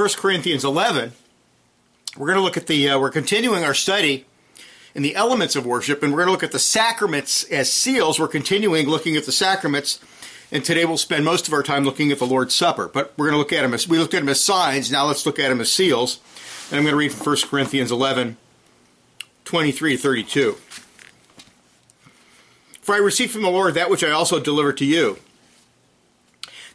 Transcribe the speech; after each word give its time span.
1 0.00 0.08
Corinthians 0.16 0.64
11, 0.64 1.12
we're 2.16 2.26
going 2.26 2.38
to 2.38 2.42
look 2.42 2.56
at 2.56 2.66
the, 2.68 2.88
uh, 2.88 2.98
we're 2.98 3.10
continuing 3.10 3.64
our 3.64 3.74
study 3.74 4.24
in 4.94 5.02
the 5.02 5.14
elements 5.14 5.54
of 5.56 5.66
worship, 5.66 6.02
and 6.02 6.10
we're 6.10 6.20
going 6.20 6.28
to 6.28 6.32
look 6.32 6.42
at 6.42 6.52
the 6.52 6.58
sacraments 6.58 7.44
as 7.44 7.70
seals. 7.70 8.18
We're 8.18 8.26
continuing 8.26 8.88
looking 8.88 9.14
at 9.14 9.26
the 9.26 9.32
sacraments, 9.32 10.00
and 10.50 10.64
today 10.64 10.86
we'll 10.86 10.96
spend 10.96 11.26
most 11.26 11.48
of 11.48 11.52
our 11.52 11.62
time 11.62 11.84
looking 11.84 12.10
at 12.10 12.18
the 12.18 12.24
Lord's 12.24 12.54
Supper. 12.54 12.88
But 12.88 13.12
we're 13.18 13.26
going 13.26 13.34
to 13.34 13.38
look 13.40 13.52
at 13.52 13.60
them 13.60 13.74
as, 13.74 13.86
we 13.86 13.98
looked 13.98 14.14
at 14.14 14.20
them 14.20 14.30
as 14.30 14.42
signs, 14.42 14.90
now 14.90 15.04
let's 15.04 15.26
look 15.26 15.38
at 15.38 15.50
them 15.50 15.60
as 15.60 15.70
seals. 15.70 16.18
And 16.70 16.78
I'm 16.78 16.84
going 16.84 16.94
to 16.94 16.96
read 16.96 17.12
from 17.12 17.26
1 17.26 17.36
Corinthians 17.50 17.92
11, 17.92 18.38
23 19.44 19.96
to 19.96 20.02
32. 20.02 20.52
For 22.80 22.94
I 22.94 22.98
received 22.98 23.32
from 23.32 23.42
the 23.42 23.50
Lord 23.50 23.74
that 23.74 23.90
which 23.90 24.02
I 24.02 24.12
also 24.12 24.40
delivered 24.40 24.78
to 24.78 24.86
you. 24.86 25.18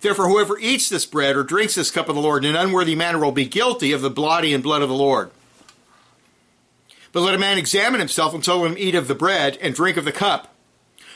Therefore, 0.00 0.28
whoever 0.28 0.58
eats 0.58 0.88
this 0.88 1.04
bread 1.04 1.36
or 1.36 1.42
drinks 1.42 1.74
this 1.74 1.90
cup 1.90 2.08
of 2.08 2.14
the 2.14 2.22
Lord 2.22 2.44
in 2.44 2.54
an 2.54 2.60
unworthy 2.60 2.94
manner 2.94 3.18
will 3.18 3.32
be 3.32 3.44
guilty 3.44 3.92
of 3.92 4.00
the 4.00 4.10
body 4.10 4.54
and 4.54 4.62
blood 4.62 4.82
of 4.82 4.88
the 4.88 4.94
Lord. 4.94 5.30
But 7.12 7.20
let 7.20 7.34
a 7.34 7.38
man 7.38 7.58
examine 7.58 8.00
himself, 8.00 8.32
and 8.34 8.44
so 8.44 8.60
let 8.60 8.70
him 8.70 8.78
eat 8.78 8.94
of 8.94 9.08
the 9.08 9.14
bread 9.14 9.58
and 9.60 9.74
drink 9.74 9.96
of 9.96 10.04
the 10.04 10.12
cup. 10.12 10.54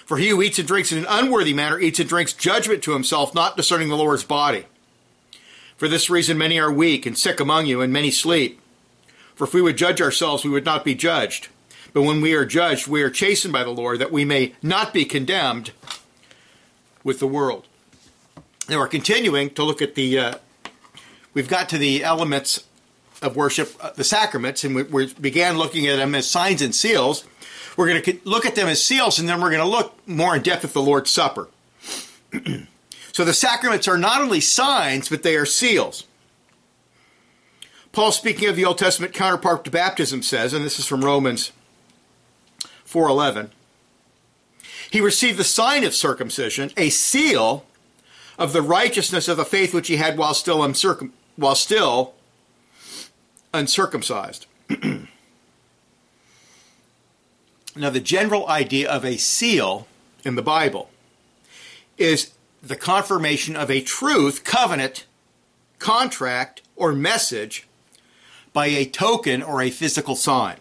For 0.04 0.18
he 0.18 0.28
who 0.28 0.42
eats 0.42 0.58
and 0.58 0.68
drinks 0.68 0.92
in 0.92 0.98
an 0.98 1.06
unworthy 1.08 1.54
manner 1.54 1.78
eats 1.78 1.98
and 1.98 2.08
drinks 2.08 2.34
judgment 2.34 2.82
to 2.82 2.92
himself, 2.92 3.34
not 3.34 3.56
discerning 3.56 3.88
the 3.88 3.96
Lord's 3.96 4.24
body. 4.24 4.66
For 5.76 5.88
this 5.88 6.10
reason, 6.10 6.36
many 6.36 6.58
are 6.58 6.72
weak 6.72 7.06
and 7.06 7.16
sick 7.16 7.40
among 7.40 7.66
you, 7.66 7.80
and 7.80 7.92
many 7.92 8.10
sleep. 8.10 8.60
For 9.34 9.44
if 9.44 9.54
we 9.54 9.62
would 9.62 9.78
judge 9.78 10.02
ourselves, 10.02 10.44
we 10.44 10.50
would 10.50 10.64
not 10.64 10.84
be 10.84 10.94
judged. 10.94 11.48
But 11.92 12.02
when 12.02 12.20
we 12.20 12.34
are 12.34 12.44
judged, 12.44 12.86
we 12.86 13.02
are 13.02 13.10
chastened 13.10 13.52
by 13.52 13.64
the 13.64 13.70
Lord, 13.70 13.98
that 14.00 14.12
we 14.12 14.24
may 14.24 14.54
not 14.62 14.92
be 14.92 15.04
condemned 15.04 15.72
with 17.02 17.18
the 17.18 17.26
world. 17.26 17.66
We're 18.68 18.88
continuing 18.88 19.50
to 19.50 19.62
look 19.62 19.82
at 19.82 19.94
the, 19.94 20.18
uh, 20.18 20.34
we've 21.34 21.48
got 21.48 21.68
to 21.68 21.78
the 21.78 22.02
elements 22.02 22.64
of 23.20 23.36
worship, 23.36 23.74
uh, 23.78 23.90
the 23.90 24.04
sacraments, 24.04 24.64
and 24.64 24.74
we, 24.74 24.82
we, 24.84 25.12
began 25.14 25.58
looking 25.58 25.86
at 25.86 25.96
them 25.96 26.14
as 26.14 26.30
signs 26.30 26.62
and 26.62 26.74
seals. 26.74 27.24
We're 27.76 27.88
going 27.88 28.02
to 28.02 28.18
look 28.24 28.46
at 28.46 28.54
them 28.54 28.68
as 28.68 28.82
seals, 28.82 29.18
and 29.18 29.28
then 29.28 29.40
we're 29.40 29.50
going 29.50 29.62
to 29.62 29.68
look 29.68 29.96
more 30.08 30.34
in 30.34 30.42
depth 30.42 30.64
at 30.64 30.72
the 30.72 30.80
Lord's 30.80 31.10
Supper. 31.10 31.48
so 33.12 33.24
the 33.24 33.34
sacraments 33.34 33.86
are 33.86 33.98
not 33.98 34.22
only 34.22 34.40
signs, 34.40 35.10
but 35.10 35.22
they 35.22 35.36
are 35.36 35.46
seals. 35.46 36.04
Paul, 37.92 38.12
speaking 38.12 38.48
of 38.48 38.56
the 38.56 38.64
Old 38.64 38.78
Testament 38.78 39.12
counterpart 39.12 39.64
to 39.64 39.70
baptism, 39.70 40.22
says, 40.22 40.54
and 40.54 40.64
this 40.64 40.78
is 40.78 40.86
from 40.86 41.04
Romans 41.04 41.52
4:11, 42.86 43.50
he 44.90 45.00
received 45.02 45.38
the 45.38 45.44
sign 45.44 45.84
of 45.84 45.94
circumcision, 45.94 46.70
a 46.78 46.88
seal 46.88 47.66
of 48.38 48.52
the 48.52 48.62
righteousness 48.62 49.28
of 49.28 49.36
the 49.36 49.44
faith 49.44 49.72
which 49.74 49.88
he 49.88 49.96
had 49.96 50.18
while 50.18 50.34
still 50.34 50.58
uncircum- 50.58 51.12
while 51.36 51.54
still 51.54 52.14
uncircumcised. 53.52 54.46
now, 57.76 57.90
the 57.90 58.00
general 58.00 58.48
idea 58.48 58.90
of 58.90 59.04
a 59.04 59.16
seal 59.16 59.86
in 60.24 60.34
the 60.34 60.42
Bible 60.42 60.90
is 61.98 62.32
the 62.62 62.76
confirmation 62.76 63.56
of 63.56 63.70
a 63.70 63.80
truth, 63.80 64.42
covenant, 64.42 65.06
contract, 65.78 66.62
or 66.76 66.92
message 66.92 67.66
by 68.52 68.66
a 68.66 68.86
token 68.86 69.42
or 69.42 69.60
a 69.60 69.70
physical 69.70 70.16
sign. 70.16 70.56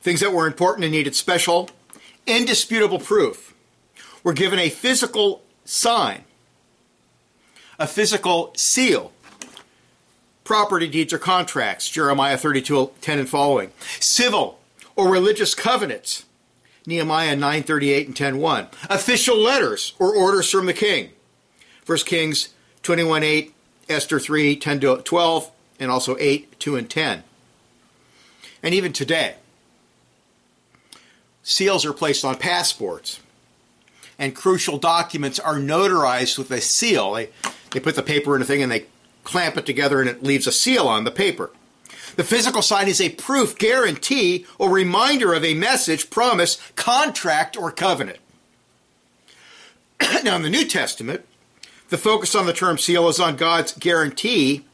Things 0.00 0.20
that 0.20 0.32
were 0.32 0.46
important 0.46 0.84
and 0.84 0.92
needed 0.92 1.14
special, 1.14 1.70
indisputable 2.26 2.98
proof 2.98 3.51
were 4.22 4.32
given 4.32 4.58
a 4.58 4.68
physical 4.68 5.42
sign, 5.64 6.24
a 7.78 7.86
physical 7.86 8.52
seal. 8.56 9.12
Property 10.44 10.88
deeds 10.88 11.12
or 11.12 11.18
contracts, 11.18 11.88
Jeremiah 11.88 12.36
32 12.36 12.90
10 13.00 13.18
and 13.18 13.28
following. 13.28 13.70
Civil 14.00 14.58
or 14.96 15.08
religious 15.08 15.54
covenants, 15.54 16.24
Nehemiah 16.86 17.36
9:38 17.36 18.06
and 18.06 18.16
10:1. 18.16 18.68
Official 18.90 19.36
letters 19.36 19.92
or 19.98 20.14
orders 20.14 20.50
from 20.50 20.66
the 20.66 20.74
king, 20.74 21.10
1 21.86 22.06
Kings 22.06 22.48
21:8, 22.82 23.52
Esther 23.88 24.18
3 24.18 24.56
10 24.56 24.80
to 24.80 24.96
12, 24.96 25.50
and 25.78 25.90
also 25.90 26.16
8 26.18 26.58
2 26.58 26.76
and 26.76 26.90
10. 26.90 27.24
And 28.62 28.74
even 28.74 28.92
today, 28.92 29.36
seals 31.42 31.84
are 31.84 31.92
placed 31.92 32.24
on 32.24 32.36
passports, 32.36 33.20
and 34.18 34.34
crucial 34.34 34.78
documents 34.78 35.38
are 35.38 35.56
notarized 35.56 36.38
with 36.38 36.50
a 36.50 36.60
seal. 36.60 37.12
They, 37.12 37.30
they 37.70 37.80
put 37.80 37.96
the 37.96 38.02
paper 38.02 38.36
in 38.36 38.42
a 38.42 38.44
thing 38.44 38.62
and 38.62 38.70
they 38.70 38.86
clamp 39.24 39.56
it 39.56 39.66
together 39.66 40.00
and 40.00 40.08
it 40.08 40.22
leaves 40.22 40.46
a 40.46 40.52
seal 40.52 40.86
on 40.88 41.04
the 41.04 41.10
paper. 41.10 41.50
The 42.16 42.24
physical 42.24 42.62
sign 42.62 42.88
is 42.88 43.00
a 43.00 43.10
proof, 43.10 43.56
guarantee, 43.56 44.46
or 44.58 44.70
reminder 44.70 45.32
of 45.32 45.44
a 45.44 45.54
message, 45.54 46.10
promise, 46.10 46.58
contract, 46.76 47.56
or 47.56 47.70
covenant. 47.70 48.18
now, 50.22 50.36
in 50.36 50.42
the 50.42 50.50
New 50.50 50.66
Testament, 50.66 51.24
the 51.88 51.96
focus 51.96 52.34
on 52.34 52.46
the 52.46 52.52
term 52.52 52.76
seal 52.76 53.08
is 53.08 53.18
on 53.18 53.36
God's 53.36 53.72
guarantee, 53.72 54.66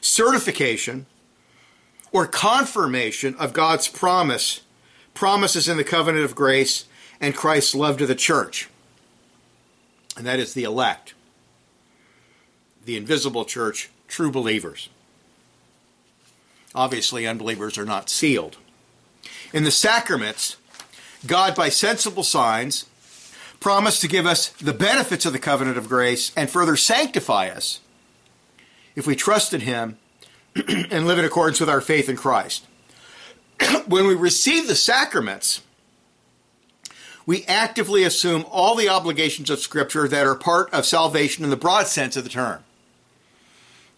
certification, 0.00 1.06
or 2.12 2.26
confirmation 2.26 3.34
of 3.36 3.52
God's 3.52 3.88
promise, 3.88 4.62
promises 5.12 5.68
in 5.68 5.76
the 5.76 5.84
covenant 5.84 6.24
of 6.24 6.34
grace, 6.34 6.86
and 7.20 7.34
Christ's 7.34 7.74
love 7.74 7.98
to 7.98 8.06
the 8.06 8.14
church 8.14 8.70
and 10.16 10.26
that 10.26 10.38
is 10.38 10.54
the 10.54 10.64
elect, 10.64 11.14
the 12.84 12.96
invisible 12.96 13.44
church, 13.44 13.90
true 14.08 14.30
believers. 14.30 14.88
Obviously, 16.74 17.26
unbelievers 17.26 17.78
are 17.78 17.84
not 17.84 18.10
sealed. 18.10 18.56
In 19.52 19.64
the 19.64 19.70
sacraments, 19.70 20.56
God, 21.26 21.54
by 21.54 21.68
sensible 21.68 22.22
signs, 22.22 22.86
promised 23.60 24.00
to 24.02 24.08
give 24.08 24.26
us 24.26 24.48
the 24.48 24.72
benefits 24.72 25.24
of 25.24 25.32
the 25.32 25.38
covenant 25.38 25.78
of 25.78 25.88
grace 25.88 26.32
and 26.36 26.50
further 26.50 26.76
sanctify 26.76 27.48
us 27.48 27.80
if 28.94 29.06
we 29.06 29.16
trust 29.16 29.52
in 29.52 29.62
Him 29.62 29.96
and 30.68 31.06
live 31.06 31.18
in 31.18 31.24
accordance 31.24 31.60
with 31.60 31.68
our 31.68 31.80
faith 31.80 32.08
in 32.08 32.16
Christ. 32.16 32.66
when 33.86 34.06
we 34.06 34.14
receive 34.14 34.68
the 34.68 34.74
sacraments, 34.74 35.62
we 37.26 37.44
actively 37.46 38.04
assume 38.04 38.44
all 38.50 38.76
the 38.76 38.88
obligations 38.88 39.50
of 39.50 39.58
Scripture 39.58 40.06
that 40.06 40.26
are 40.26 40.36
part 40.36 40.72
of 40.72 40.86
salvation 40.86 41.42
in 41.42 41.50
the 41.50 41.56
broad 41.56 41.88
sense 41.88 42.16
of 42.16 42.22
the 42.22 42.30
term. 42.30 42.62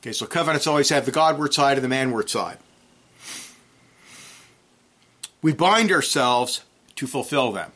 Okay, 0.00 0.12
so 0.12 0.27
covenants 0.27 0.66
always 0.66 0.89
have 0.89 1.05
the 1.05 1.12
Godward 1.12 1.53
side 1.53 1.77
and 1.77 1.84
the 1.84 1.94
manward 1.94 2.31
side. 2.31 2.56
We 5.43 5.53
bind 5.53 5.93
ourselves 5.93 6.65
to 6.97 7.06
fulfill 7.06 7.53
them. 7.53 7.72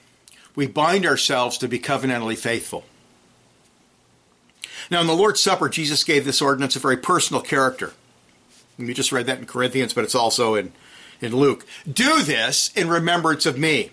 We 0.55 0.67
bind 0.67 1.07
ourselves 1.07 1.59
to 1.59 1.69
be 1.69 1.79
covenantally 1.79 2.37
faithful. 2.37 2.85
Now, 4.91 5.01
in 5.01 5.07
the 5.07 5.15
Lord's 5.15 5.41
Supper, 5.41 5.69
Jesus 5.69 6.03
gave 6.03 6.25
this 6.25 6.43
ordinance 6.43 6.77
a 6.77 6.81
very 6.81 6.97
personal 6.97 7.43
character. 7.43 7.93
We 8.79 8.95
just 8.95 9.13
read 9.13 9.27
that 9.27 9.39
in 9.39 9.47
Corinthians, 9.47 9.93
but 9.93 10.05
it's 10.05 10.15
also 10.15 10.55
in, 10.55 10.73
in 11.21 11.37
Luke. 11.37 11.67
Do 11.91 12.23
this 12.23 12.73
in 12.75 12.89
remembrance 12.89 13.47
of 13.47 13.59
me. 13.59 13.91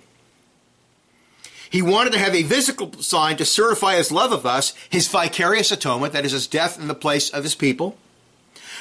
He 1.69 1.81
wanted 1.81 2.13
to 2.13 2.19
have 2.19 2.33
a 2.33 2.44
physical 2.44 2.94
sign 2.94 3.38
to 3.38 3.45
certify 3.45 3.95
his 3.95 4.12
love 4.12 4.31
of 4.31 4.45
us, 4.45 4.74
his 4.89 5.07
vicarious 5.07 5.71
atonement, 5.71 6.13
that 6.13 6.25
is, 6.25 6.31
his 6.31 6.48
death 6.48 6.80
in 6.80 6.88
the 6.88 6.95
place 6.95 7.30
of 7.30 7.44
his 7.44 7.54
people, 7.54 7.98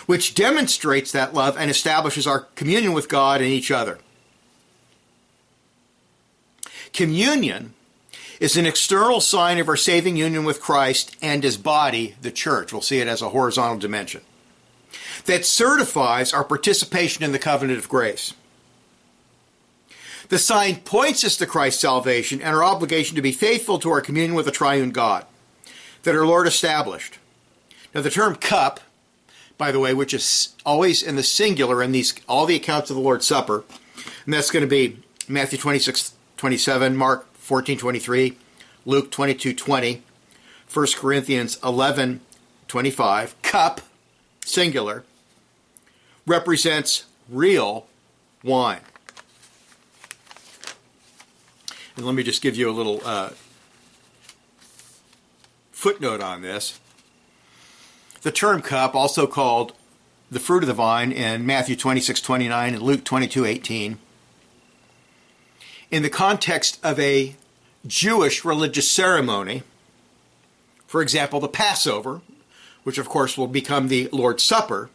which 0.06 0.35
demonstrates 0.35 1.12
that 1.12 1.35
love 1.35 1.56
and 1.58 1.70
establishes 1.70 2.26
our 2.26 2.40
communion 2.55 2.94
with 2.94 3.08
God 3.08 3.40
and 3.40 3.50
each 3.50 3.70
other. 3.70 3.99
Communion 6.94 7.75
is 8.40 8.56
an 8.56 8.67
external 8.67 9.20
sign 9.20 9.58
of 9.58 9.69
our 9.69 9.76
saving 9.76 10.17
union 10.17 10.44
with 10.44 10.61
Christ 10.61 11.14
and 11.20 11.43
his 11.43 11.56
body, 11.56 12.14
the 12.23 12.31
church. 12.31 12.73
We'll 12.73 12.82
see 12.82 13.00
it 13.00 13.08
as 13.08 13.20
a 13.20 13.31
horizontal 13.31 13.79
dimension. 13.79 14.23
That 15.26 15.44
certifies 15.44 16.32
our 16.32 16.44
participation 16.44 17.25
in 17.25 17.32
the 17.32 17.38
covenant 17.38 17.79
of 17.79 17.88
grace. 17.88 18.32
The 20.29 20.39
sign 20.39 20.77
points 20.77 21.25
us 21.25 21.37
to 21.39 21.47
Christ's 21.47 21.81
salvation 21.81 22.43
and 22.43 22.55
our 22.55 22.65
obligation 22.65 23.17
to 23.17 23.23
be 23.23 23.33
faithful 23.33 23.79
to 23.79 23.91
our 23.91 24.01
communion 24.01 24.35
with 24.35 24.45
the 24.45 24.53
triune 24.53 24.91
God 24.91 25.25
that 26.03 26.15
our 26.15 26.27
Lord 26.27 26.47
established, 26.47 27.19
Now, 27.95 28.03
the 28.03 28.11
term 28.11 28.37
cup, 28.37 28.81
by 29.57 29.73
the 29.73 29.81
way, 29.81 29.95
which 29.95 30.15
is 30.15 30.55
always 30.65 31.03
in 31.03 31.17
the 31.17 31.23
singular 31.23 31.83
in 31.83 31.93
these 31.93 32.15
all 32.29 32.47
the 32.47 32.57
accounts 32.57 32.91
of 32.91 32.97
the 32.97 33.03
Lord's 33.03 33.27
Supper, 33.27 33.65
and 34.25 34.35
that's 34.35 34.51
going 34.51 34.63
to 34.63 34.69
be 34.69 34.99
Matthew 35.27 35.59
26, 35.59 36.13
27, 36.37 36.95
Mark 36.95 37.27
14, 37.35 37.79
23, 37.79 38.37
Luke 38.85 39.11
22, 39.11 39.55
20, 39.55 40.03
1 40.73 40.87
Corinthians 40.97 41.59
11, 41.65 42.21
25, 42.69 43.43
cup, 43.43 43.81
singular, 44.45 45.05
represents 46.27 47.07
real 47.29 47.87
wine. 48.43 48.81
And 51.99 52.06
let 52.06 52.15
me 52.15 52.23
just 52.23 52.43
give 52.43 52.55
you 52.55 52.71
a 52.71 52.73
little 52.73 53.00
uh, 53.05 53.31
footnote 55.73 56.21
on 56.21 56.43
this. 56.43 56.79
The 58.23 58.31
term 58.31 58.62
cup, 58.62 58.95
also 58.95 59.27
called 59.27 59.73
the 60.31 60.39
fruit 60.39 60.62
of 60.62 60.69
the 60.69 60.75
vine 60.75 61.11
in 61.11 61.45
Matthew 61.45 61.75
26, 61.75 62.21
29 62.21 62.75
and 62.75 62.83
Luke 62.85 63.03
22, 63.03 63.45
18, 63.45 63.99
in 65.91 66.03
the 66.05 66.09
context 66.09 66.79
of 66.85 67.00
a 67.00 67.35
Jewish 67.85 68.44
religious 68.44 68.89
ceremony, 68.89 69.65
for 70.87 71.03
example, 71.03 71.41
the 71.41 71.49
Passover, 71.49 72.21
which 72.85 72.99
of 72.99 73.09
course 73.09 73.37
will 73.37 73.49
become 73.49 73.89
the 73.89 74.09
Lord's 74.12 74.44
Supper, 74.44 74.89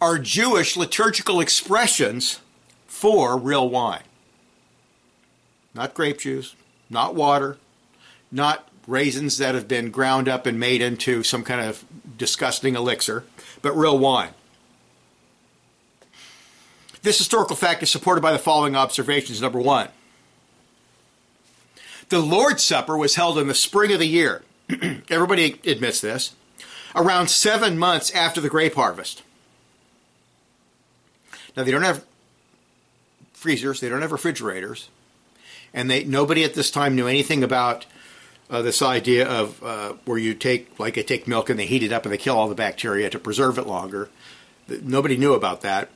are 0.00 0.18
Jewish 0.18 0.76
liturgical 0.76 1.40
expressions 1.40 2.40
for 2.88 3.38
real 3.38 3.68
wine. 3.68 4.02
Not 5.74 5.94
grape 5.94 6.18
juice, 6.18 6.54
not 6.88 7.14
water, 7.14 7.58
not 8.30 8.68
raisins 8.86 9.38
that 9.38 9.54
have 9.54 9.66
been 9.66 9.90
ground 9.90 10.28
up 10.28 10.46
and 10.46 10.58
made 10.58 10.82
into 10.82 11.22
some 11.22 11.42
kind 11.42 11.60
of 11.60 11.84
disgusting 12.16 12.76
elixir, 12.76 13.24
but 13.62 13.72
real 13.72 13.98
wine. 13.98 14.30
This 17.02 17.18
historical 17.18 17.56
fact 17.56 17.82
is 17.82 17.90
supported 17.90 18.20
by 18.20 18.32
the 18.32 18.38
following 18.38 18.76
observations. 18.76 19.42
Number 19.42 19.60
one, 19.60 19.88
the 22.08 22.20
Lord's 22.20 22.62
Supper 22.62 22.96
was 22.96 23.16
held 23.16 23.38
in 23.38 23.46
the 23.46 23.54
spring 23.54 23.92
of 23.92 23.98
the 23.98 24.06
year. 24.06 24.42
Everybody 25.10 25.60
admits 25.66 26.00
this. 26.00 26.34
Around 26.94 27.28
seven 27.28 27.76
months 27.76 28.10
after 28.12 28.40
the 28.40 28.48
grape 28.48 28.74
harvest. 28.74 29.22
Now, 31.56 31.64
they 31.64 31.70
don't 31.70 31.82
have 31.82 32.04
freezers, 33.32 33.80
they 33.80 33.88
don't 33.88 34.02
have 34.02 34.12
refrigerators, 34.12 34.88
and 35.74 35.90
they 35.90 36.04
nobody 36.04 36.44
at 36.44 36.54
this 36.54 36.70
time 36.70 36.94
knew 36.94 37.06
anything 37.06 37.44
about 37.44 37.84
uh, 38.48 38.62
this 38.62 38.80
idea 38.80 39.28
of 39.28 39.62
uh, 39.62 39.94
where 40.04 40.18
you 40.18 40.34
take, 40.34 40.78
like, 40.78 40.94
they 40.94 41.02
take 41.02 41.26
milk 41.26 41.50
and 41.50 41.58
they 41.58 41.66
heat 41.66 41.82
it 41.82 41.92
up 41.92 42.04
and 42.04 42.12
they 42.12 42.18
kill 42.18 42.36
all 42.36 42.48
the 42.48 42.54
bacteria 42.54 43.10
to 43.10 43.18
preserve 43.18 43.58
it 43.58 43.66
longer. 43.66 44.08
Nobody 44.68 45.16
knew 45.16 45.34
about 45.34 45.62
that. 45.62 45.90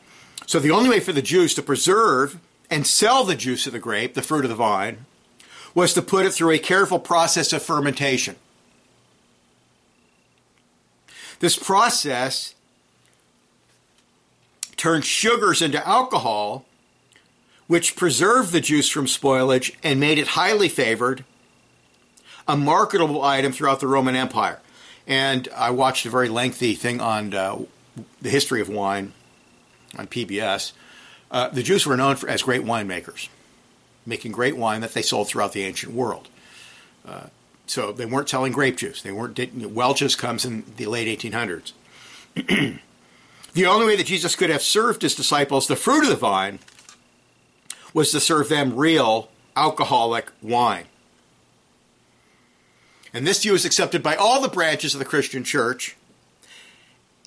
So 0.47 0.59
the 0.59 0.71
only 0.71 0.89
way 0.89 1.01
for 1.01 1.13
the 1.13 1.23
Jews 1.23 1.55
to 1.55 1.63
preserve 1.63 2.39
and 2.71 2.87
sell 2.87 3.25
the 3.25 3.37
juice 3.37 3.67
of 3.67 3.73
the 3.73 3.79
grape, 3.79 4.15
the 4.15 4.23
fruit 4.23 4.45
of 4.45 4.51
the 4.51 4.57
vine, 4.57 5.07
was 5.75 5.95
to 5.95 6.03
put 6.03 6.27
it 6.27 6.33
through 6.33 6.51
a 6.51 6.59
careful 6.59 6.99
process 6.99 7.53
of 7.53 7.63
fermentation. 7.63 8.37
This 11.41 11.57
process 11.57 12.55
turns 14.77 15.05
sugars 15.05 15.63
into 15.63 15.87
alcohol, 15.87 16.65
which 17.69 17.95
preserved 17.95 18.51
the 18.51 18.61
juice 18.61 18.89
from 18.89 19.07
spoilage 19.07 19.77
and 19.85 20.01
made 20.01 20.19
it 20.19 20.29
highly 20.29 20.69
favored, 20.69 21.25
a 22.49 22.57
marketable 22.57 23.23
item 23.23 23.53
throughout 23.53 23.79
the 23.79 23.87
Roman 23.87 24.17
Empire. 24.17 24.59
And 25.07 25.49
I 25.55 25.71
watched 25.71 26.05
a 26.07 26.11
very 26.11 26.29
lengthy 26.29 26.75
thing 26.75 27.01
on 27.01 27.33
uh, 27.35 27.59
the 28.21 28.31
history 28.31 28.61
of 28.61 28.69
wine 28.69 29.13
on 29.97 30.07
PBS. 30.07 30.73
Uh, 31.31 31.49
the 31.49 31.63
Jews 31.63 31.87
were 31.87 31.97
known 31.97 32.17
for, 32.17 32.29
as 32.29 32.43
great 32.43 32.63
winemakers, 32.63 33.29
making 34.07 34.33
great 34.33 34.57
wine 34.57 34.81
that 34.81 34.95
they 34.95 35.03
sold 35.03 35.29
throughout 35.29 35.53
the 35.53 35.65
ancient 35.65 35.93
world. 35.93 36.29
Uh, 37.07 37.27
so 37.67 37.93
they 37.93 38.07
weren't 38.07 38.31
selling 38.31 38.53
grape 38.53 38.79
juice. 38.79 39.03
They 39.03 39.13
weren't. 39.13 39.39
Welch's 39.55 40.17
comes 40.17 40.47
in 40.47 40.65
the 40.79 40.87
late 40.87 41.21
1800s. 41.21 41.73
the 43.55 43.67
only 43.67 43.87
way 43.87 43.97
that 43.97 44.07
Jesus 44.07 44.37
could 44.37 44.49
have 44.49 44.63
served 44.63 45.03
his 45.03 45.15
disciples 45.15 45.69
the 45.69 45.77
fruit 45.77 46.03
of 46.03 46.09
the 46.09 46.17
vine 46.17 46.61
was 47.95 48.11
to 48.13 48.21
serve 48.21 48.49
them 48.49 48.77
real 48.77 49.31
alcoholic 49.57 50.31
wine. 50.43 50.85
And 53.13 53.27
this 53.27 53.43
view 53.43 53.55
is 53.55 53.65
accepted 53.65 54.03
by 54.03 54.15
all 54.15 54.41
the 54.41 54.49
branches 54.49 54.95
of 54.95 54.99
the 54.99 55.05
Christian 55.05 55.43
church 55.43 55.97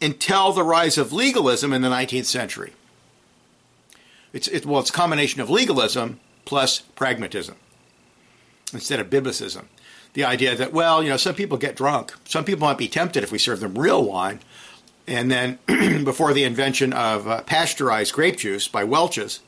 until 0.01 0.51
the 0.51 0.63
rise 0.63 0.97
of 0.97 1.13
legalism 1.13 1.73
in 1.73 1.81
the 1.81 1.89
19th 1.89 2.25
century. 2.25 2.73
It's, 4.33 4.47
it, 4.47 4.65
well, 4.65 4.79
it's 4.79 4.89
a 4.89 4.93
combination 4.93 5.41
of 5.41 5.49
legalism 5.49 6.19
plus 6.45 6.79
pragmatism 6.79 7.55
instead 8.73 8.99
of 8.99 9.09
biblicism. 9.09 9.65
The 10.13 10.23
idea 10.23 10.55
that, 10.55 10.73
well, 10.73 11.03
you 11.03 11.09
know, 11.09 11.17
some 11.17 11.35
people 11.35 11.57
get 11.57 11.75
drunk. 11.75 12.13
Some 12.25 12.45
people 12.45 12.67
might 12.67 12.77
be 12.77 12.87
tempted 12.87 13.23
if 13.23 13.31
we 13.31 13.37
serve 13.37 13.59
them 13.59 13.77
real 13.77 14.03
wine. 14.03 14.39
And 15.07 15.31
then 15.31 15.59
before 16.03 16.33
the 16.33 16.43
invention 16.43 16.93
of 16.93 17.27
uh, 17.27 17.41
pasteurized 17.43 18.13
grape 18.13 18.37
juice 18.37 18.67
by 18.67 18.83
Welch's 18.83 19.41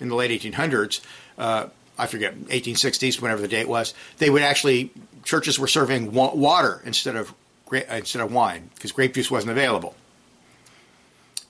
in 0.00 0.08
the 0.08 0.14
late 0.14 0.30
1800s, 0.30 1.00
uh, 1.38 1.68
I 1.98 2.06
forget, 2.06 2.38
1860s, 2.38 3.20
whenever 3.20 3.40
the 3.40 3.48
date 3.48 3.68
was, 3.68 3.94
they 4.18 4.30
would 4.30 4.42
actually, 4.42 4.90
churches 5.24 5.58
were 5.58 5.68
serving 5.68 6.12
wa- 6.12 6.34
water 6.34 6.82
instead 6.84 7.16
of 7.16 7.34
instead 7.72 8.22
of 8.22 8.32
wine 8.32 8.70
because 8.74 8.92
grape 8.92 9.14
juice 9.14 9.30
wasn't 9.30 9.50
available. 9.50 9.96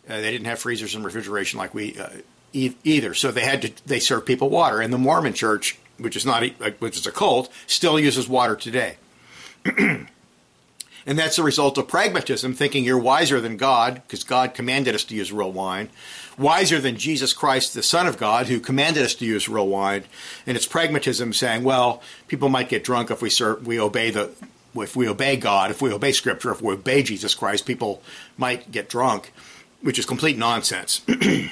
Uh, 0.08 0.20
they 0.20 0.30
didn't 0.30 0.46
have 0.46 0.58
freezers 0.58 0.94
and 0.94 1.04
refrigeration 1.04 1.58
like 1.58 1.74
we 1.74 1.98
uh, 1.98 2.08
e- 2.52 2.74
either, 2.84 3.12
so 3.12 3.30
they 3.30 3.42
had 3.42 3.62
to 3.62 3.72
they 3.86 4.00
served 4.00 4.26
people 4.26 4.48
water. 4.48 4.80
And 4.80 4.92
the 4.92 4.98
Mormon 4.98 5.34
Church, 5.34 5.78
which 5.98 6.16
is 6.16 6.24
not 6.24 6.44
which 6.78 6.96
is 6.96 7.06
a 7.06 7.12
cult, 7.12 7.52
still 7.66 7.98
uses 7.98 8.28
water 8.28 8.56
today. 8.56 8.96
and 9.76 10.08
that's 11.04 11.36
the 11.36 11.42
result 11.42 11.76
of 11.76 11.88
pragmatism, 11.88 12.54
thinking 12.54 12.84
you're 12.84 12.98
wiser 12.98 13.40
than 13.40 13.56
God 13.56 14.02
because 14.06 14.24
God 14.24 14.54
commanded 14.54 14.94
us 14.94 15.04
to 15.04 15.14
use 15.14 15.32
real 15.32 15.52
wine, 15.52 15.88
wiser 16.38 16.80
than 16.80 16.96
Jesus 16.96 17.32
Christ, 17.32 17.74
the 17.74 17.82
Son 17.82 18.06
of 18.06 18.18
God, 18.18 18.46
who 18.46 18.60
commanded 18.60 19.02
us 19.02 19.14
to 19.16 19.26
use 19.26 19.48
real 19.48 19.68
wine. 19.68 20.04
And 20.46 20.56
it's 20.56 20.66
pragmatism 20.66 21.32
saying, 21.32 21.64
well, 21.64 22.02
people 22.28 22.48
might 22.48 22.68
get 22.68 22.84
drunk 22.84 23.10
if 23.10 23.22
we 23.22 23.30
serve, 23.30 23.66
we 23.66 23.80
obey 23.80 24.10
the 24.10 24.30
if 24.82 24.94
we 24.94 25.08
obey 25.08 25.36
God, 25.36 25.70
if 25.70 25.80
we 25.80 25.90
obey 25.90 26.12
Scripture, 26.12 26.50
if 26.50 26.60
we 26.60 26.74
obey 26.74 27.02
Jesus 27.02 27.34
Christ, 27.34 27.64
people 27.64 28.02
might 28.36 28.70
get 28.70 28.90
drunk, 28.90 29.32
which 29.80 29.98
is 29.98 30.04
complete 30.04 30.36
nonsense. 30.36 30.98
the 31.06 31.48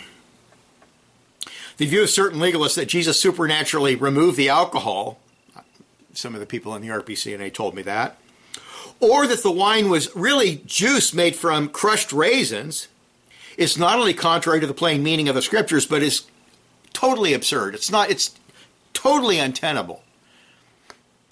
view 1.78 2.02
of 2.02 2.10
certain 2.10 2.38
legalists 2.38 2.76
that 2.76 2.86
Jesus 2.86 3.18
supernaturally 3.18 3.94
removed 3.96 4.36
the 4.36 4.50
alcohol, 4.50 5.18
some 6.12 6.34
of 6.34 6.40
the 6.40 6.46
people 6.46 6.74
in 6.74 6.82
the 6.82 6.88
RPCNA 6.88 7.54
told 7.54 7.74
me 7.74 7.80
that, 7.82 8.18
or 9.00 9.26
that 9.26 9.42
the 9.42 9.50
wine 9.50 9.88
was 9.88 10.14
really 10.14 10.62
juice 10.66 11.14
made 11.14 11.34
from 11.34 11.68
crushed 11.68 12.12
raisins, 12.12 12.88
is 13.56 13.78
not 13.78 13.98
only 13.98 14.14
contrary 14.14 14.60
to 14.60 14.66
the 14.66 14.74
plain 14.74 15.02
meaning 15.02 15.28
of 15.28 15.34
the 15.34 15.42
scriptures, 15.42 15.86
but 15.86 16.02
is 16.02 16.24
totally 16.92 17.32
absurd. 17.32 17.74
It's 17.74 17.90
not. 17.90 18.10
It's 18.10 18.34
totally 18.92 19.38
untenable. 19.38 20.02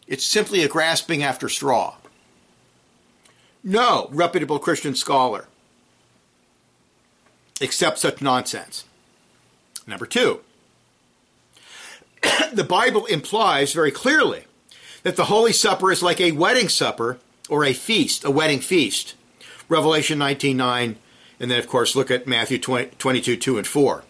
It's 0.07 0.25
simply 0.25 0.63
a 0.63 0.69
grasping 0.69 1.23
after 1.23 1.49
straw. 1.49 1.97
No 3.65 4.09
reputable 4.11 4.59
Christian 4.59 4.95
scholar 4.95 5.47
accepts 7.61 8.03
such 8.03 8.21
nonsense. 8.21 8.85
Number 9.87 10.07
two, 10.07 10.41
the 12.53 12.65
Bible 12.65 13.07
implies 13.07 13.73
very 13.73 13.91
clearly 13.91 14.45
that 15.03 15.17
the 15.17 15.27
Holy 15.27 15.53
Supper 15.53 15.91
is 15.91 16.03
like 16.03 16.21
a 16.21 16.33
wedding 16.33 16.69
supper 16.69 17.19
or 17.49 17.65
a 17.65 17.73
feast, 17.73 18.25
a 18.25 18.31
wedding 18.31 18.61
feast. 18.61 19.15
Revelation 19.69 20.19
19.9, 20.19 20.97
and 21.43 21.51
then, 21.51 21.59
of 21.59 21.67
course, 21.67 21.97
look 21.97 22.09
at 22.09 22.29
Matthew 22.29 22.57
20, 22.57 22.93
22, 22.99 23.37
2 23.37 23.59
and 23.59 23.67
4. 23.67 24.05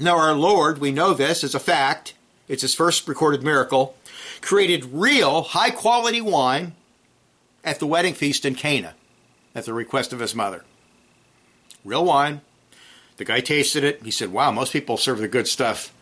Now, 0.00 0.16
our 0.16 0.32
Lord, 0.32 0.78
we 0.78 0.90
know 0.92 1.12
this 1.12 1.44
as 1.44 1.54
a 1.54 1.60
fact, 1.60 2.14
it's 2.48 2.62
his 2.62 2.74
first 2.74 3.06
recorded 3.06 3.42
miracle, 3.42 3.96
created 4.40 4.86
real 4.86 5.42
high 5.42 5.68
quality 5.68 6.22
wine 6.22 6.72
at 7.62 7.80
the 7.80 7.86
wedding 7.86 8.14
feast 8.14 8.46
in 8.46 8.54
Cana 8.54 8.94
at 9.54 9.66
the 9.66 9.74
request 9.74 10.14
of 10.14 10.20
his 10.20 10.34
mother. 10.34 10.64
Real 11.84 12.06
wine. 12.06 12.40
The 13.18 13.26
guy 13.26 13.40
tasted 13.40 13.84
it. 13.84 14.02
He 14.02 14.10
said, 14.10 14.32
Wow, 14.32 14.52
most 14.52 14.72
people 14.72 14.96
serve 14.96 15.18
the 15.18 15.28
good 15.28 15.46
stuff 15.46 15.94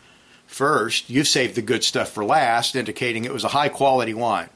first. 0.47 1.11
You've 1.11 1.29
saved 1.29 1.57
the 1.57 1.63
good 1.63 1.83
stuff 1.83 2.11
for 2.11 2.25
last, 2.25 2.77
indicating 2.77 3.25
it 3.25 3.35
was 3.35 3.45
a 3.45 3.49
high 3.49 3.69
quality 3.69 4.15
wine. 4.15 4.49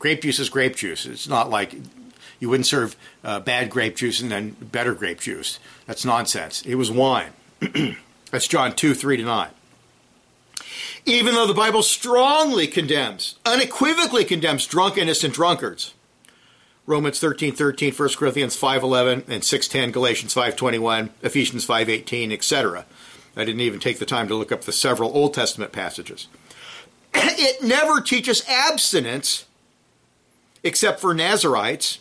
Grape 0.00 0.20
juice 0.20 0.40
is 0.40 0.50
grape 0.50 0.74
juice. 0.74 1.06
It's 1.06 1.28
not 1.28 1.48
like 1.48 1.76
you 2.40 2.48
wouldn't 2.48 2.66
serve 2.66 2.96
uh, 3.22 3.40
bad 3.40 3.70
grape 3.70 3.96
juice 3.96 4.20
and 4.20 4.30
then 4.30 4.50
better 4.60 4.94
grape 4.94 5.20
juice. 5.20 5.58
That's 5.86 6.04
nonsense. 6.04 6.62
It 6.62 6.74
was 6.74 6.90
wine. 6.90 7.32
That's 8.30 8.48
John 8.48 8.74
2 8.74 8.94
3 8.94 9.18
to 9.18 9.24
9 9.24 9.50
even 11.06 11.34
though 11.34 11.46
the 11.46 11.54
Bible 11.54 11.82
strongly 11.82 12.66
condemns, 12.66 13.36
unequivocally 13.44 14.24
condemns 14.24 14.66
drunkenness 14.66 15.22
and 15.24 15.34
drunkards. 15.34 15.94
Romans 16.86 17.18
13, 17.18 17.54
13, 17.54 17.92
1 17.92 18.08
Corinthians 18.16 18.56
5, 18.56 18.82
11, 18.82 19.24
and 19.28 19.44
6, 19.44 19.68
10, 19.68 19.90
Galatians 19.90 20.34
5, 20.34 20.56
21, 20.56 21.10
Ephesians 21.22 21.64
5, 21.64 21.88
18, 21.88 22.32
etc. 22.32 22.84
I 23.36 23.44
didn't 23.44 23.62
even 23.62 23.80
take 23.80 23.98
the 23.98 24.06
time 24.06 24.28
to 24.28 24.34
look 24.34 24.52
up 24.52 24.62
the 24.62 24.72
several 24.72 25.14
Old 25.14 25.34
Testament 25.34 25.72
passages. 25.72 26.28
it 27.14 27.62
never 27.62 28.00
teaches 28.00 28.46
abstinence 28.48 29.46
except 30.62 31.00
for 31.00 31.14
Nazarites, 31.14 31.98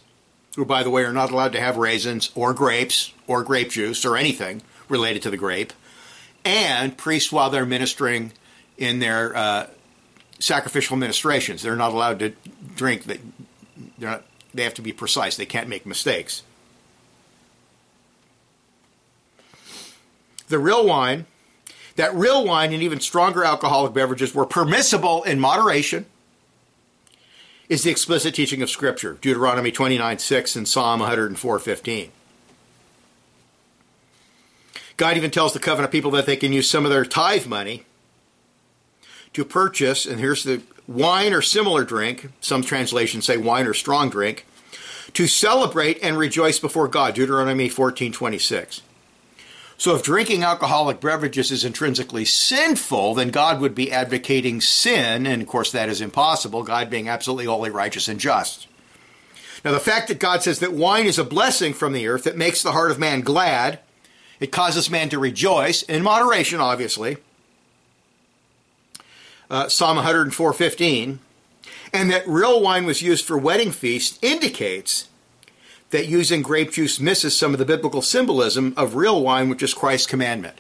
who, 0.56 0.66
by 0.66 0.84
the 0.84 0.90
way, 0.90 1.04
are 1.04 1.14
not 1.14 1.32
allowed 1.32 1.54
to 1.54 1.60
have 1.60 1.78
raisins 1.78 2.32
or 2.36 2.54
grapes 2.54 3.14
or 3.28 3.44
grape 3.44 3.72
juice 3.72 4.06
or 4.06 4.16
anything 4.18 4.62
related 4.90 5.22
to 5.24 5.30
the 5.30 5.38
grape, 5.38 5.74
and 6.46 6.98
priests 6.98 7.32
while 7.32 7.50
they're 7.50 7.66
ministering 7.66 8.32
in 8.78 9.00
their 9.00 9.36
uh, 9.36 9.68
sacrificial 10.40 10.98
ministrations. 10.98 11.62
They're 11.62 11.76
not 11.76 11.92
allowed 11.92 12.20
to 12.20 12.34
drink. 12.76 13.06
They're 13.06 13.18
not 13.98 14.24
they 14.54 14.64
have 14.64 14.74
to 14.76 14.82
be 14.82 14.94
precise. 14.94 15.36
They 15.36 15.46
can't 15.46 15.68
make 15.68 15.86
mistakes. 15.86 16.44
The 20.48 20.60
real 20.60 20.86
wine, 20.86 21.26
that 21.96 22.14
real 22.14 22.46
wine 22.46 22.74
and 22.74 22.84
even 22.84 23.00
stronger 23.00 23.44
alcoholic 23.44 23.94
beverages 23.94 24.36
were 24.36 24.46
permissible 24.46 25.24
in 25.24 25.40
moderation 25.40 26.06
is 27.74 27.82
the 27.82 27.90
explicit 27.90 28.36
teaching 28.36 28.62
of 28.62 28.70
Scripture, 28.70 29.18
Deuteronomy 29.20 29.72
29 29.72 30.20
6 30.20 30.56
and 30.56 30.68
Psalm 30.68 31.00
104 31.00 31.60
15. 31.60 32.12
God 34.96 35.18
even 35.18 35.32
tells 35.32 35.54
the 35.54 35.60
covenant 35.60 35.92
people 35.92 36.12
that 36.12 36.28
they 36.28 36.36
can 36.36 36.54
use 36.54 36.70
some 36.70 36.86
of 36.86 36.92
their 36.92 37.04
tithe 37.04 37.48
money 37.48 37.84
to 39.34 39.44
purchase, 39.44 40.06
and 40.06 40.20
here's 40.20 40.44
the 40.44 40.62
wine 40.88 41.34
or 41.34 41.42
similar 41.42 41.84
drink, 41.84 42.30
some 42.42 42.62
translations 42.62 43.26
say 43.26 43.38
wine 43.38 43.66
or 43.66 43.74
strong 43.74 44.08
drink, 44.08 44.46
to 45.14 45.26
celebrate 45.26 45.98
and 46.04 46.16
rejoice 46.16 46.60
before 46.60 46.88
God, 46.88 47.16
Deuteronomy 47.16 47.70
14:26. 47.70 48.82
So 49.78 49.96
if 49.96 50.04
drinking 50.04 50.44
alcoholic 50.44 51.02
beverages 51.02 51.52
is 51.52 51.66
intrinsically 51.66 52.26
sinful, 52.26 53.16
then 53.16 53.30
God 53.30 53.60
would 53.60 53.76
be 53.76 53.92
advocating 53.92 54.62
sin, 54.62 55.26
and 55.26 55.42
of 55.42 55.48
course 55.48 55.72
that 55.72 55.90
is 55.90 56.02
impossible, 56.02 56.64
God 56.64 56.90
being 56.90 57.10
absolutely 57.10 57.46
holy, 57.46 57.70
righteous, 57.70 58.08
and 58.08 58.20
just. 58.20 58.68
Now 59.66 59.72
the 59.72 59.80
fact 59.80 60.08
that 60.10 60.20
God 60.20 60.44
says 60.44 60.60
that 60.60 60.74
wine 60.74 61.06
is 61.06 61.18
a 61.18 61.24
blessing 61.24 61.74
from 61.74 61.94
the 61.94 62.08
earth 62.08 62.24
that 62.26 62.38
makes 62.38 62.62
the 62.62 62.74
heart 62.74 62.92
of 62.92 63.00
man 63.00 63.22
glad, 63.22 63.80
it 64.40 64.52
causes 64.52 64.90
man 64.90 65.10
to 65.10 65.20
rejoice, 65.20 65.84
in 65.84 66.04
moderation 66.04 66.60
obviously, 66.60 67.18
uh, 69.50 69.70
Psalm 69.70 69.98
104:15, 69.98 71.20
and 71.94 72.12
that 72.12 72.28
real 72.28 72.62
wine 72.62 72.86
was 72.86 73.02
used 73.02 73.26
for 73.26 73.38
wedding 73.38 73.72
feasts 73.72 74.20
indicates 74.22 75.08
that 75.94 76.08
using 76.08 76.42
grape 76.42 76.72
juice 76.72 77.00
misses 77.00 77.38
some 77.38 77.54
of 77.54 77.60
the 77.60 77.66
biblical 77.66 78.02
symbolism 78.02 78.74
of 78.76 78.96
real 78.96 79.22
wine, 79.22 79.48
which 79.48 79.62
is 79.62 79.76
Christ's 79.76 80.08
commandment. 80.08 80.60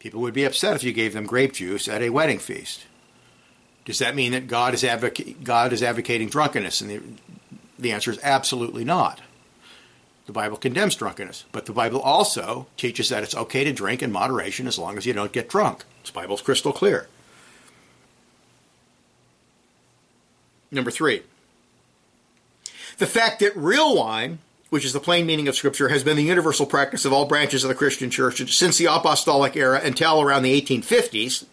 People 0.00 0.20
would 0.22 0.34
be 0.34 0.42
upset 0.42 0.74
if 0.74 0.82
you 0.82 0.92
gave 0.92 1.12
them 1.12 1.24
grape 1.24 1.52
juice 1.52 1.86
at 1.86 2.02
a 2.02 2.10
wedding 2.10 2.40
feast. 2.40 2.86
Does 3.84 4.00
that 4.00 4.16
mean 4.16 4.32
that 4.32 4.48
God 4.48 4.74
is, 4.74 4.84
God 5.44 5.72
is 5.72 5.84
advocating 5.84 6.28
drunkenness? 6.28 6.80
And 6.80 6.90
the, 6.90 7.00
the 7.78 7.92
answer 7.92 8.10
is 8.10 8.18
absolutely 8.24 8.84
not. 8.84 9.20
The 10.26 10.32
Bible 10.32 10.56
condemns 10.56 10.96
drunkenness, 10.96 11.44
but 11.52 11.66
the 11.66 11.72
Bible 11.72 12.00
also 12.00 12.66
teaches 12.76 13.08
that 13.08 13.22
it's 13.22 13.36
okay 13.36 13.62
to 13.62 13.72
drink 13.72 14.02
in 14.02 14.10
moderation 14.10 14.66
as 14.66 14.80
long 14.80 14.98
as 14.98 15.06
you 15.06 15.12
don't 15.12 15.30
get 15.30 15.48
drunk. 15.48 15.84
The 16.04 16.10
Bible's 16.12 16.42
crystal 16.42 16.72
clear. 16.72 17.06
Number 20.72 20.90
three, 20.90 21.22
the 22.98 23.06
fact 23.06 23.40
that 23.40 23.56
real 23.56 23.96
wine, 23.96 24.38
which 24.70 24.84
is 24.84 24.92
the 24.92 25.00
plain 25.00 25.26
meaning 25.26 25.48
of 25.48 25.56
Scripture, 25.56 25.88
has 25.88 26.04
been 26.04 26.16
the 26.16 26.22
universal 26.22 26.66
practice 26.66 27.04
of 27.04 27.12
all 27.12 27.26
branches 27.26 27.64
of 27.64 27.68
the 27.68 27.74
Christian 27.74 28.10
church 28.10 28.52
since 28.52 28.78
the 28.78 28.86
apostolic 28.86 29.56
era 29.56 29.80
until 29.82 30.20
around 30.20 30.42
the 30.42 30.60
1850s, 30.60 31.46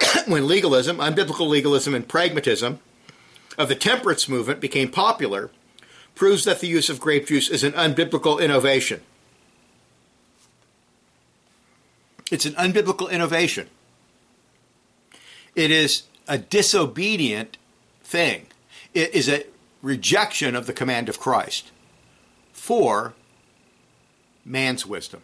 when 0.26 0.46
legalism, 0.46 0.98
unbiblical 0.98 1.48
legalism, 1.48 1.94
and 1.94 2.08
pragmatism 2.08 2.80
of 3.56 3.68
the 3.68 3.74
temperance 3.74 4.28
movement 4.28 4.60
became 4.60 4.90
popular, 4.90 5.50
proves 6.14 6.44
that 6.44 6.60
the 6.60 6.66
use 6.66 6.88
of 6.88 7.00
grape 7.00 7.26
juice 7.26 7.48
is 7.48 7.64
an 7.64 7.72
unbiblical 7.72 8.40
innovation. 8.40 9.00
It's 12.30 12.44
an 12.44 12.54
unbiblical 12.54 13.10
innovation. 13.10 13.68
It 15.54 15.70
is 15.70 16.04
a 16.26 16.38
disobedient 16.38 17.56
thing. 18.02 18.46
It 18.94 19.14
is 19.14 19.28
a 19.28 19.44
rejection 19.82 20.56
of 20.56 20.66
the 20.66 20.72
command 20.72 21.08
of 21.08 21.20
Christ 21.20 21.70
for 22.52 23.14
man's 24.44 24.86
wisdom. 24.86 25.22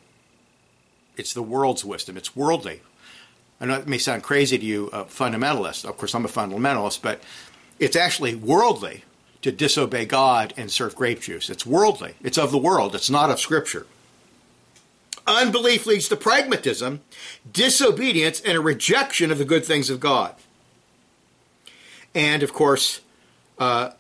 It's 1.16 1.32
the 1.32 1.42
world's 1.42 1.84
wisdom. 1.84 2.16
It's 2.16 2.34
worldly. 2.36 2.82
I 3.60 3.66
know 3.66 3.74
it 3.74 3.86
may 3.86 3.98
sound 3.98 4.22
crazy 4.22 4.58
to 4.58 4.64
you, 4.64 4.88
a 4.88 5.04
fundamentalist. 5.04 5.84
Of 5.84 5.96
course, 5.96 6.14
I'm 6.14 6.24
a 6.24 6.28
fundamentalist, 6.28 7.02
but 7.02 7.22
it's 7.78 7.96
actually 7.96 8.34
worldly 8.34 9.04
to 9.42 9.52
disobey 9.52 10.06
God 10.06 10.54
and 10.56 10.70
serve 10.70 10.96
grape 10.96 11.20
juice. 11.20 11.50
It's 11.50 11.66
worldly. 11.66 12.14
It's 12.22 12.38
of 12.38 12.50
the 12.50 12.58
world. 12.58 12.94
It's 12.94 13.10
not 13.10 13.30
of 13.30 13.38
Scripture. 13.38 13.86
Unbelief 15.26 15.86
leads 15.86 16.08
to 16.08 16.16
pragmatism, 16.16 17.00
disobedience, 17.50 18.40
and 18.40 18.56
a 18.56 18.60
rejection 18.60 19.30
of 19.30 19.38
the 19.38 19.44
good 19.44 19.64
things 19.64 19.88
of 19.88 20.00
God. 20.00 20.34
And 22.14 22.42
of 22.42 22.52
course, 22.52 23.00
uh, 23.58 23.90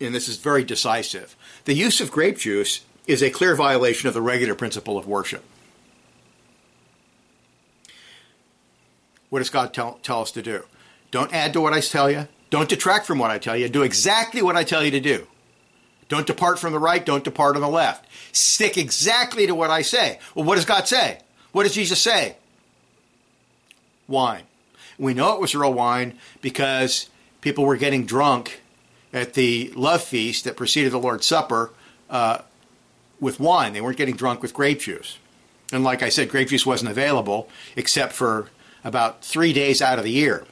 and 0.00 0.14
this 0.14 0.28
is 0.28 0.36
very 0.36 0.64
decisive, 0.64 1.36
the 1.64 1.74
use 1.74 2.00
of 2.00 2.10
grape 2.10 2.38
juice 2.38 2.84
is 3.06 3.22
a 3.22 3.30
clear 3.30 3.54
violation 3.54 4.08
of 4.08 4.14
the 4.14 4.22
regulative 4.22 4.58
principle 4.58 4.96
of 4.96 5.06
worship. 5.06 5.44
What 9.28 9.40
does 9.40 9.50
God 9.50 9.72
tell, 9.72 9.94
tell 10.02 10.22
us 10.22 10.32
to 10.32 10.42
do? 10.42 10.64
Don't 11.10 11.32
add 11.32 11.52
to 11.52 11.60
what 11.60 11.72
I 11.72 11.80
tell 11.80 12.10
you. 12.10 12.28
Don't 12.50 12.68
detract 12.68 13.06
from 13.06 13.18
what 13.18 13.30
I 13.30 13.38
tell 13.38 13.56
you. 13.56 13.68
Do 13.68 13.82
exactly 13.82 14.42
what 14.42 14.56
I 14.56 14.64
tell 14.64 14.84
you 14.84 14.90
to 14.90 15.00
do. 15.00 15.26
Don't 16.08 16.26
depart 16.26 16.58
from 16.58 16.72
the 16.72 16.78
right. 16.80 17.06
Don't 17.06 17.22
depart 17.22 17.54
on 17.54 17.62
the 17.62 17.68
left. 17.68 18.06
Stick 18.32 18.76
exactly 18.76 19.46
to 19.46 19.54
what 19.54 19.70
I 19.70 19.82
say. 19.82 20.18
Well, 20.34 20.44
what 20.44 20.56
does 20.56 20.64
God 20.64 20.88
say? 20.88 21.20
What 21.52 21.62
does 21.62 21.74
Jesus 21.74 22.00
say? 22.00 22.36
Wine. 24.08 24.42
We 24.98 25.14
know 25.14 25.34
it 25.34 25.40
was 25.40 25.54
real 25.54 25.72
wine 25.72 26.18
because 26.40 27.08
people 27.40 27.64
were 27.64 27.76
getting 27.76 28.04
drunk 28.04 28.60
at 29.12 29.34
the 29.34 29.72
love 29.74 30.02
feast 30.02 30.44
that 30.44 30.56
preceded 30.56 30.92
the 30.92 30.98
Lord's 30.98 31.26
Supper 31.26 31.72
uh, 32.08 32.38
with 33.18 33.40
wine. 33.40 33.72
They 33.72 33.80
weren't 33.80 33.96
getting 33.96 34.16
drunk 34.16 34.42
with 34.42 34.54
grape 34.54 34.80
juice. 34.80 35.18
And 35.72 35.84
like 35.84 36.02
I 36.02 36.08
said, 36.08 36.28
grape 36.28 36.48
juice 36.48 36.66
wasn't 36.66 36.90
available 36.90 37.48
except 37.76 38.12
for 38.12 38.50
about 38.84 39.24
three 39.24 39.52
days 39.52 39.82
out 39.82 39.98
of 39.98 40.04
the 40.04 40.10
year. 40.10 40.44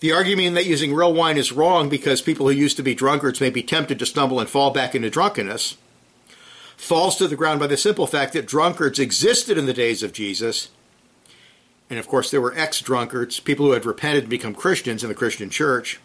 The 0.00 0.12
argument 0.12 0.56
that 0.56 0.66
using 0.66 0.94
real 0.94 1.14
wine 1.14 1.36
is 1.36 1.52
wrong 1.52 1.88
because 1.88 2.20
people 2.20 2.48
who 2.48 2.54
used 2.54 2.76
to 2.76 2.82
be 2.82 2.94
drunkards 2.94 3.40
may 3.40 3.50
be 3.50 3.62
tempted 3.62 3.98
to 4.00 4.06
stumble 4.06 4.40
and 4.40 4.48
fall 4.48 4.70
back 4.70 4.94
into 4.94 5.10
drunkenness 5.10 5.76
falls 6.76 7.16
to 7.16 7.28
the 7.28 7.36
ground 7.36 7.60
by 7.60 7.68
the 7.68 7.76
simple 7.76 8.08
fact 8.08 8.32
that 8.32 8.46
drunkards 8.46 8.98
existed 8.98 9.56
in 9.56 9.66
the 9.66 9.72
days 9.72 10.02
of 10.02 10.12
Jesus. 10.12 10.70
And 11.88 11.98
of 12.00 12.08
course, 12.08 12.32
there 12.32 12.40
were 12.40 12.56
ex 12.56 12.80
drunkards, 12.80 13.38
people 13.38 13.66
who 13.66 13.72
had 13.72 13.86
repented 13.86 14.24
and 14.24 14.30
become 14.30 14.54
Christians 14.54 15.04
in 15.04 15.08
the 15.08 15.14
Christian 15.14 15.50
church. 15.50 16.00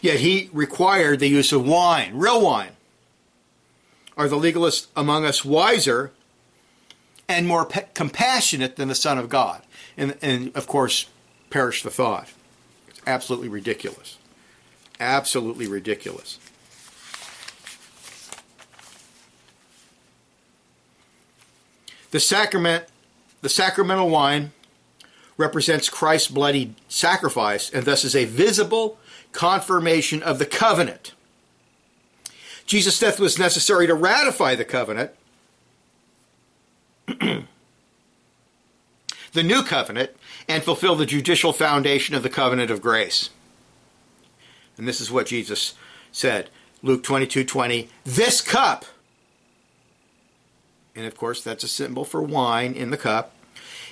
Yet 0.00 0.20
he 0.20 0.50
required 0.52 1.20
the 1.20 1.28
use 1.28 1.52
of 1.52 1.66
wine, 1.66 2.16
real 2.16 2.42
wine. 2.42 2.72
Are 4.16 4.28
the 4.28 4.36
legalists 4.36 4.86
among 4.96 5.24
us 5.24 5.44
wiser 5.44 6.12
and 7.28 7.46
more 7.46 7.64
compassionate 7.64 8.76
than 8.76 8.88
the 8.88 8.94
Son 8.94 9.18
of 9.18 9.28
God? 9.28 9.62
And, 9.96 10.16
and 10.22 10.56
of 10.56 10.66
course, 10.66 11.08
perish 11.50 11.82
the 11.82 11.90
thought. 11.90 12.32
It's 12.88 13.00
absolutely 13.06 13.48
ridiculous. 13.48 14.18
Absolutely 14.98 15.66
ridiculous. 15.66 16.38
The 22.10 22.20
sacrament, 22.20 22.86
the 23.42 23.48
sacramental 23.48 24.08
wine 24.08 24.52
represents 25.36 25.90
Christ's 25.90 26.28
bloody 26.28 26.74
sacrifice 26.88 27.68
and 27.68 27.84
thus 27.84 28.04
is 28.04 28.16
a 28.16 28.24
visible 28.24 28.98
confirmation 29.36 30.22
of 30.22 30.38
the 30.38 30.46
covenant. 30.46 31.12
Jesus' 32.66 32.98
death 32.98 33.20
was 33.20 33.38
necessary 33.38 33.86
to 33.86 33.94
ratify 33.94 34.56
the 34.56 34.64
covenant, 34.64 35.12
the 37.06 37.44
new 39.34 39.62
covenant, 39.62 40.10
and 40.48 40.64
fulfill 40.64 40.96
the 40.96 41.06
judicial 41.06 41.52
foundation 41.52 42.16
of 42.16 42.24
the 42.24 42.30
covenant 42.30 42.70
of 42.70 42.82
grace. 42.82 43.30
And 44.76 44.88
this 44.88 45.00
is 45.00 45.12
what 45.12 45.26
Jesus 45.26 45.74
said. 46.10 46.50
Luke 46.82 47.02
22 47.04 47.44
20. 47.44 47.88
This 48.04 48.40
cup, 48.40 48.84
and 50.94 51.06
of 51.06 51.16
course 51.16 51.42
that's 51.42 51.64
a 51.64 51.68
symbol 51.68 52.04
for 52.04 52.22
wine 52.22 52.72
in 52.74 52.90
the 52.90 52.96
cup, 52.96 53.32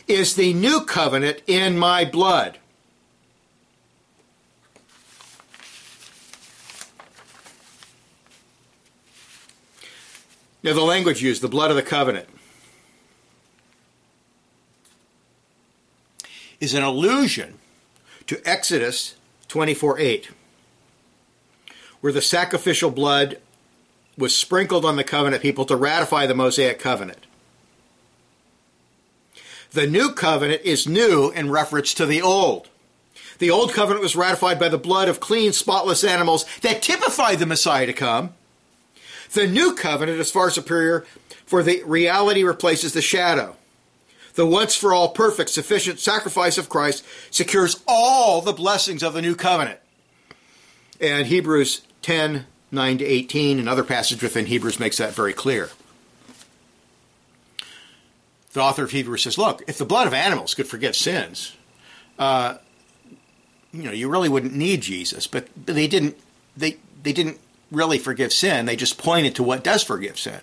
is 0.09 0.35
the 0.35 0.53
new 0.53 0.81
covenant 0.81 1.43
in 1.47 1.79
my 1.79 2.05
blood. 2.05 2.59
Now, 10.65 10.73
the 10.73 10.81
language 10.81 11.23
used, 11.23 11.43
the 11.43 11.49
blood 11.49 11.71
of 11.71 11.77
the 11.77 11.83
covenant, 11.83 12.27
is 16.59 16.73
an 16.73 16.83
allusion 16.83 17.59
to 18.27 18.41
Exodus 18.49 19.15
24 19.49 19.99
8, 19.99 20.31
where 22.01 22.15
the 22.15 22.23
sacrificial 22.23 22.91
blood 22.91 23.39
was 24.17 24.35
sprinkled 24.35 24.87
on 24.87 24.97
the 24.97 25.05
covenant 25.05 25.43
people 25.43 25.67
to 25.67 25.77
ratify 25.77 26.25
the 26.25 26.35
Mosaic 26.35 26.79
covenant. 26.79 27.27
The 29.73 29.87
new 29.87 30.13
covenant 30.13 30.63
is 30.65 30.89
new 30.89 31.31
in 31.31 31.51
reference 31.51 31.93
to 31.93 32.07
the 32.07 32.23
old. 32.23 32.71
The 33.39 33.51
old 33.51 33.75
covenant 33.75 34.03
was 34.03 34.17
ratified 34.17 34.59
by 34.59 34.71
the 34.71 34.79
blood 34.79 35.09
of 35.09 35.21
clean, 35.21 35.53
spotless 35.53 36.05
animals 36.05 36.47
that 36.63 36.81
typified 36.81 37.39
the 37.39 37.45
Messiah 37.45 37.85
to 37.85 37.93
come. 37.93 38.33
The 39.35 39.47
new 39.49 39.75
covenant 39.75 40.21
is 40.21 40.31
far 40.31 40.49
superior, 40.49 41.05
for 41.45 41.63
the 41.63 41.83
reality 41.83 42.45
replaces 42.45 42.93
the 42.93 43.03
shadow. 43.03 43.57
The 44.35 44.47
once 44.47 44.77
for 44.77 44.95
all 44.95 45.11
perfect, 45.11 45.51
sufficient 45.51 45.99
sacrifice 45.99 46.57
of 46.57 46.69
Christ 46.69 47.05
secures 47.31 47.83
all 47.87 48.41
the 48.41 48.53
blessings 48.53 49.03
of 49.03 49.13
the 49.13 49.23
new 49.23 49.35
covenant. 49.35 49.81
And 51.01 51.27
Hebrews 51.27 51.83
10 52.03 52.47
9 52.71 52.99
to 52.99 53.05
18, 53.05 53.61
another 53.61 53.85
passage 53.85 54.21
within 54.21 54.47
Hebrews 54.47 54.81
makes 54.81 54.97
that 54.97 55.15
very 55.15 55.33
clear. 55.33 55.71
The 58.53 58.61
author 58.61 58.83
of 58.83 58.91
Hebrews 58.91 59.23
says, 59.23 59.39
look, 59.39 59.63
if 59.69 59.79
the 59.79 59.85
blood 59.85 60.09
of 60.09 60.15
animals 60.15 60.55
could 60.55 60.67
forgive 60.67 60.97
sins, 60.97 61.57
uh, 62.19 62.57
you 63.73 63.85
know, 63.85 63.93
you 63.93 64.09
really 64.09 64.29
wouldn't 64.29 64.55
need 64.55 64.81
Jesus. 64.81 65.29
But 65.29 65.49
they 65.57 65.87
didn't. 65.87 66.17
They 66.57 66.79
they 67.03 67.13
didn't 67.13 67.39
really 67.71 67.99
forgive 67.99 68.33
sin. 68.33 68.67
They 68.67 68.77
just 68.77 68.99
pointed 68.99 69.35
to 69.37 69.43
what 69.43 69.65
does 69.65 69.83
forgive 69.83 70.19
sin. 70.19 70.41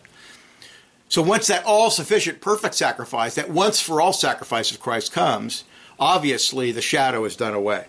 So 1.11 1.21
once 1.21 1.47
that 1.47 1.65
all 1.65 1.89
sufficient, 1.89 2.39
perfect 2.39 2.73
sacrifice, 2.75 3.35
that 3.35 3.49
once 3.49 3.81
for 3.81 3.99
all 3.99 4.13
sacrifice 4.13 4.71
of 4.71 4.79
Christ 4.79 5.11
comes, 5.11 5.65
obviously 5.99 6.71
the 6.71 6.81
shadow 6.81 7.25
is 7.25 7.35
done 7.35 7.53
away. 7.53 7.87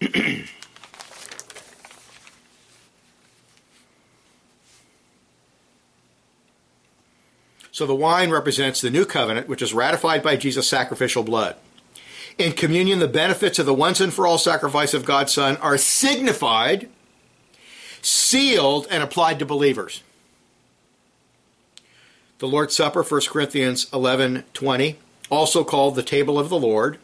so 7.70 7.86
the 7.86 7.94
wine 7.94 8.30
represents 8.30 8.80
the 8.80 8.90
new 8.90 9.04
covenant, 9.04 9.48
which 9.48 9.62
is 9.62 9.72
ratified 9.72 10.20
by 10.22 10.34
Jesus' 10.36 10.68
sacrificial 10.68 11.22
blood. 11.22 11.54
In 12.38 12.52
communion, 12.52 12.98
the 12.98 13.06
benefits 13.06 13.60
of 13.60 13.66
the 13.66 13.72
once 13.72 14.00
and 14.00 14.12
for 14.12 14.26
all 14.26 14.38
sacrifice 14.38 14.94
of 14.94 15.04
God's 15.04 15.32
Son 15.32 15.56
are 15.58 15.78
signified, 15.78 16.88
sealed, 18.04 18.86
and 18.90 19.02
applied 19.02 19.38
to 19.38 19.46
believers. 19.46 20.02
The 22.38 22.48
Lord's 22.48 22.76
Supper, 22.76 23.02
1 23.02 23.20
Corinthians 23.28 23.86
11 23.92 24.44
20, 24.52 24.98
also 25.30 25.64
called 25.64 25.94
the 25.94 26.02
table 26.02 26.38
of 26.38 26.48
the 26.48 26.58
Lord, 26.58 26.98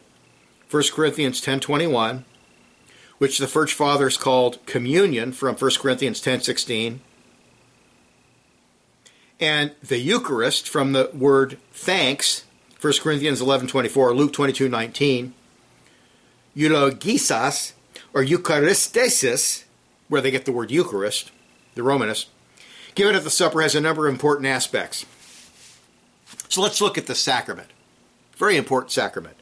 1 0.70 0.82
Corinthians 0.92 1.40
10 1.40 1.60
21, 1.60 2.24
which 3.18 3.38
the 3.38 3.48
First 3.48 3.74
Fathers 3.74 4.16
called 4.16 4.64
communion 4.66 5.32
from 5.32 5.56
1 5.56 5.70
Corinthians 5.80 6.20
10 6.20 6.42
16, 6.42 7.00
and 9.40 9.72
the 9.82 9.98
Eucharist 9.98 10.68
from 10.68 10.92
the 10.92 11.10
word 11.14 11.58
thanks 11.72 12.44
1 12.80 12.92
Corinthians 13.00 13.40
11 13.40 13.68
24, 13.68 14.14
Luke 14.14 14.32
22 14.32 14.68
19, 14.68 15.34
eulogisas, 16.54 17.72
or 18.12 18.24
eucharistesis, 18.24 19.64
where 20.10 20.20
they 20.20 20.30
get 20.30 20.44
the 20.44 20.52
word 20.52 20.70
Eucharist, 20.70 21.30
the 21.74 21.82
Romanist, 21.82 22.28
given 22.94 23.14
at 23.14 23.24
the 23.24 23.30
supper 23.30 23.62
has 23.62 23.74
a 23.74 23.80
number 23.80 24.06
of 24.06 24.12
important 24.12 24.46
aspects. 24.46 25.06
So 26.48 26.60
let's 26.60 26.80
look 26.80 26.98
at 26.98 27.06
the 27.06 27.14
sacrament. 27.14 27.70
Very 28.36 28.56
important 28.56 28.90
sacrament. 28.90 29.36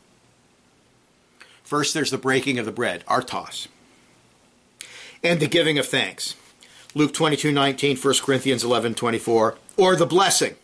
First, 1.64 1.94
there's 1.94 2.10
the 2.10 2.18
breaking 2.18 2.58
of 2.58 2.66
the 2.66 2.72
bread, 2.72 3.02
artos, 3.06 3.66
and 5.24 5.40
the 5.40 5.48
giving 5.48 5.78
of 5.78 5.86
thanks. 5.86 6.34
Luke 6.94 7.14
22 7.14 7.50
19, 7.50 7.96
1 7.96 8.14
Corinthians 8.22 8.62
11 8.62 8.94
24, 8.94 9.56
or 9.76 9.96
the 9.96 10.06
blessing. 10.06 10.54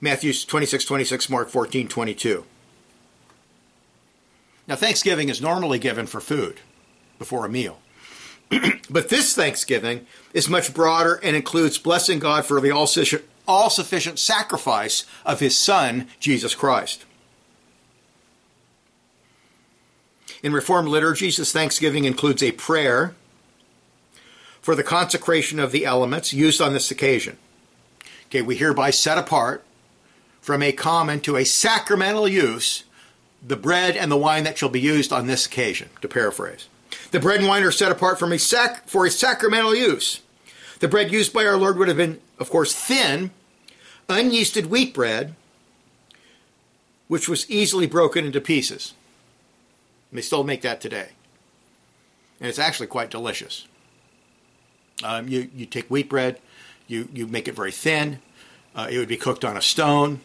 Matthew 0.00 0.32
26, 0.32 0.84
26, 0.84 1.30
Mark 1.30 1.48
14, 1.48 1.86
22. 1.86 2.44
Now, 4.66 4.76
Thanksgiving 4.76 5.28
is 5.28 5.40
normally 5.40 5.78
given 5.78 6.06
for 6.06 6.20
food 6.20 6.60
before 7.18 7.44
a 7.44 7.48
meal. 7.48 7.78
but 8.90 9.08
this 9.08 9.34
Thanksgiving 9.34 10.06
is 10.34 10.48
much 10.48 10.74
broader 10.74 11.20
and 11.22 11.34
includes 11.34 11.78
blessing 11.78 12.18
God 12.18 12.44
for 12.44 12.60
the 12.60 12.70
all 13.46 13.70
sufficient 13.70 14.18
sacrifice 14.18 15.06
of 15.24 15.40
his 15.40 15.56
Son, 15.56 16.08
Jesus 16.20 16.54
Christ. 16.54 17.04
In 20.42 20.52
Reformed 20.52 20.88
liturgies, 20.88 21.36
this 21.36 21.52
Thanksgiving 21.52 22.04
includes 22.04 22.42
a 22.42 22.52
prayer 22.52 23.14
for 24.60 24.74
the 24.74 24.82
consecration 24.82 25.58
of 25.58 25.72
the 25.72 25.84
elements 25.84 26.32
used 26.32 26.60
on 26.60 26.72
this 26.72 26.90
occasion. 26.90 27.36
Okay, 28.26 28.42
we 28.42 28.56
hereby 28.56 28.90
set 28.90 29.18
apart 29.18 29.64
from 30.40 30.62
a 30.62 30.72
common 30.72 31.20
to 31.20 31.36
a 31.36 31.44
sacramental 31.44 32.26
use 32.26 32.84
the 33.44 33.56
bread 33.56 33.96
and 33.96 34.10
the 34.10 34.16
wine 34.16 34.44
that 34.44 34.56
shall 34.56 34.68
be 34.68 34.80
used 34.80 35.12
on 35.12 35.26
this 35.26 35.46
occasion, 35.46 35.88
to 36.00 36.08
paraphrase. 36.08 36.68
The 37.12 37.20
bread 37.20 37.40
and 37.40 37.48
wine 37.48 37.62
are 37.62 37.70
set 37.70 37.92
apart 37.92 38.20
a 38.20 38.38
sac- 38.38 38.88
for 38.88 39.06
a 39.06 39.10
sacramental 39.10 39.74
use. 39.74 40.22
The 40.80 40.88
bread 40.88 41.12
used 41.12 41.32
by 41.32 41.44
our 41.44 41.56
Lord 41.56 41.78
would 41.78 41.88
have 41.88 41.96
been, 41.96 42.20
of 42.38 42.50
course, 42.50 42.74
thin, 42.74 43.30
unyeasted 44.08 44.66
wheat 44.66 44.94
bread, 44.94 45.34
which 47.08 47.28
was 47.28 47.48
easily 47.50 47.86
broken 47.86 48.24
into 48.24 48.40
pieces. 48.40 48.94
They 50.10 50.22
still 50.22 50.42
make 50.42 50.62
that 50.62 50.80
today. 50.80 51.10
And 52.40 52.48
it's 52.48 52.58
actually 52.58 52.88
quite 52.88 53.10
delicious. 53.10 53.66
Um, 55.04 55.28
you, 55.28 55.50
you 55.54 55.66
take 55.66 55.90
wheat 55.90 56.08
bread, 56.08 56.40
you, 56.88 57.08
you 57.12 57.26
make 57.26 57.46
it 57.46 57.54
very 57.54 57.72
thin. 57.72 58.20
Uh, 58.74 58.88
it 58.90 58.98
would 58.98 59.08
be 59.08 59.18
cooked 59.18 59.44
on 59.44 59.56
a 59.56 59.62
stone 59.62 60.20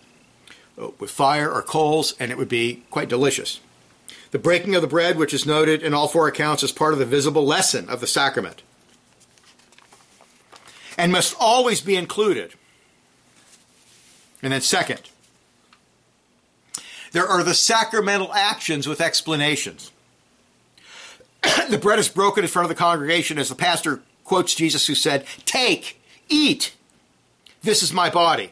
with 0.99 1.11
fire 1.11 1.51
or 1.51 1.61
coals, 1.61 2.15
and 2.19 2.31
it 2.31 2.37
would 2.37 2.49
be 2.49 2.83
quite 2.89 3.09
delicious. 3.09 3.59
The 4.31 4.39
breaking 4.39 4.75
of 4.75 4.81
the 4.81 4.87
bread, 4.87 5.17
which 5.17 5.33
is 5.33 5.45
noted 5.45 5.81
in 5.81 5.93
all 5.93 6.07
four 6.07 6.27
accounts 6.27 6.63
as 6.63 6.71
part 6.71 6.93
of 6.93 6.99
the 6.99 7.05
visible 7.05 7.45
lesson 7.45 7.89
of 7.89 8.01
the 8.01 8.07
sacrament, 8.07 8.61
and 10.97 11.11
must 11.11 11.35
always 11.39 11.81
be 11.81 11.95
included. 11.95 12.53
And 14.43 14.51
then, 14.51 14.61
second, 14.61 15.09
there 17.11 17.27
are 17.27 17.43
the 17.43 17.53
sacramental 17.53 18.33
actions 18.33 18.87
with 18.87 19.01
explanations. 19.01 19.91
the 21.69 21.77
bread 21.77 21.99
is 21.99 22.09
broken 22.09 22.43
in 22.43 22.49
front 22.49 22.65
of 22.65 22.69
the 22.69 22.75
congregation 22.75 23.37
as 23.37 23.49
the 23.49 23.55
pastor 23.55 24.01
quotes 24.23 24.53
Jesus, 24.53 24.87
who 24.87 24.95
said, 24.95 25.25
Take, 25.45 26.01
eat, 26.29 26.75
this 27.63 27.81
is 27.81 27.93
my 27.93 28.09
body. 28.09 28.51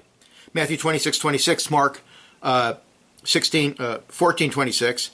Matthew 0.53 0.77
26, 0.77 1.17
26, 1.19 1.69
Mark 1.69 2.01
uh, 2.41 2.75
16, 3.23 3.75
uh, 3.79 3.97
14, 4.07 4.51
26, 4.51 5.11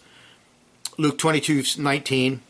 Luke 0.98 1.18
22, 1.18 1.82
19, 1.82 2.42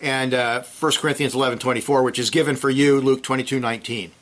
and 0.00 0.34
uh, 0.34 0.62
1 0.62 0.92
Corinthians 0.98 1.34
11, 1.34 1.58
24, 1.58 2.02
which 2.02 2.18
is 2.18 2.30
given 2.30 2.56
for 2.56 2.70
you, 2.70 3.00
Luke 3.00 3.22
22, 3.22 3.60
19. 3.60 4.12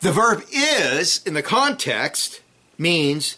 The 0.00 0.12
verb 0.12 0.42
is, 0.52 1.22
in 1.26 1.34
the 1.34 1.42
context, 1.42 2.40
means 2.78 3.36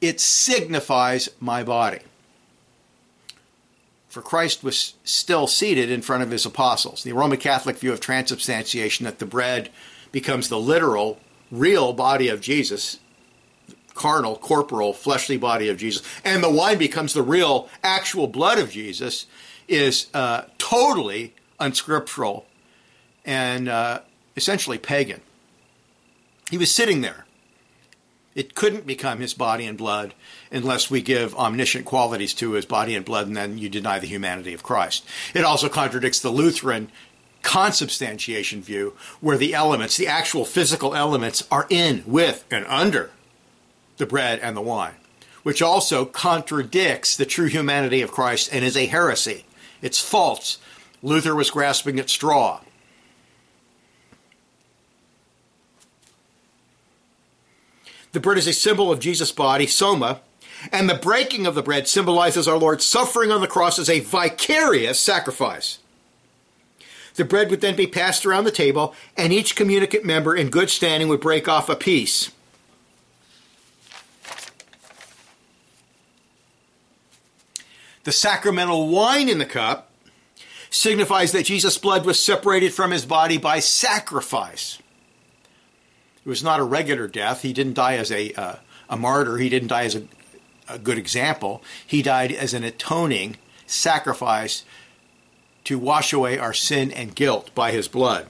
it 0.00 0.20
signifies 0.20 1.28
my 1.40 1.62
body. 1.62 2.00
For 4.08 4.22
Christ 4.22 4.64
was 4.64 4.94
still 5.04 5.46
seated 5.46 5.90
in 5.90 6.02
front 6.02 6.22
of 6.22 6.30
his 6.30 6.46
apostles. 6.46 7.02
The 7.02 7.12
Roman 7.12 7.38
Catholic 7.38 7.76
view 7.76 7.92
of 7.92 8.00
transubstantiation 8.00 9.04
that 9.04 9.18
the 9.18 9.26
bread 9.26 9.70
becomes 10.10 10.48
the 10.48 10.58
literal, 10.58 11.20
real 11.50 11.92
body 11.92 12.28
of 12.28 12.40
Jesus 12.40 12.98
carnal, 13.98 14.36
corporal, 14.36 14.92
fleshly 14.92 15.36
body 15.36 15.68
of 15.68 15.76
Jesus, 15.76 16.02
and 16.24 16.42
the 16.42 16.50
wine 16.50 16.78
becomes 16.78 17.12
the 17.12 17.22
real, 17.22 17.68
actual 17.82 18.28
blood 18.28 18.58
of 18.58 18.70
Jesus, 18.70 19.26
is 19.66 20.06
uh, 20.14 20.42
totally 20.56 21.34
unscriptural 21.58 22.46
and 23.24 23.68
uh, 23.68 24.00
essentially 24.36 24.78
pagan. 24.78 25.20
He 26.48 26.56
was 26.56 26.72
sitting 26.72 27.00
there. 27.00 27.26
It 28.36 28.54
couldn't 28.54 28.86
become 28.86 29.18
his 29.18 29.34
body 29.34 29.66
and 29.66 29.76
blood 29.76 30.14
unless 30.52 30.88
we 30.88 31.02
give 31.02 31.34
omniscient 31.34 31.84
qualities 31.84 32.32
to 32.34 32.52
his 32.52 32.64
body 32.64 32.94
and 32.94 33.04
blood, 33.04 33.26
and 33.26 33.36
then 33.36 33.58
you 33.58 33.68
deny 33.68 33.98
the 33.98 34.06
humanity 34.06 34.54
of 34.54 34.62
Christ. 34.62 35.04
It 35.34 35.44
also 35.44 35.68
contradicts 35.68 36.20
the 36.20 36.30
Lutheran 36.30 36.92
consubstantiation 37.42 38.62
view, 38.62 38.94
where 39.20 39.36
the 39.36 39.54
elements, 39.54 39.96
the 39.96 40.06
actual 40.06 40.44
physical 40.44 40.94
elements, 40.94 41.46
are 41.50 41.66
in, 41.68 42.04
with, 42.06 42.44
and 42.48 42.64
under 42.66 43.10
the 43.98 44.06
bread 44.06 44.40
and 44.40 44.56
the 44.56 44.62
wine, 44.62 44.94
which 45.42 45.62
also 45.62 46.04
contradicts 46.04 47.16
the 47.16 47.26
true 47.26 47.46
humanity 47.46 48.00
of 48.00 48.12
Christ 48.12 48.48
and 48.52 48.64
is 48.64 48.76
a 48.76 48.86
heresy. 48.86 49.44
It's 49.82 50.00
false. 50.00 50.58
Luther 51.02 51.34
was 51.34 51.50
grasping 51.50 51.98
at 52.00 52.10
straw. 52.10 52.60
The 58.12 58.20
bread 58.20 58.38
is 58.38 58.46
a 58.46 58.52
symbol 58.52 58.90
of 58.90 59.00
Jesus' 59.00 59.30
body, 59.30 59.66
soma, 59.66 60.20
and 60.72 60.88
the 60.88 60.94
breaking 60.94 61.46
of 61.46 61.54
the 61.54 61.62
bread 61.62 61.86
symbolizes 61.86 62.48
our 62.48 62.58
Lord's 62.58 62.84
suffering 62.84 63.30
on 63.30 63.40
the 63.40 63.46
cross 63.46 63.78
as 63.78 63.90
a 63.90 64.00
vicarious 64.00 64.98
sacrifice. 64.98 65.78
The 67.14 67.24
bread 67.24 67.50
would 67.50 67.60
then 67.60 67.76
be 67.76 67.86
passed 67.86 68.24
around 68.24 68.44
the 68.44 68.50
table, 68.50 68.94
and 69.16 69.32
each 69.32 69.56
communicant 69.56 70.04
member 70.04 70.34
in 70.34 70.50
good 70.50 70.70
standing 70.70 71.08
would 71.08 71.20
break 71.20 71.48
off 71.48 71.68
a 71.68 71.76
piece. 71.76 72.30
The 78.08 78.12
sacramental 78.12 78.88
wine 78.88 79.28
in 79.28 79.36
the 79.36 79.44
cup 79.44 79.90
signifies 80.70 81.32
that 81.32 81.44
Jesus' 81.44 81.76
blood 81.76 82.06
was 82.06 82.18
separated 82.18 82.72
from 82.72 82.90
his 82.90 83.04
body 83.04 83.36
by 83.36 83.58
sacrifice. 83.58 84.78
It 86.24 86.26
was 86.26 86.42
not 86.42 86.58
a 86.58 86.62
regular 86.62 87.06
death. 87.06 87.42
He 87.42 87.52
didn't 87.52 87.74
die 87.74 87.96
as 87.96 88.10
a, 88.10 88.32
uh, 88.32 88.56
a 88.88 88.96
martyr, 88.96 89.36
he 89.36 89.50
didn't 89.50 89.68
die 89.68 89.84
as 89.84 89.94
a, 89.94 90.04
a 90.70 90.78
good 90.78 90.96
example. 90.96 91.62
He 91.86 92.00
died 92.00 92.32
as 92.32 92.54
an 92.54 92.64
atoning 92.64 93.36
sacrifice 93.66 94.64
to 95.64 95.78
wash 95.78 96.10
away 96.10 96.38
our 96.38 96.54
sin 96.54 96.90
and 96.90 97.14
guilt 97.14 97.54
by 97.54 97.72
his 97.72 97.88
blood. 97.88 98.26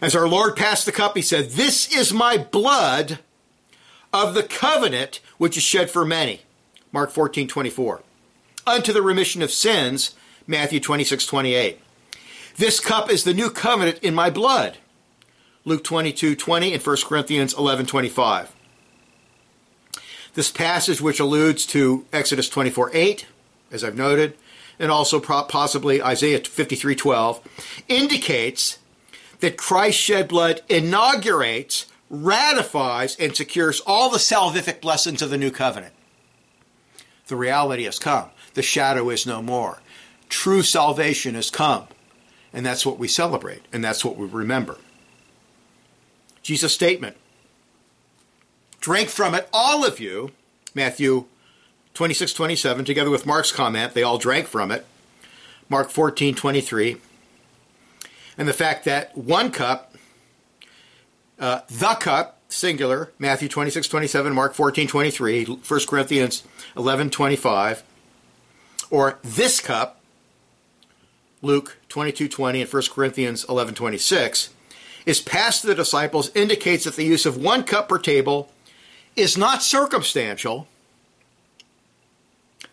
As 0.00 0.16
our 0.16 0.26
Lord 0.26 0.56
passed 0.56 0.86
the 0.86 0.90
cup, 0.90 1.18
he 1.18 1.22
said, 1.22 1.50
This 1.50 1.94
is 1.94 2.14
my 2.14 2.38
blood 2.38 3.18
of 4.10 4.32
the 4.32 4.42
covenant 4.42 5.20
which 5.36 5.58
is 5.58 5.62
shed 5.62 5.90
for 5.90 6.06
many. 6.06 6.40
Mark 6.92 7.10
14, 7.10 7.46
24. 7.46 8.00
Unto 8.66 8.92
the 8.92 9.02
remission 9.02 9.42
of 9.42 9.52
sins, 9.52 10.16
Matthew 10.46 10.80
26, 10.80 11.24
28. 11.24 11.80
This 12.56 12.80
cup 12.80 13.08
is 13.08 13.22
the 13.22 13.32
new 13.32 13.48
covenant 13.48 14.00
in 14.00 14.12
my 14.12 14.28
blood. 14.28 14.78
Luke 15.64 15.84
22, 15.84 16.34
20 16.34 16.72
and 16.74 16.82
1 16.84 16.96
Corinthians 17.04 17.54
11, 17.54 17.86
25. 17.86 18.52
This 20.34 20.50
passage, 20.50 21.00
which 21.00 21.20
alludes 21.20 21.64
to 21.66 22.06
Exodus 22.12 22.48
24, 22.48 22.90
8, 22.92 23.26
as 23.70 23.84
I've 23.84 23.96
noted, 23.96 24.36
and 24.80 24.90
also 24.90 25.20
possibly 25.20 26.02
Isaiah 26.02 26.40
53, 26.40 26.96
12, 26.96 27.40
indicates 27.88 28.78
that 29.40 29.56
Christ's 29.56 30.00
shed 30.00 30.26
blood 30.26 30.62
inaugurates, 30.68 31.86
ratifies, 32.10 33.14
and 33.16 33.36
secures 33.36 33.80
all 33.86 34.10
the 34.10 34.18
salvific 34.18 34.80
blessings 34.80 35.22
of 35.22 35.30
the 35.30 35.38
new 35.38 35.50
covenant. 35.52 35.94
The 37.28 37.36
reality 37.36 37.84
has 37.84 37.98
come. 37.98 38.30
The 38.56 38.62
shadow 38.62 39.10
is 39.10 39.26
no 39.26 39.40
more. 39.40 39.78
True 40.28 40.62
salvation 40.62 41.36
has 41.36 41.50
come. 41.50 41.86
And 42.52 42.64
that's 42.64 42.86
what 42.86 42.98
we 42.98 43.06
celebrate, 43.06 43.62
and 43.72 43.84
that's 43.84 44.04
what 44.04 44.16
we 44.16 44.26
remember. 44.26 44.78
Jesus' 46.42 46.72
statement 46.72 47.16
Drink 48.80 49.08
from 49.08 49.34
it, 49.34 49.48
all 49.52 49.84
of 49.84 50.00
you, 50.00 50.32
Matthew 50.74 51.26
26, 51.94 52.32
27, 52.32 52.84
together 52.84 53.10
with 53.10 53.26
Mark's 53.26 53.52
comment, 53.52 53.94
they 53.94 54.02
all 54.02 54.18
drank 54.18 54.46
from 54.46 54.70
it. 54.70 54.86
Mark 55.68 55.90
14, 55.90 56.34
23 56.34 56.96
and 58.38 58.46
the 58.46 58.52
fact 58.52 58.84
that 58.84 59.16
one 59.16 59.50
cup, 59.50 59.94
uh, 61.38 61.60
the 61.68 61.94
cup, 61.94 62.40
singular, 62.48 63.12
Matthew 63.18 63.48
26, 63.48 63.88
27, 63.88 64.32
Mark 64.32 64.54
14, 64.54 64.86
23, 64.86 65.44
1 65.44 65.80
Corinthians 65.86 66.42
11, 66.76 67.10
25, 67.10 67.82
or 68.90 69.18
this 69.22 69.60
cup, 69.60 70.00
Luke 71.42 71.78
22, 71.88 72.28
20, 72.28 72.62
and 72.62 72.72
1 72.72 72.82
Corinthians 72.92 73.44
11, 73.48 73.74
26, 73.74 74.50
is 75.04 75.20
passed 75.20 75.60
to 75.60 75.66
the 75.68 75.74
disciples 75.74 76.34
indicates 76.34 76.84
that 76.84 76.96
the 76.96 77.04
use 77.04 77.26
of 77.26 77.36
one 77.36 77.62
cup 77.62 77.88
per 77.88 77.98
table 77.98 78.50
is 79.14 79.36
not 79.36 79.62
circumstantial, 79.62 80.66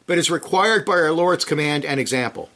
but 0.05 0.17
is 0.17 0.31
required 0.31 0.85
by 0.85 0.93
our 0.93 1.11
Lord's 1.11 1.45
command 1.45 1.85
and 1.85 1.99
example 1.99 2.49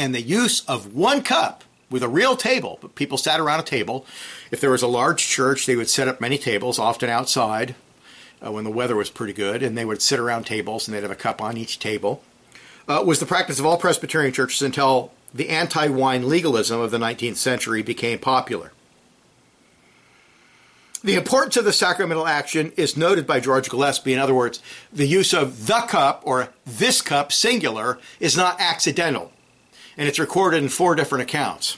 and 0.00 0.14
the 0.14 0.22
use 0.22 0.64
of 0.66 0.94
one 0.94 1.22
cup 1.22 1.62
with 1.90 2.02
a 2.02 2.08
real 2.08 2.36
table. 2.36 2.78
But 2.80 2.94
people 2.94 3.18
sat 3.18 3.38
around 3.38 3.60
a 3.60 3.64
table. 3.64 4.06
If 4.50 4.60
there 4.60 4.70
was 4.70 4.82
a 4.82 4.88
large 4.88 5.26
church, 5.26 5.66
they 5.66 5.76
would 5.76 5.90
set 5.90 6.08
up 6.08 6.20
many 6.20 6.38
tables, 6.38 6.78
often 6.78 7.10
outside 7.10 7.74
uh, 8.44 8.50
when 8.52 8.64
the 8.64 8.70
weather 8.70 8.96
was 8.96 9.10
pretty 9.10 9.32
good, 9.32 9.62
and 9.62 9.76
they 9.76 9.84
would 9.84 10.02
sit 10.02 10.18
around 10.18 10.44
tables 10.44 10.86
and 10.86 10.94
they'd 10.94 11.02
have 11.02 11.10
a 11.10 11.16
cup 11.16 11.42
on 11.42 11.56
each 11.56 11.78
table. 11.78 12.22
Uh, 12.88 13.02
was 13.06 13.20
the 13.20 13.26
practice 13.26 13.58
of 13.60 13.66
all 13.66 13.76
Presbyterian 13.76 14.32
churches 14.32 14.62
until 14.62 15.12
the 15.32 15.48
anti 15.48 15.88
wine 15.88 16.28
legalism 16.28 16.80
of 16.80 16.90
the 16.90 16.98
19th 16.98 17.36
century 17.36 17.82
became 17.82 18.18
popular. 18.18 18.72
The 21.02 21.14
importance 21.14 21.56
of 21.56 21.64
the 21.64 21.72
sacramental 21.72 22.26
action 22.26 22.72
is 22.76 22.96
noted 22.96 23.26
by 23.26 23.40
George 23.40 23.70
Gillespie. 23.70 24.12
In 24.12 24.18
other 24.18 24.34
words, 24.34 24.62
the 24.92 25.06
use 25.06 25.32
of 25.32 25.66
the 25.66 25.80
cup 25.88 26.22
or 26.26 26.48
this 26.66 27.00
cup, 27.00 27.32
singular, 27.32 27.98
is 28.18 28.36
not 28.36 28.60
accidental 28.60 29.32
and 30.00 30.08
it's 30.08 30.18
recorded 30.18 30.62
in 30.62 30.68
four 30.70 30.94
different 30.94 31.22
accounts. 31.22 31.76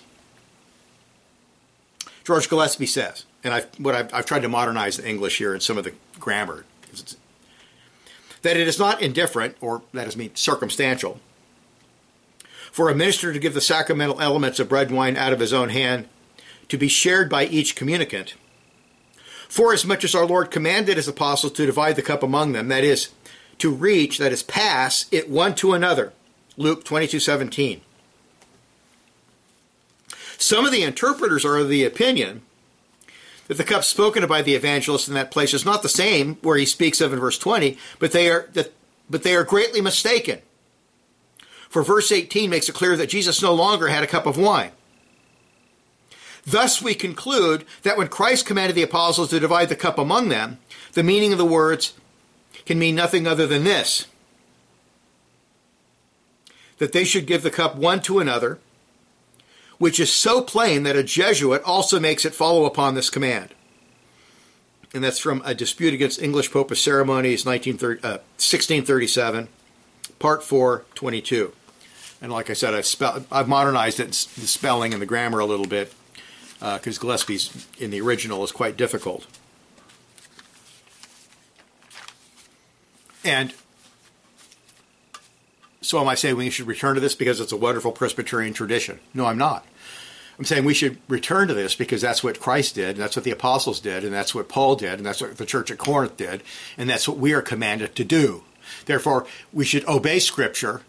George 2.25 2.49
Gillespie 2.49 2.87
says, 2.87 3.25
and 3.45 3.53
I've, 3.55 3.67
what 3.79 3.95
I've, 3.95 4.15
I've 4.15 4.27
tried 4.27 4.43
to 4.43 4.49
modernize 4.49 4.97
the 4.97 5.09
English 5.09 5.39
here 5.39 5.53
and 5.53 5.63
some 5.63 5.79
of 5.79 5.85
the 5.85 5.95
grammar, 6.19 6.65
that 8.43 8.57
it 8.57 8.69
is 8.69 8.79
not 8.79 9.03
indifferent, 9.03 9.57
or 9.61 9.83
that 9.93 10.07
is 10.07 10.17
mean 10.17 10.35
circumstantial, 10.35 11.21
for 12.71 12.89
a 12.89 12.95
minister 12.95 13.33
to 13.33 13.39
give 13.39 13.55
the 13.55 13.61
sacramental 13.61 14.21
elements 14.21 14.59
of 14.59 14.69
bread 14.69 14.89
and 14.89 14.97
wine 14.97 15.17
out 15.17 15.33
of 15.33 15.41
his 15.41 15.53
own 15.53 15.69
hand 15.69 16.09
to 16.69 16.79
be 16.79 16.89
shared 16.89 17.29
by 17.29 17.47
each 17.47 17.77
communicant. 17.77 18.35
For 19.49 19.75
as 19.75 19.85
much 19.85 20.05
as 20.05 20.15
our 20.15 20.25
Lord 20.25 20.51
commanded 20.51 20.97
his 20.97 21.09
apostles 21.09 21.53
to 21.53 21.67
divide 21.67 21.97
the 21.97 22.03
cup 22.03 22.23
among 22.23 22.53
them, 22.53 22.69
that 22.69 22.85
is, 22.85 23.11
to 23.59 23.71
reach, 23.71 24.17
that 24.19 24.33
is, 24.33 24.43
pass 24.43 25.07
it 25.13 25.29
one 25.29 25.55
to 25.57 25.75
another. 25.75 26.13
Luke 26.57 26.85
22 26.85 27.21
17. 27.21 27.83
Some 30.39 30.65
of 30.65 30.73
the 30.73 30.83
interpreters 30.83 31.45
are 31.45 31.59
of 31.59 31.69
the 31.69 31.85
opinion 31.85 32.43
that 33.49 33.57
the 33.57 33.65
cup 33.65 33.85
spoken 33.85 34.23
of 34.23 34.29
by 34.29 34.43
the 34.43 34.55
evangelist 34.55 35.09
in 35.09 35.15
that 35.15 35.31
place 35.31 35.53
is 35.53 35.65
not 35.65 35.83
the 35.83 35.89
same 35.89 36.37
where 36.43 36.57
he 36.57 36.67
speaks 36.67 37.01
of 37.01 37.13
in 37.13 37.19
verse 37.19 37.39
20, 37.39 37.77
but 37.99 38.13
they 38.13 38.31
are 38.31 38.49
that, 38.53 38.73
but 39.11 39.23
they 39.23 39.35
are 39.35 39.45
greatly 39.45 39.81
mistaken. 39.81 40.41
For 41.69 41.83
verse 41.83 42.13
18 42.13 42.51
makes 42.51 42.69
it 42.69 42.75
clear 42.75 42.97
that 42.97 43.09
Jesus 43.09 43.43
no 43.43 43.55
longer 43.55 43.89
had 43.89 44.05
a 44.05 44.07
cup 44.07 44.27
of 44.27 44.37
wine. 44.37 44.73
Thus 46.45 46.83
we 46.83 46.95
conclude 46.95 47.65
that 47.83 47.97
when 47.97 48.09
Christ 48.09 48.47
commanded 48.47 48.75
the 48.75 48.83
apostles 48.83 49.31
to 49.31 49.41
divide 49.41 49.69
the 49.69 49.77
cup 49.77 49.99
among 49.99 50.29
them, 50.29 50.59
the 50.93 51.03
meaning 51.03 51.33
of 51.33 51.39
the 51.39 51.45
words 51.45 51.95
can 52.67 52.79
mean 52.79 52.95
nothing 52.95 53.27
other 53.27 53.47
than 53.47 53.65
this 53.65 54.07
that 56.79 56.91
they 56.91 57.05
should 57.05 57.29
give 57.29 57.45
the 57.45 57.51
cup 57.51 57.77
one 57.77 58.03
to 58.03 58.19
another 58.19 58.59
which 59.83 59.99
is 59.99 60.13
so 60.13 60.41
plain 60.41 60.85
that 60.85 60.95
a 60.95 61.03
Jesuit 61.03 61.61
also 61.65 61.99
makes 61.99 62.25
it 62.25 62.37
follow 62.37 62.67
upon 62.67 62.95
this 62.95 63.11
command. 63.11 63.49
And 64.95 65.03
that's 65.03 65.19
from 65.19 65.43
a 65.45 65.57
dispute 65.57 65.93
against 65.93 66.23
English 66.23 66.53
Popish 66.53 66.81
Ceremonies, 66.81 67.45
1637, 67.45 69.45
uh, 69.45 69.47
part 70.21 70.45
4, 70.45 70.85
22. 70.95 71.53
And 72.21 72.31
like 72.31 72.49
I 72.49 72.53
said, 72.53 72.75
I've, 72.75 73.27
I've 73.33 73.49
modernized 73.49 73.99
it, 73.99 74.13
the 74.13 74.47
spelling 74.47 74.93
and 74.93 75.03
the 75.03 75.07
grammar 75.07 75.41
a 75.41 75.47
little 75.47 75.67
bit, 75.67 75.93
because 76.61 76.99
uh, 76.99 77.01
Gillespie's 77.01 77.67
in 77.81 77.91
the 77.91 78.01
original 78.01 78.45
is 78.45 78.53
quite 78.53 78.77
difficult. 78.77 79.27
And 83.25 83.53
so 85.81 86.01
am 86.01 86.07
I 86.07 86.15
saying 86.15 86.37
we 86.37 86.51
should 86.51 86.69
return 86.69 86.95
to 86.95 87.01
this 87.01 87.17
because 87.17 87.41
it's 87.41 87.51
a 87.51 87.57
wonderful 87.57 87.91
Presbyterian 87.91 88.55
tradition? 88.55 89.01
No, 89.13 89.27
I'm 89.27 89.39
not. 89.39 89.67
I'm 90.39 90.45
saying 90.45 90.65
we 90.65 90.75
should 90.75 90.99
return 91.09 91.49
to 91.49 91.55
this 91.55 91.75
because 91.75 92.01
that's 92.01 92.25
what 92.25 92.41
Christ 92.41 92.75
did, 92.75 92.91
and 92.91 92.99
that's 92.99 93.17
what 93.17 93.25
the 93.25 93.31
apostles 93.31 93.81
did, 93.81 94.05
and 94.05 94.13
that's 94.13 94.35
what 94.35 94.49
Paul 94.49 94.77
did, 94.77 94.95
and 94.95 95.07
that's 95.07 95.21
what 95.21 95.37
the 95.37 95.47
church 95.47 95.71
at 95.71 95.79
Corinth 95.79 96.17
did, 96.17 96.43
and 96.79 96.89
that's 96.89 97.07
what 97.07 97.19
we 97.19 97.33
are 97.33 97.43
commanded 97.43 97.95
to 97.97 98.05
do. 98.05 98.45
Therefore, 98.87 99.27
we 99.53 99.65
should 99.65 99.87
obey 99.87 100.19
Scripture 100.19 100.83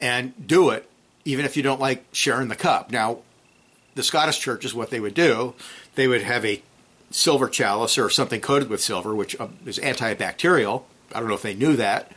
and 0.00 0.34
do 0.46 0.70
it, 0.70 0.88
even 1.24 1.44
if 1.44 1.56
you 1.56 1.62
don't 1.62 1.80
like 1.80 2.04
sharing 2.12 2.48
the 2.48 2.56
cup. 2.56 2.90
Now, 2.90 3.18
the 3.94 4.02
Scottish 4.02 4.40
churches, 4.40 4.74
what 4.74 4.90
they 4.90 5.00
would 5.00 5.14
do, 5.14 5.54
they 5.94 6.08
would 6.08 6.22
have 6.22 6.44
a 6.44 6.62
silver 7.10 7.48
chalice 7.48 7.98
or 7.98 8.10
something 8.10 8.40
coated 8.40 8.68
with 8.68 8.82
silver, 8.82 9.14
which 9.14 9.38
uh, 9.40 9.48
is 9.64 9.78
antibacterial. 9.78 10.82
I 11.14 11.20
don't 11.20 11.28
know 11.28 11.34
if 11.34 11.42
they 11.42 11.54
knew 11.54 11.76
that. 11.76 12.12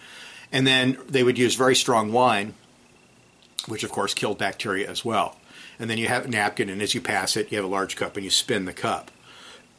And 0.51 0.67
then 0.67 0.97
they 1.07 1.23
would 1.23 1.37
use 1.37 1.55
very 1.55 1.75
strong 1.75 2.11
wine, 2.11 2.55
which 3.67 3.83
of 3.83 3.91
course 3.91 4.13
killed 4.13 4.37
bacteria 4.37 4.89
as 4.89 5.05
well 5.05 5.37
and 5.81 5.89
then 5.89 5.97
you 5.97 6.07
have 6.07 6.25
a 6.25 6.27
napkin, 6.27 6.69
and 6.69 6.79
as 6.79 6.93
you 6.93 7.01
pass 7.01 7.35
it, 7.35 7.51
you 7.51 7.57
have 7.57 7.65
a 7.65 7.67
large 7.67 7.95
cup, 7.95 8.15
and 8.15 8.23
you 8.23 8.29
spin 8.29 8.65
the 8.65 8.71
cup. 8.71 9.09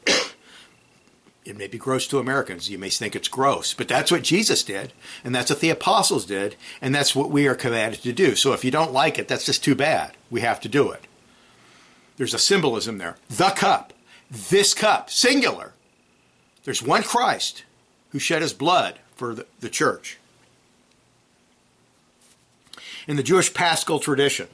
it 1.44 1.56
may 1.56 1.68
be 1.68 1.78
gross 1.78 2.08
to 2.08 2.18
Americans. 2.18 2.68
You 2.68 2.76
may 2.76 2.90
think 2.90 3.14
it's 3.14 3.28
gross, 3.28 3.72
but 3.72 3.86
that's 3.86 4.10
what 4.10 4.24
Jesus 4.24 4.64
did, 4.64 4.92
and 5.22 5.32
that's 5.32 5.48
what 5.48 5.60
the 5.60 5.70
apostles 5.70 6.26
did, 6.26 6.56
and 6.80 6.92
that's 6.92 7.14
what 7.14 7.30
we 7.30 7.46
are 7.46 7.54
commanded 7.54 8.02
to 8.02 8.12
do. 8.12 8.34
So 8.34 8.52
if 8.52 8.64
you 8.64 8.72
don't 8.72 8.92
like 8.92 9.16
it, 9.16 9.28
that's 9.28 9.46
just 9.46 9.62
too 9.62 9.76
bad. 9.76 10.16
We 10.28 10.40
have 10.40 10.60
to 10.62 10.68
do 10.68 10.90
it. 10.90 11.06
There's 12.16 12.34
a 12.34 12.38
symbolism 12.38 12.98
there. 12.98 13.16
The 13.30 13.50
cup, 13.50 13.92
this 14.28 14.74
cup, 14.74 15.08
singular, 15.08 15.72
There's 16.64 16.82
one 16.82 17.04
Christ 17.04 17.62
who 18.10 18.18
shed 18.18 18.42
his 18.42 18.52
blood 18.52 18.98
for 19.14 19.36
the, 19.36 19.46
the 19.60 19.70
church. 19.70 20.18
In 23.06 23.16
the 23.16 23.22
Jewish 23.22 23.54
Paschal 23.54 24.00
tradition, 24.00 24.48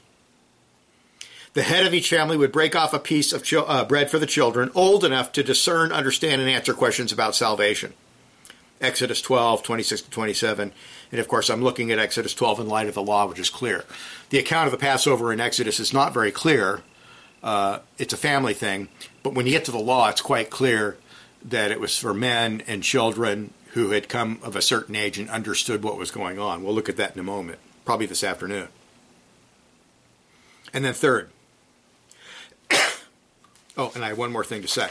the 1.54 1.62
head 1.62 1.86
of 1.86 1.94
each 1.94 2.10
family 2.10 2.36
would 2.36 2.52
break 2.52 2.76
off 2.76 2.92
a 2.92 2.98
piece 2.98 3.32
of 3.32 3.44
uh, 3.52 3.84
bread 3.84 4.10
for 4.10 4.18
the 4.18 4.26
children 4.26 4.70
old 4.74 5.04
enough 5.04 5.32
to 5.32 5.42
discern, 5.42 5.92
understand, 5.92 6.40
and 6.40 6.50
answer 6.50 6.74
questions 6.74 7.12
about 7.12 7.34
salvation. 7.34 7.94
Exodus 8.80 9.20
12, 9.20 9.62
26 9.62 10.02
to 10.02 10.10
27. 10.10 10.72
And 11.10 11.20
of 11.20 11.28
course, 11.28 11.50
I'm 11.50 11.62
looking 11.62 11.90
at 11.90 11.98
Exodus 11.98 12.34
12 12.34 12.60
in 12.60 12.68
light 12.68 12.86
of 12.86 12.94
the 12.94 13.02
law, 13.02 13.26
which 13.26 13.38
is 13.38 13.50
clear. 13.50 13.84
The 14.30 14.38
account 14.38 14.66
of 14.66 14.72
the 14.72 14.78
Passover 14.78 15.32
in 15.32 15.40
Exodus 15.40 15.80
is 15.80 15.92
not 15.92 16.14
very 16.14 16.30
clear. 16.30 16.82
Uh, 17.42 17.80
it's 17.98 18.12
a 18.12 18.18
family 18.18 18.54
thing. 18.54 18.88
But 19.22 19.34
when 19.34 19.46
you 19.46 19.52
get 19.52 19.64
to 19.66 19.72
the 19.72 19.78
law, 19.78 20.08
it's 20.08 20.20
quite 20.20 20.50
clear 20.50 20.96
that 21.44 21.70
it 21.70 21.80
was 21.80 21.96
for 21.98 22.12
men 22.14 22.62
and 22.66 22.82
children 22.82 23.52
who 23.72 23.90
had 23.90 24.08
come 24.08 24.38
of 24.42 24.56
a 24.56 24.62
certain 24.62 24.96
age 24.96 25.18
and 25.18 25.28
understood 25.30 25.82
what 25.82 25.98
was 25.98 26.10
going 26.10 26.38
on. 26.38 26.62
We'll 26.62 26.74
look 26.74 26.88
at 26.88 26.96
that 26.96 27.14
in 27.14 27.20
a 27.20 27.24
moment, 27.24 27.58
probably 27.84 28.06
this 28.06 28.24
afternoon. 28.24 28.68
And 30.72 30.84
then, 30.84 30.94
third, 30.94 31.30
oh, 33.78 33.92
and 33.94 34.04
I 34.04 34.08
have 34.08 34.18
one 34.18 34.32
more 34.32 34.44
thing 34.44 34.60
to 34.62 34.68
say. 34.68 34.90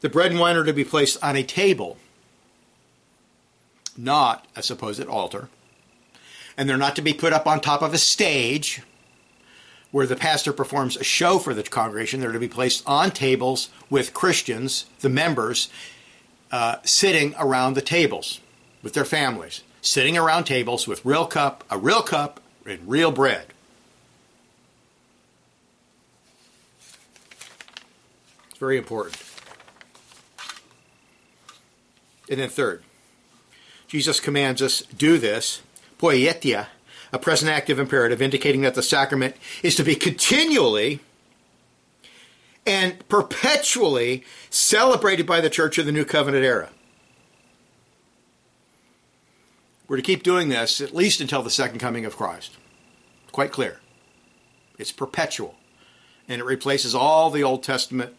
The 0.00 0.08
bread 0.08 0.30
and 0.30 0.40
wine 0.40 0.56
are 0.56 0.64
to 0.64 0.72
be 0.72 0.84
placed 0.84 1.22
on 1.22 1.36
a 1.36 1.42
table, 1.42 1.98
not 3.96 4.46
a 4.56 4.62
supposed 4.62 5.04
altar. 5.04 5.50
And 6.56 6.68
they're 6.68 6.78
not 6.78 6.96
to 6.96 7.02
be 7.02 7.12
put 7.12 7.32
up 7.32 7.46
on 7.46 7.60
top 7.60 7.82
of 7.82 7.92
a 7.92 7.98
stage 7.98 8.82
where 9.90 10.06
the 10.06 10.16
pastor 10.16 10.52
performs 10.52 10.96
a 10.96 11.04
show 11.04 11.38
for 11.38 11.52
the 11.52 11.62
congregation. 11.62 12.20
They're 12.20 12.32
to 12.32 12.38
be 12.38 12.48
placed 12.48 12.82
on 12.86 13.10
tables 13.10 13.70
with 13.88 14.14
Christians, 14.14 14.86
the 15.00 15.08
members, 15.08 15.68
uh, 16.52 16.76
sitting 16.84 17.34
around 17.38 17.74
the 17.74 17.82
tables 17.82 18.40
with 18.82 18.94
their 18.94 19.04
families, 19.04 19.62
sitting 19.82 20.16
around 20.16 20.44
tables 20.44 20.86
with 20.86 21.04
real 21.04 21.26
cup, 21.26 21.64
a 21.70 21.78
real 21.78 22.02
cup, 22.02 22.40
and 22.64 22.88
real 22.88 23.10
bread. 23.10 23.46
Very 28.60 28.76
important. 28.76 29.16
And 32.28 32.38
then 32.38 32.50
third, 32.50 32.84
Jesus 33.88 34.20
commands 34.20 34.62
us 34.62 34.82
do 34.82 35.18
this, 35.18 35.62
poietia, 35.98 36.66
a 37.12 37.18
present 37.18 37.50
active 37.50 37.78
imperative 37.78 38.22
indicating 38.22 38.60
that 38.60 38.74
the 38.74 38.82
sacrament 38.82 39.34
is 39.64 39.74
to 39.76 39.82
be 39.82 39.96
continually 39.96 41.00
and 42.66 43.08
perpetually 43.08 44.24
celebrated 44.50 45.26
by 45.26 45.40
the 45.40 45.50
church 45.50 45.78
of 45.78 45.86
the 45.86 45.92
New 45.92 46.04
Covenant 46.04 46.44
era. 46.44 46.68
We're 49.88 49.96
to 49.96 50.02
keep 50.02 50.22
doing 50.22 50.50
this 50.50 50.80
at 50.80 50.94
least 50.94 51.20
until 51.20 51.42
the 51.42 51.50
second 51.50 51.78
coming 51.80 52.04
of 52.04 52.16
Christ. 52.16 52.52
Quite 53.32 53.50
clear. 53.50 53.80
It's 54.78 54.92
perpetual. 54.92 55.56
And 56.28 56.40
it 56.40 56.44
replaces 56.44 56.94
all 56.94 57.30
the 57.30 57.42
Old 57.42 57.64
Testament 57.64 58.14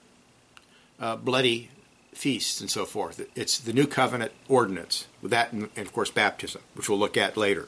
uh, 1.02 1.16
bloody 1.18 1.70
feasts 2.14 2.62
and 2.62 2.70
so 2.70 2.86
forth. 2.86 3.26
It's 3.36 3.58
the 3.60 3.74
new 3.74 3.88
covenant 3.88 4.32
ordinance, 4.48 5.08
with 5.22 5.32
that 5.32 5.52
and, 5.52 5.70
of 5.76 5.92
course 5.92 6.12
baptism, 6.12 6.62
which 6.76 6.88
we'll 6.88 7.00
look 7.00 7.18
at 7.18 7.36
later, 7.36 7.68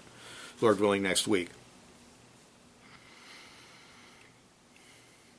Lord 0.61 0.79
willing, 0.79 1.01
next 1.01 1.27
week. 1.27 1.49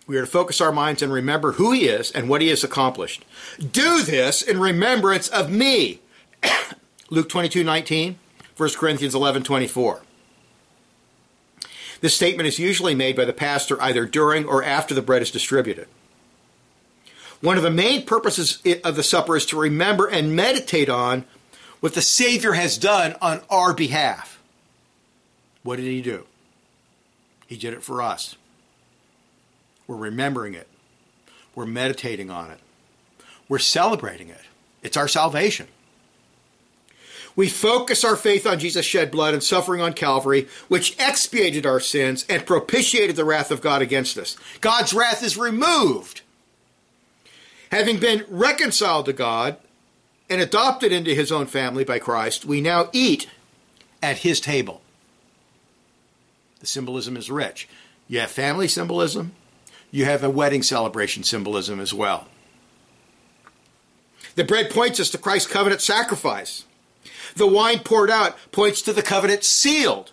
We 0.06 0.18
are 0.18 0.22
to 0.22 0.26
focus 0.26 0.60
our 0.60 0.72
minds 0.72 1.00
and 1.00 1.10
remember 1.10 1.52
who 1.52 1.72
He 1.72 1.86
is 1.86 2.10
and 2.10 2.28
what 2.28 2.42
He 2.42 2.48
has 2.48 2.64
accomplished. 2.64 3.24
Do 3.58 4.02
this 4.02 4.42
in 4.42 4.60
remembrance 4.60 5.28
of 5.28 5.50
me. 5.50 6.00
Luke 7.10 7.28
22 7.28 7.64
19, 7.64 8.18
1 8.56 8.70
Corinthians 8.76 9.14
11 9.14 9.44
24. 9.44 10.02
This 12.00 12.14
statement 12.14 12.46
is 12.46 12.58
usually 12.58 12.94
made 12.94 13.16
by 13.16 13.24
the 13.24 13.32
pastor 13.32 13.80
either 13.80 14.04
during 14.04 14.44
or 14.44 14.62
after 14.62 14.94
the 14.94 15.00
bread 15.00 15.22
is 15.22 15.30
distributed. 15.30 15.88
One 17.44 17.58
of 17.58 17.62
the 17.62 17.70
main 17.70 18.06
purposes 18.06 18.62
of 18.84 18.96
the 18.96 19.02
supper 19.02 19.36
is 19.36 19.44
to 19.46 19.60
remember 19.60 20.06
and 20.06 20.34
meditate 20.34 20.88
on 20.88 21.26
what 21.80 21.92
the 21.92 22.00
Savior 22.00 22.54
has 22.54 22.78
done 22.78 23.16
on 23.20 23.42
our 23.50 23.74
behalf. 23.74 24.40
What 25.62 25.76
did 25.76 25.84
He 25.84 26.00
do? 26.00 26.24
He 27.46 27.58
did 27.58 27.74
it 27.74 27.82
for 27.82 28.00
us. 28.00 28.36
We're 29.86 29.96
remembering 29.96 30.54
it. 30.54 30.68
We're 31.54 31.66
meditating 31.66 32.30
on 32.30 32.50
it. 32.50 32.60
We're 33.46 33.58
celebrating 33.58 34.30
it. 34.30 34.40
It's 34.82 34.96
our 34.96 35.06
salvation. 35.06 35.66
We 37.36 37.50
focus 37.50 38.04
our 38.04 38.16
faith 38.16 38.46
on 38.46 38.58
Jesus' 38.58 38.86
shed 38.86 39.10
blood 39.10 39.34
and 39.34 39.42
suffering 39.42 39.82
on 39.82 39.92
Calvary, 39.92 40.48
which 40.68 40.98
expiated 40.98 41.66
our 41.66 41.80
sins 41.80 42.24
and 42.26 42.46
propitiated 42.46 43.16
the 43.16 43.24
wrath 43.26 43.50
of 43.50 43.60
God 43.60 43.82
against 43.82 44.16
us. 44.16 44.34
God's 44.62 44.94
wrath 44.94 45.22
is 45.22 45.36
removed 45.36 46.22
Having 47.74 47.98
been 47.98 48.24
reconciled 48.28 49.06
to 49.06 49.12
God 49.12 49.56
and 50.30 50.40
adopted 50.40 50.92
into 50.92 51.12
his 51.12 51.32
own 51.32 51.46
family 51.46 51.82
by 51.82 51.98
Christ, 51.98 52.44
we 52.44 52.60
now 52.60 52.88
eat 52.92 53.28
at 54.00 54.18
his 54.18 54.38
table. 54.38 54.80
The 56.60 56.68
symbolism 56.68 57.16
is 57.16 57.32
rich. 57.32 57.68
You 58.06 58.20
have 58.20 58.30
family 58.30 58.68
symbolism, 58.68 59.32
you 59.90 60.04
have 60.04 60.22
a 60.22 60.30
wedding 60.30 60.62
celebration 60.62 61.24
symbolism 61.24 61.80
as 61.80 61.92
well. 61.92 62.28
The 64.36 64.44
bread 64.44 64.70
points 64.70 65.00
us 65.00 65.10
to 65.10 65.18
Christ's 65.18 65.50
covenant 65.50 65.80
sacrifice. 65.80 66.66
The 67.34 67.48
wine 67.48 67.80
poured 67.80 68.08
out 68.08 68.36
points 68.52 68.82
to 68.82 68.92
the 68.92 69.02
covenant 69.02 69.42
sealed. 69.42 70.12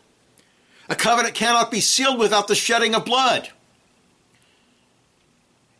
A 0.89 0.95
covenant 0.95 1.35
cannot 1.35 1.69
be 1.69 1.79
sealed 1.79 2.17
without 2.17 2.47
the 2.47 2.55
shedding 2.55 2.95
of 2.95 3.05
blood. 3.05 3.51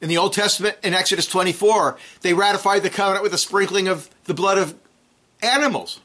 In 0.02 0.10
the 0.10 0.18
Old 0.18 0.34
Testament, 0.34 0.78
in 0.84 0.96
Exodus 0.96 1.28
24, 1.28 1.98
they 2.22 2.34
ratified 2.34 2.82
the 2.82 2.90
covenant 2.90 3.24
with 3.24 3.34
a 3.34 3.38
sprinkling 3.38 3.88
of 3.88 4.10
the 4.26 4.34
blood 4.34 4.58
of 4.58 4.76
animals. 5.44 6.00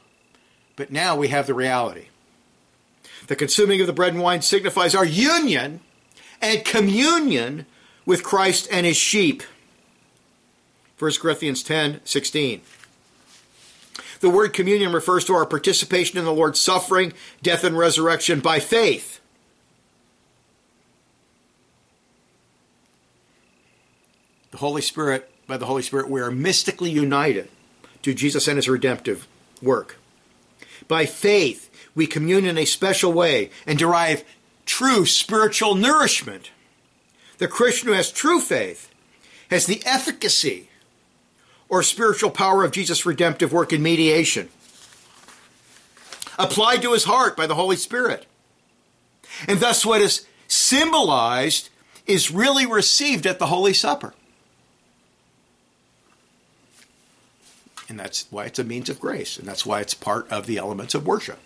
But 0.75 0.91
now 0.91 1.15
we 1.15 1.29
have 1.29 1.47
the 1.47 1.55
reality. 1.55 2.07
The 3.25 3.35
consuming 3.35 3.81
of 3.81 3.87
the 3.87 3.93
bread 3.93 4.13
and 4.13 4.21
wine 4.21 4.43
signifies 4.43 4.93
our 4.93 5.05
union 5.05 5.81
and 6.41 6.63
communion 6.63 7.65
with 8.05 8.23
Christ 8.23 8.67
and 8.71 8.85
his 8.85 8.97
sheep. 8.97 9.41
1 10.99 11.11
Corinthians 11.19 11.63
10 11.63 12.01
16. 12.05 12.61
The 14.19 14.29
word 14.29 14.53
communion 14.53 14.93
refers 14.93 15.25
to 15.25 15.33
our 15.33 15.45
participation 15.45 16.17
in 16.17 16.25
the 16.25 16.33
Lord's 16.33 16.59
suffering, 16.59 17.13
death, 17.41 17.63
and 17.63 17.77
resurrection 17.77 18.39
by 18.39 18.59
faith. 18.59 19.19
Holy 24.57 24.81
Spirit, 24.81 25.29
by 25.47 25.57
the 25.57 25.65
Holy 25.65 25.81
Spirit, 25.81 26.09
we 26.09 26.21
are 26.21 26.31
mystically 26.31 26.89
united 26.89 27.49
to 28.01 28.13
Jesus 28.13 28.47
and 28.47 28.57
his 28.57 28.69
redemptive 28.69 29.27
work. 29.61 29.97
By 30.87 31.05
faith, 31.05 31.69
we 31.95 32.07
commune 32.07 32.45
in 32.45 32.57
a 32.57 32.65
special 32.65 33.11
way 33.11 33.49
and 33.65 33.79
derive 33.79 34.23
true 34.65 35.05
spiritual 35.05 35.75
nourishment. 35.75 36.51
The 37.37 37.47
Christian 37.47 37.89
who 37.89 37.93
has 37.93 38.11
true 38.11 38.39
faith 38.39 38.91
has 39.49 39.65
the 39.65 39.81
efficacy 39.85 40.69
or 41.69 41.83
spiritual 41.83 42.29
power 42.29 42.63
of 42.63 42.71
Jesus' 42.71 43.05
redemptive 43.05 43.51
work 43.51 43.73
in 43.73 43.81
mediation 43.81 44.49
applied 46.39 46.81
to 46.81 46.93
his 46.93 47.05
heart 47.05 47.35
by 47.35 47.47
the 47.47 47.55
Holy 47.55 47.75
Spirit. 47.75 48.25
And 49.47 49.59
thus, 49.59 49.85
what 49.85 50.01
is 50.01 50.25
symbolized 50.47 51.69
is 52.05 52.31
really 52.31 52.65
received 52.65 53.25
at 53.25 53.39
the 53.39 53.47
Holy 53.47 53.73
Supper. 53.73 54.13
And 57.89 57.99
that's 57.99 58.27
why 58.29 58.45
it's 58.45 58.59
a 58.59 58.63
means 58.63 58.89
of 58.89 58.99
grace. 58.99 59.37
And 59.37 59.47
that's 59.47 59.65
why 59.65 59.79
it's 59.81 59.93
part 59.93 60.29
of 60.29 60.45
the 60.45 60.57
elements 60.57 60.93
of 60.93 61.05
worship. 61.05 61.39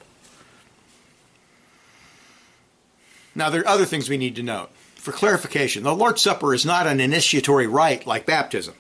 Now, 3.34 3.50
there 3.50 3.62
are 3.62 3.68
other 3.68 3.86
things 3.86 4.10
we 4.10 4.18
need 4.18 4.36
to 4.36 4.44
note. 4.44 4.72
For 4.96 5.12
clarification, 5.12 5.84
the 5.84 5.96
Lord's 5.96 6.22
Supper 6.22 6.54
is 6.54 6.66
not 6.66 6.86
an 6.86 7.00
initiatory 7.00 7.66
rite 7.66 8.06
like 8.06 8.26
baptism, 8.26 8.76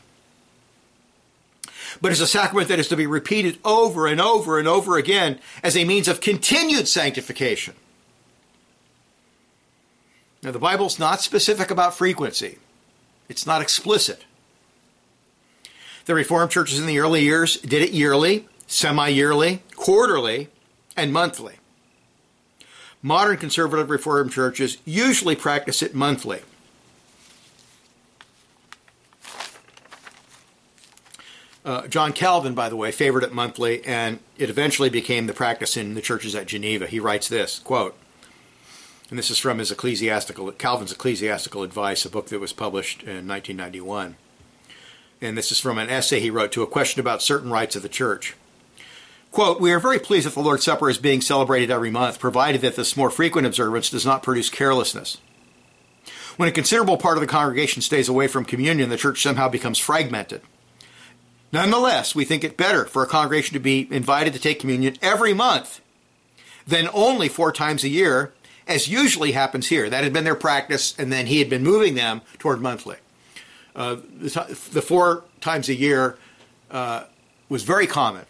but 2.00 2.12
is 2.12 2.21
a 2.21 2.28
sacrament 2.28 2.67
that 2.67 2.78
is 2.78 2.88
to 2.89 2.95
be 2.95 3.08
repeated 3.08 3.58
over 3.65 4.06
and 4.06 4.21
over 4.21 4.60
and 4.60 4.67
over 4.67 4.97
again 4.97 5.39
as 5.63 5.76
a 5.76 5.86
means 5.86 6.08
of 6.08 6.21
continued 6.21 6.88
sanctification. 6.88 7.74
Now, 10.43 10.52
the 10.52 10.60
Bible's 10.60 11.00
not 11.00 11.21
specific 11.21 11.71
about 11.71 11.95
frequency, 11.95 12.58
it's 13.30 13.47
not 13.47 13.62
explicit. 13.62 14.26
The 16.05 16.15
Reformed 16.15 16.51
churches 16.51 16.79
in 16.79 16.85
the 16.85 16.99
early 16.99 17.23
years 17.23 17.57
did 17.57 17.81
it 17.81 17.91
yearly, 17.91 18.47
semi 18.67 19.07
yearly, 19.09 19.61
quarterly, 19.75 20.49
and 20.97 21.13
monthly. 21.13 21.55
Modern 23.01 23.37
conservative 23.37 23.89
Reformed 23.89 24.31
churches 24.31 24.77
usually 24.85 25.35
practice 25.35 25.81
it 25.81 25.95
monthly. 25.95 26.41
Uh, 31.63 31.87
John 31.87 32.11
Calvin, 32.11 32.55
by 32.55 32.69
the 32.69 32.75
way, 32.75 32.91
favored 32.91 33.23
it 33.23 33.33
monthly, 33.33 33.85
and 33.85 34.19
it 34.37 34.49
eventually 34.49 34.89
became 34.89 35.27
the 35.27 35.33
practice 35.33 35.77
in 35.77 35.93
the 35.93 36.01
churches 36.01 36.33
at 36.33 36.47
Geneva. 36.47 36.87
He 36.87 36.99
writes 36.99 37.27
this 37.27 37.59
quote, 37.59 37.95
and 39.11 39.19
this 39.19 39.29
is 39.29 39.37
from 39.37 39.59
his 39.59 39.71
ecclesiastical 39.71 40.51
Calvin's 40.53 40.91
Ecclesiastical 40.91 41.63
Advice, 41.63 42.05
a 42.05 42.09
book 42.09 42.29
that 42.29 42.39
was 42.39 42.53
published 42.53 43.03
in 43.03 43.27
1991. 43.27 44.15
And 45.21 45.38
this 45.38 45.51
is 45.51 45.60
from 45.60 45.77
an 45.77 45.89
essay 45.89 46.19
he 46.19 46.31
wrote 46.31 46.51
to 46.53 46.63
a 46.63 46.67
question 46.67 46.99
about 46.99 47.21
certain 47.21 47.51
rites 47.51 47.75
of 47.75 47.84
the 47.84 47.89
church. 47.89 48.36
Quote, 49.31 49.62
We 49.62 49.71
are 49.71 49.79
very 49.79 49.99
pleased 49.99 50.25
that 50.25 50.34
the 50.34 50.41
Lord's 50.41 50.65
Supper 50.65 50.89
is 50.89 50.97
being 50.97 51.21
celebrated 51.21 51.69
every 51.69 51.91
month, 51.91 52.19
provided 52.19 52.62
that 52.62 52.75
this 52.75 52.97
more 52.97 53.12
frequent 53.12 53.47
observance 53.47 53.89
does 53.89 54.05
not 54.05 54.23
produce 54.23 54.49
carelessness. 54.49 55.17
When 56.38 56.49
a 56.49 56.53
considerable 56.53 56.97
part 56.97 57.17
of 57.17 57.21
the 57.21 57.27
congregation 57.27 57.81
stays 57.81 58.10
away 58.10 58.27
from 58.27 58.45
communion, 58.45 58.89
the 58.89 58.97
church 58.97 59.21
somehow 59.21 59.47
becomes 59.47 59.77
fragmented. 59.77 60.41
Nonetheless, 61.53 62.15
we 62.15 62.25
think 62.25 62.43
it 62.43 62.57
better 62.57 62.86
for 62.86 63.03
a 63.03 63.07
congregation 63.07 63.53
to 63.53 63.60
be 63.60 63.88
invited 63.91 64.34
to 64.34 64.39
take 64.39 64.60
communion 64.60 64.97
every 65.01 65.34
month 65.34 65.81
than 66.65 66.89
only 66.93 67.27
four 67.27 67.51
times 67.51 67.84
a 67.84 67.89
year, 67.89 68.34
as 68.67 68.88
usually 68.88 69.34
happens 69.34 69.67
here. 69.67 69.89
That 69.89 70.03
had 70.03 70.13
been 70.13 70.23
their 70.23 70.36
practice, 70.36 70.97
and 70.97 71.12
then 71.12 71.27
he 71.27 71.39
had 71.39 71.49
been 71.49 71.63
moving 71.63 71.95
them 71.95 72.21
toward 72.39 72.62
monthly. 72.62 72.97
Uh, 73.75 73.95
the, 74.19 74.69
the, 74.73 74.81
four 74.81 75.23
times 75.39 75.69
a 75.69 75.73
year 75.73 76.17
uh, 76.69 77.05
was 77.47 77.63
very 77.63 77.88
common 77.88 78.25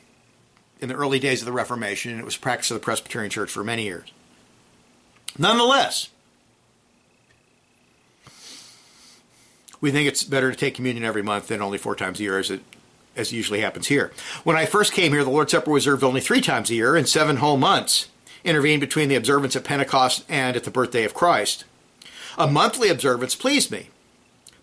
in 0.79 0.89
the 0.89 0.95
early 0.95 1.19
days 1.19 1.41
of 1.41 1.45
the 1.45 1.51
Reformation, 1.51 2.11
and 2.11 2.19
it 2.19 2.25
was 2.25 2.37
practice 2.37 2.69
of 2.71 2.75
the 2.75 2.83
Presbyterian 2.83 3.29
Church 3.29 3.49
for 3.49 3.63
many 3.63 3.83
years. 3.83 4.11
Nonetheless, 5.37 6.09
we 9.79 9.91
think 9.91 10.07
it's 10.07 10.23
better 10.23 10.51
to 10.51 10.57
take 10.57 10.75
communion 10.75 11.03
every 11.03 11.23
month 11.23 11.47
than 11.47 11.61
only 11.61 11.77
four 11.77 11.95
times 11.95 12.19
a 12.19 12.23
year, 12.23 12.37
as 12.37 12.51
it 12.51 12.61
as 13.15 13.33
usually 13.33 13.59
happens 13.59 13.87
here. 13.87 14.11
When 14.43 14.55
I 14.55 14.65
first 14.65 14.93
came 14.93 15.11
here, 15.11 15.23
the 15.23 15.29
Lord's 15.29 15.51
Supper 15.51 15.71
was 15.71 15.83
observed 15.83 16.03
only 16.03 16.21
three 16.21 16.41
times 16.41 16.69
a 16.69 16.75
year, 16.75 16.95
and 16.95 17.07
seven 17.07 17.37
whole 17.37 17.57
months 17.57 18.07
intervened 18.43 18.81
between 18.81 19.09
the 19.09 19.15
observance 19.15 19.55
at 19.55 19.63
Pentecost 19.63 20.23
and 20.29 20.55
at 20.55 20.63
the 20.63 20.71
birthday 20.71 21.03
of 21.03 21.13
Christ. 21.13 21.65
A 22.37 22.47
monthly 22.47 22.89
observance 22.89 23.35
pleased 23.35 23.71
me, 23.71 23.89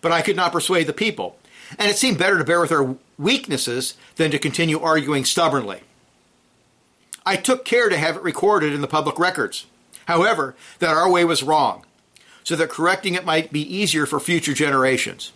but 0.01 0.11
I 0.11 0.21
could 0.21 0.35
not 0.35 0.51
persuade 0.51 0.87
the 0.87 0.93
people, 0.93 1.37
and 1.77 1.89
it 1.89 1.97
seemed 1.97 2.17
better 2.17 2.37
to 2.37 2.43
bear 2.43 2.61
with 2.61 2.69
their 2.69 2.95
weaknesses 3.17 3.95
than 4.15 4.31
to 4.31 4.39
continue 4.39 4.79
arguing 4.79 5.25
stubbornly. 5.25 5.81
I 7.25 7.35
took 7.35 7.65
care 7.65 7.89
to 7.89 7.97
have 7.97 8.15
it 8.15 8.23
recorded 8.23 8.73
in 8.73 8.81
the 8.81 8.87
public 8.87 9.19
records, 9.19 9.65
however, 10.05 10.55
that 10.79 10.95
our 10.95 11.09
way 11.09 11.23
was 11.25 11.43
wrong, 11.43 11.85
so 12.43 12.55
that 12.55 12.69
correcting 12.69 13.13
it 13.13 13.25
might 13.25 13.51
be 13.51 13.61
easier 13.61 14.05
for 14.05 14.19
future 14.19 14.53
generations. 14.53 15.31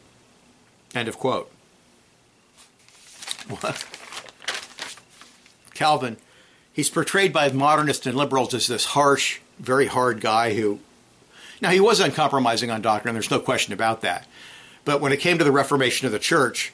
End 0.95 1.07
of 1.07 1.17
quote. 1.17 1.51
What? 3.47 3.85
Calvin, 5.73 6.17
he's 6.71 6.89
portrayed 6.89 7.33
by 7.33 7.49
modernists 7.51 8.05
and 8.05 8.15
liberals 8.15 8.53
as 8.53 8.67
this 8.67 8.85
harsh, 8.85 9.39
very 9.59 9.87
hard 9.87 10.21
guy 10.21 10.53
who. 10.53 10.79
Now, 11.61 11.69
he 11.69 11.79
was 11.79 11.99
uncompromising 11.99 12.71
on 12.71 12.81
doctrine, 12.81 13.13
there's 13.13 13.31
no 13.31 13.39
question 13.39 13.73
about 13.73 14.01
that. 14.01 14.27
But 14.85 15.01
when 15.01 15.11
it 15.11 15.17
came 15.17 15.37
to 15.37 15.43
the 15.43 15.51
reformation 15.51 16.05
of 16.05 16.11
the 16.11 16.19
church, 16.19 16.73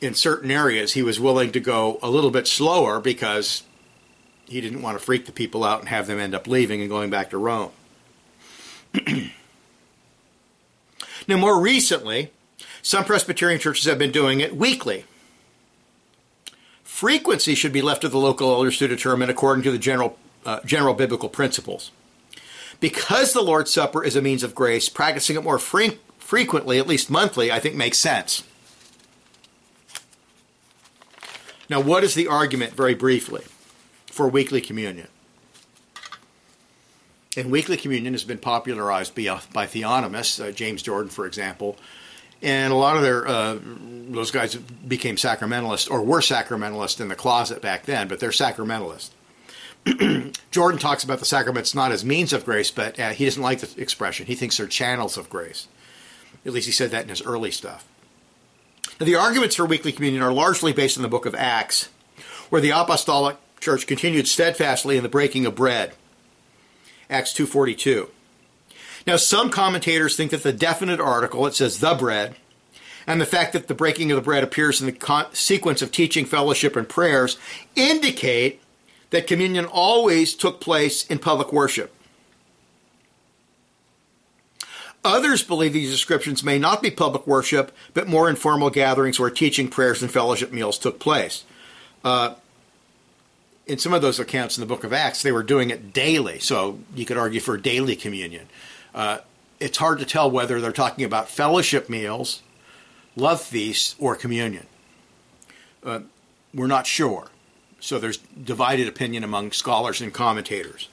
in 0.00 0.14
certain 0.14 0.50
areas, 0.50 0.92
he 0.92 1.02
was 1.02 1.18
willing 1.20 1.52
to 1.52 1.60
go 1.60 1.98
a 2.02 2.10
little 2.10 2.30
bit 2.30 2.46
slower 2.46 3.00
because 3.00 3.62
he 4.46 4.60
didn't 4.60 4.82
want 4.82 4.98
to 4.98 5.04
freak 5.04 5.26
the 5.26 5.32
people 5.32 5.64
out 5.64 5.80
and 5.80 5.88
have 5.88 6.06
them 6.06 6.18
end 6.18 6.34
up 6.34 6.46
leaving 6.46 6.80
and 6.80 6.88
going 6.88 7.10
back 7.10 7.30
to 7.30 7.38
Rome. 7.38 7.70
now, 11.28 11.36
more 11.36 11.60
recently, 11.60 12.30
some 12.82 13.04
Presbyterian 13.04 13.60
churches 13.60 13.84
have 13.86 13.98
been 13.98 14.12
doing 14.12 14.40
it 14.40 14.56
weekly. 14.56 15.04
Frequency 16.82 17.54
should 17.54 17.72
be 17.72 17.82
left 17.82 18.00
to 18.02 18.08
the 18.08 18.18
local 18.18 18.50
elders 18.50 18.78
to 18.78 18.88
determine 18.88 19.28
according 19.28 19.62
to 19.64 19.70
the 19.70 19.78
general, 19.78 20.18
uh, 20.46 20.60
general 20.64 20.94
biblical 20.94 21.28
principles. 21.28 21.90
Because 22.80 23.32
the 23.32 23.42
Lord's 23.42 23.72
Supper 23.72 24.02
is 24.04 24.16
a 24.16 24.22
means 24.22 24.42
of 24.42 24.54
grace, 24.54 24.88
practicing 24.88 25.36
it 25.36 25.44
more 25.44 25.58
fre- 25.58 25.96
frequently, 26.28 26.78
at 26.78 26.86
least 26.86 27.08
monthly, 27.08 27.50
I 27.50 27.58
think 27.58 27.74
makes 27.74 27.96
sense. 27.96 28.42
Now, 31.70 31.80
what 31.80 32.04
is 32.04 32.14
the 32.14 32.26
argument, 32.28 32.74
very 32.74 32.94
briefly, 32.94 33.44
for 34.04 34.28
weekly 34.28 34.60
communion? 34.60 35.08
And 37.34 37.50
weekly 37.50 37.78
communion 37.78 38.12
has 38.12 38.24
been 38.24 38.36
popularized 38.36 39.14
by, 39.14 39.40
by 39.54 39.66
theonomists, 39.66 40.38
uh, 40.38 40.52
James 40.52 40.82
Jordan, 40.82 41.08
for 41.08 41.24
example, 41.24 41.78
and 42.42 42.74
a 42.74 42.76
lot 42.76 42.96
of 42.96 43.02
their 43.02 43.26
uh, 43.26 43.58
those 44.10 44.30
guys 44.30 44.54
became 44.54 45.16
sacramentalists 45.16 45.90
or 45.90 46.02
were 46.02 46.20
sacramentalists 46.20 47.00
in 47.00 47.08
the 47.08 47.16
closet 47.16 47.62
back 47.62 47.86
then, 47.86 48.06
but 48.06 48.20
they're 48.20 48.30
sacramentalists. 48.30 49.12
Jordan 50.50 50.78
talks 50.78 51.04
about 51.04 51.20
the 51.20 51.24
sacraments 51.24 51.74
not 51.74 51.90
as 51.90 52.04
means 52.04 52.34
of 52.34 52.44
grace, 52.44 52.70
but 52.70 53.00
uh, 53.00 53.10
he 53.10 53.24
doesn't 53.24 53.42
like 53.42 53.60
the 53.60 53.80
expression. 53.80 54.26
He 54.26 54.34
thinks 54.34 54.58
they're 54.58 54.66
channels 54.66 55.16
of 55.16 55.30
grace. 55.30 55.68
At 56.48 56.54
least 56.54 56.66
he 56.66 56.72
said 56.72 56.90
that 56.92 57.02
in 57.02 57.10
his 57.10 57.20
early 57.20 57.50
stuff. 57.50 57.86
Now, 58.98 59.04
the 59.04 59.16
arguments 59.16 59.56
for 59.56 59.66
weekly 59.66 59.92
communion 59.92 60.22
are 60.22 60.32
largely 60.32 60.72
based 60.72 60.96
on 60.96 61.02
the 61.02 61.08
book 61.08 61.26
of 61.26 61.34
Acts, 61.34 61.90
where 62.48 62.62
the 62.62 62.70
apostolic 62.70 63.36
church 63.60 63.86
continued 63.86 64.26
steadfastly 64.26 64.96
in 64.96 65.02
the 65.02 65.10
breaking 65.10 65.44
of 65.44 65.54
bread. 65.54 65.92
Acts 67.10 67.34
2:42. 67.34 68.08
Now, 69.06 69.16
some 69.16 69.50
commentators 69.50 70.16
think 70.16 70.30
that 70.30 70.42
the 70.42 70.52
definite 70.54 71.00
article, 71.00 71.46
it 71.46 71.54
says 71.54 71.80
the 71.80 71.94
bread, 71.94 72.36
and 73.06 73.20
the 73.20 73.26
fact 73.26 73.52
that 73.52 73.68
the 73.68 73.74
breaking 73.74 74.10
of 74.10 74.16
the 74.16 74.22
bread 74.22 74.42
appears 74.42 74.80
in 74.80 74.86
the 74.86 74.92
con- 74.92 75.26
sequence 75.34 75.82
of 75.82 75.92
teaching, 75.92 76.24
fellowship, 76.24 76.76
and 76.76 76.88
prayers 76.88 77.36
indicate 77.76 78.62
that 79.10 79.26
communion 79.26 79.66
always 79.66 80.34
took 80.34 80.62
place 80.62 81.04
in 81.06 81.18
public 81.18 81.52
worship. 81.52 81.94
Others 85.04 85.44
believe 85.44 85.72
these 85.72 85.90
descriptions 85.90 86.42
may 86.42 86.58
not 86.58 86.82
be 86.82 86.90
public 86.90 87.26
worship, 87.26 87.74
but 87.94 88.08
more 88.08 88.28
informal 88.28 88.68
gatherings 88.68 89.18
where 89.20 89.30
teaching, 89.30 89.68
prayers, 89.68 90.02
and 90.02 90.10
fellowship 90.10 90.52
meals 90.52 90.78
took 90.78 90.98
place. 90.98 91.44
Uh, 92.04 92.34
in 93.66 93.78
some 93.78 93.92
of 93.92 94.02
those 94.02 94.18
accounts 94.18 94.56
in 94.56 94.60
the 94.60 94.66
book 94.66 94.82
of 94.82 94.92
Acts, 94.92 95.22
they 95.22 95.30
were 95.30 95.42
doing 95.42 95.70
it 95.70 95.92
daily, 95.92 96.38
so 96.38 96.80
you 96.94 97.04
could 97.04 97.18
argue 97.18 97.40
for 97.40 97.56
daily 97.56 97.94
communion. 97.94 98.48
Uh, 98.94 99.18
it's 99.60 99.78
hard 99.78 99.98
to 99.98 100.04
tell 100.04 100.30
whether 100.30 100.60
they're 100.60 100.72
talking 100.72 101.04
about 101.04 101.28
fellowship 101.28 101.88
meals, 101.88 102.42
love 103.14 103.40
feasts, 103.40 103.94
or 103.98 104.16
communion. 104.16 104.66
Uh, 105.84 106.00
we're 106.54 106.66
not 106.66 106.86
sure. 106.86 107.28
So 107.80 107.98
there's 107.98 108.16
divided 108.18 108.88
opinion 108.88 109.22
among 109.22 109.52
scholars 109.52 110.00
and 110.00 110.12
commentators. 110.12 110.88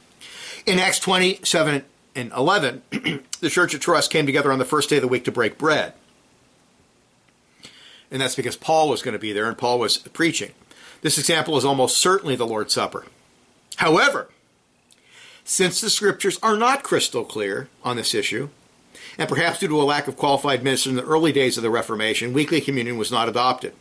In 0.66 0.80
Acts 0.80 1.00
27 1.00 1.84
and 2.16 2.32
11, 2.32 2.82
the 3.40 3.50
Church 3.50 3.74
of 3.74 3.82
Troas 3.82 4.08
came 4.08 4.26
together 4.26 4.52
on 4.52 4.60
the 4.60 4.66
first 4.66 4.90
day 4.90 4.98
of 4.98 5.02
the 5.02 5.08
week 5.08 5.26
to 5.26 5.32
break 5.32 5.58
bread. 5.58 5.94
And 8.10 8.22
that's 8.22 8.36
because 8.36 8.56
Paul 8.56 8.90
was 8.90 9.02
going 9.02 9.14
to 9.14 9.20
be 9.20 9.34
there 9.34 9.48
and 9.48 9.58
Paul 9.58 9.80
was 9.80 9.98
preaching. 9.98 10.52
This 11.02 11.18
example 11.18 11.58
is 11.58 11.66
almost 11.66 11.98
certainly 11.98 12.36
the 12.36 12.48
Lord's 12.48 12.74
Supper. 12.74 13.06
However, 13.78 14.30
since 15.44 15.82
the 15.82 15.90
scriptures 15.90 16.40
are 16.42 16.58
not 16.58 16.84
crystal 16.84 17.24
clear 17.24 17.68
on 17.84 17.98
this 17.98 18.16
issue, 18.16 18.50
and 19.18 19.30
perhaps 19.30 19.60
due 19.60 19.68
to 19.68 19.82
a 19.82 19.84
lack 19.84 20.08
of 20.08 20.18
qualified 20.18 20.64
ministers 20.64 20.92
in 20.92 20.96
the 20.96 21.06
early 21.06 21.32
days 21.32 21.58
of 21.58 21.64
the 21.64 21.70
Reformation, 21.70 22.34
weekly 22.34 22.62
communion 22.62 22.98
was 22.98 23.12
not 23.12 23.30
adopted. 23.30 23.74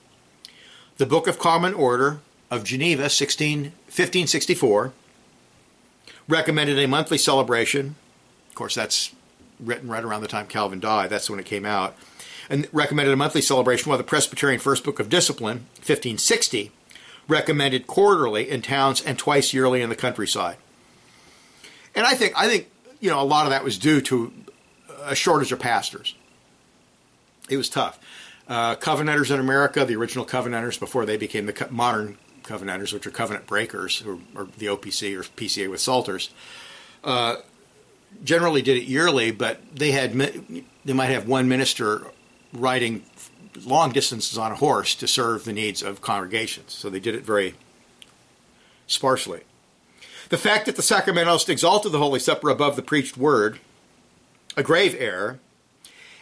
The 0.97 1.07
Book 1.07 1.27
of 1.27 1.39
Common 1.39 1.75
Order 1.75 2.21
of 2.51 2.65
Geneva, 2.65 3.09
16, 3.09 3.63
1564, 3.63 4.93
recommended 6.29 6.79
a 6.79 6.87
monthly 6.87 7.19
celebration. 7.19 7.97
Of 8.55 8.57
course, 8.57 8.77
that's 8.77 9.13
written 9.59 9.89
right 9.89 10.05
around 10.05 10.21
the 10.21 10.29
time 10.29 10.47
Calvin 10.47 10.79
died. 10.79 11.11
That's 11.11 11.29
when 11.29 11.41
it 11.41 11.45
came 11.45 11.67
out. 11.67 11.97
And 12.49 12.69
recommended 12.71 13.13
a 13.13 13.17
monthly 13.17 13.41
celebration, 13.41 13.89
while 13.89 13.99
the 13.99 14.05
Presbyterian 14.05 14.61
First 14.61 14.85
Book 14.85 15.01
of 15.01 15.09
Discipline, 15.09 15.67
1560, 15.79 16.71
recommended 17.27 17.89
quarterly 17.89 18.49
in 18.49 18.63
towns 18.63 19.03
and 19.03 19.19
twice 19.19 19.53
yearly 19.53 19.83
in 19.83 19.89
the 19.89 19.97
countryside. 19.97 20.57
And 21.97 22.07
I 22.07 22.15
think 22.15 22.35
I 22.37 22.47
think 22.47 22.71
you 23.01 23.11
know 23.11 23.21
a 23.21 23.25
lot 23.25 23.45
of 23.45 23.51
that 23.51 23.65
was 23.65 23.77
due 23.77 24.01
to 24.03 24.33
a 25.03 25.17
shortage 25.17 25.51
of 25.51 25.59
pastors. 25.59 26.15
It 27.49 27.57
was 27.57 27.69
tough. 27.69 27.99
Uh, 28.47 28.77
Covenanters 28.77 29.33
in 29.33 29.41
America, 29.41 29.85
the 29.85 29.97
original 29.97 30.25
Covenanters 30.25 30.79
before 30.79 31.05
they 31.05 31.17
became 31.17 31.47
the 31.47 31.67
modern 31.73 32.19
Covenanters, 32.45 32.93
which 32.93 33.05
are 33.05 33.11
covenant 33.11 33.49
breakers, 33.49 34.01
or, 34.07 34.21
or 34.37 34.47
the 34.59 34.67
OPC 34.67 35.19
or 35.19 35.25
PCA 35.25 35.69
with 35.69 35.81
Psalters, 35.81 36.31
uh, 37.03 37.37
generally 38.23 38.63
did 38.63 38.77
it 38.77 38.85
yearly, 38.85 39.31
but 39.31 39.61
they 39.75 39.93
had 39.93 40.13
they 40.85 40.93
might 40.93 41.07
have 41.07 41.27
one 41.27 41.49
minister 41.49 42.07
riding 42.53 43.05
long 43.65 43.93
distances 43.93 44.37
on 44.39 44.53
a 44.53 44.57
horse 44.57 44.95
to 44.97 45.07
serve 45.07 45.45
the 45.45 45.53
needs 45.53 45.83
of 45.83 46.01
congregations. 46.01 46.73
So 46.73 46.91
they 46.91 47.01
did 47.01 47.15
it 47.15 47.25
very 47.25 47.55
sparsely. 48.87 49.43
The 50.29 50.39
fact 50.39 50.67
that 50.67 50.77
the 50.77 50.83
Sacramentalists 50.83 51.49
exalted 51.49 51.93
the 51.93 51.99
Holy 51.99 52.19
Supper 52.19 52.49
above 52.49 52.77
the 52.77 52.83
preached 52.83 53.17
word, 53.17 53.61
a 54.57 54.63
grave 54.63 54.97
error, 54.99 55.39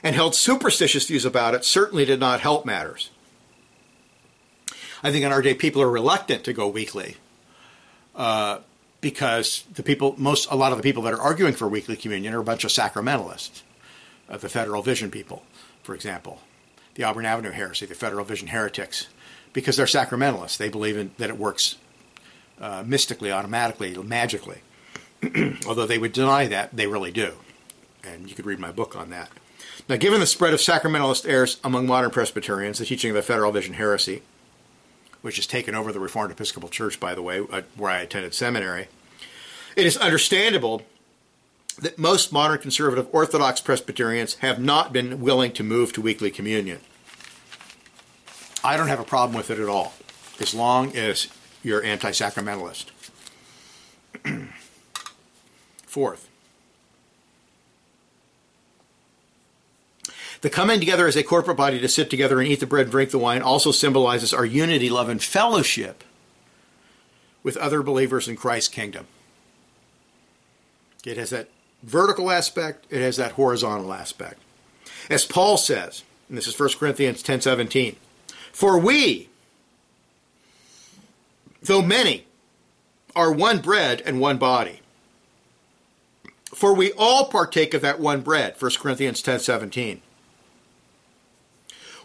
and 0.03 0.17
held 0.17 0.35
superstitious 0.35 1.07
views 1.07 1.25
about 1.25 1.55
it 1.55 1.65
certainly 1.65 2.05
did 2.05 2.19
not 2.19 2.41
help 2.41 2.67
matters. 2.67 3.11
I 5.03 5.11
think 5.11 5.25
in 5.25 5.33
our 5.33 5.43
day 5.43 5.55
people 5.55 5.83
are 5.83 5.91
reluctant 5.91 6.45
to 6.45 6.53
go 6.53 6.69
weekly 6.69 7.17
uh, 8.15 8.59
because 9.03 9.65
the 9.75 9.83
people, 9.83 10.15
most 10.17 10.51
a 10.51 10.57
lot 10.57 10.73
of 10.73 10.79
the 10.79 10.83
people 10.83 11.03
that 11.03 11.13
are 11.13 11.21
arguing 11.21 11.53
for 11.53 11.69
weekly 11.69 11.97
communion 11.97 12.33
are 12.33 12.41
a 12.41 12.45
bunch 12.45 12.65
of 12.65 12.71
sacramentalists, 12.71 13.61
uh, 14.31 14.39
the 14.39 14.49
Federal 14.49 14.81
Vision 14.81 15.11
people, 15.11 15.43
for 15.83 15.95
example, 15.95 16.41
the 16.95 17.05
Auburn 17.05 17.27
Avenue 17.27 17.51
heresy, 17.51 17.85
the 17.85 17.95
Federal 17.95 18.25
Vision 18.25 18.49
heretics, 18.49 19.09
because 19.53 19.77
they're 19.77 19.87
sacramentalists. 19.87 20.57
They 20.57 20.71
believe 20.71 20.97
in, 20.97 21.11
that 21.19 21.29
it 21.29 21.37
works 21.37 21.77
uh, 22.61 22.85
mystically, 22.87 23.31
automatically, 23.31 23.95
magically. 23.97 24.63
Although 25.67 25.87
they 25.87 25.99
would 25.99 26.13
deny 26.13 26.47
that, 26.47 26.75
they 26.75 26.87
really 26.87 27.11
do. 27.11 27.35
And 28.05 28.29
you 28.29 28.37
could 28.37 28.47
read 28.47 28.61
my 28.61 28.71
book 28.73 28.97
on 28.97 29.11
that. 29.11 29.31
Now, 29.89 29.97
given 29.97 30.21
the 30.21 30.27
spread 30.27 30.55
of 30.55 30.61
sacramentalist 30.61 31.29
errors 31.29 31.61
among 31.65 31.87
modern 31.87 32.11
Presbyterians, 32.11 32.79
the 32.79 32.85
teaching 32.85 33.11
of 33.11 33.17
the 33.17 33.23
Federal 33.23 33.51
Vision 33.51 33.75
heresy, 33.75 34.23
which 35.23 35.37
has 35.37 35.47
taken 35.47 35.75
over 35.75 35.93
the 35.93 36.01
Reformed 36.01 36.33
Episcopal 36.33 36.69
Church, 36.69 37.01
by 37.01 37.15
the 37.15 37.23
way, 37.23 37.39
where 37.39 37.91
I 37.91 38.01
attended 38.01 38.35
seminary, 38.35 38.89
it 39.77 39.87
is 39.87 39.97
understandable 39.97 40.83
that 41.81 41.99
most 41.99 42.33
modern 42.33 42.59
conservative 42.59 43.09
Orthodox 43.13 43.61
Presbyterians 43.61 44.35
have 44.37 44.59
not 44.59 44.93
been 44.93 45.21
willing 45.21 45.53
to 45.53 45.63
move 45.63 45.93
to 45.95 46.03
weekly 46.03 46.31
communion. 46.31 46.81
I 48.63 48.77
don't 48.77 48.89
have 48.89 49.01
a 49.01 49.05
problem 49.05 49.37
with 49.37 49.51
it 49.51 49.59
at 49.59 49.69
all, 49.69 49.95
as 50.39 50.55
long 50.55 50.95
as 50.97 51.29
you're 51.63 51.83
anti 51.83 52.11
sacramentalist. 52.11 52.87
Fourth, 55.87 56.29
the 60.43 60.51
coming 60.51 60.81
together 60.81 61.07
as 61.07 61.17
a 61.17 61.23
corporate 61.23 61.57
body 61.57 61.81
to 61.81 61.89
sit 61.89 62.11
together 62.11 62.41
and 62.41 62.49
eat 62.49 62.61
the 62.61 62.67
bread 62.67 62.87
and 62.87 62.93
drink 62.93 63.11
the 63.11 63.19
wine 63.19 63.43
also 63.43 63.71
symbolizes 63.71 64.35
our 64.35 64.45
unity, 64.45 64.91
love, 64.91 65.09
and 65.09 65.23
fellowship 65.23 66.05
with 67.43 67.57
other 67.57 67.83
believers 67.83 68.29
in 68.29 68.37
Christ's 68.37 68.69
kingdom. 68.69 69.07
It 71.05 71.17
has 71.17 71.31
that 71.31 71.49
vertical 71.83 72.31
aspect, 72.31 72.87
it 72.91 73.01
has 73.01 73.17
that 73.17 73.33
horizontal 73.33 73.93
aspect. 73.93 74.41
As 75.09 75.25
Paul 75.25 75.57
says, 75.57 76.03
and 76.29 76.37
this 76.37 76.47
is 76.47 76.59
1 76.59 76.79
Corinthians 76.79 77.23
10:17, 77.23 77.97
for 78.53 78.79
we 78.79 79.29
though 81.63 81.83
many 81.83 82.27
are 83.15 83.31
one 83.31 83.61
bread 83.61 84.03
and 84.05 84.21
one 84.21 84.39
body. 84.39 84.81
For 86.53 86.75
we 86.75 86.93
all 86.93 87.27
partake 87.27 87.75
of 87.75 87.83
that 87.83 88.01
one 88.01 88.23
bread, 88.23 88.57
1 88.59 88.79
Corinthians 88.79 89.23
10:17. 89.23 90.01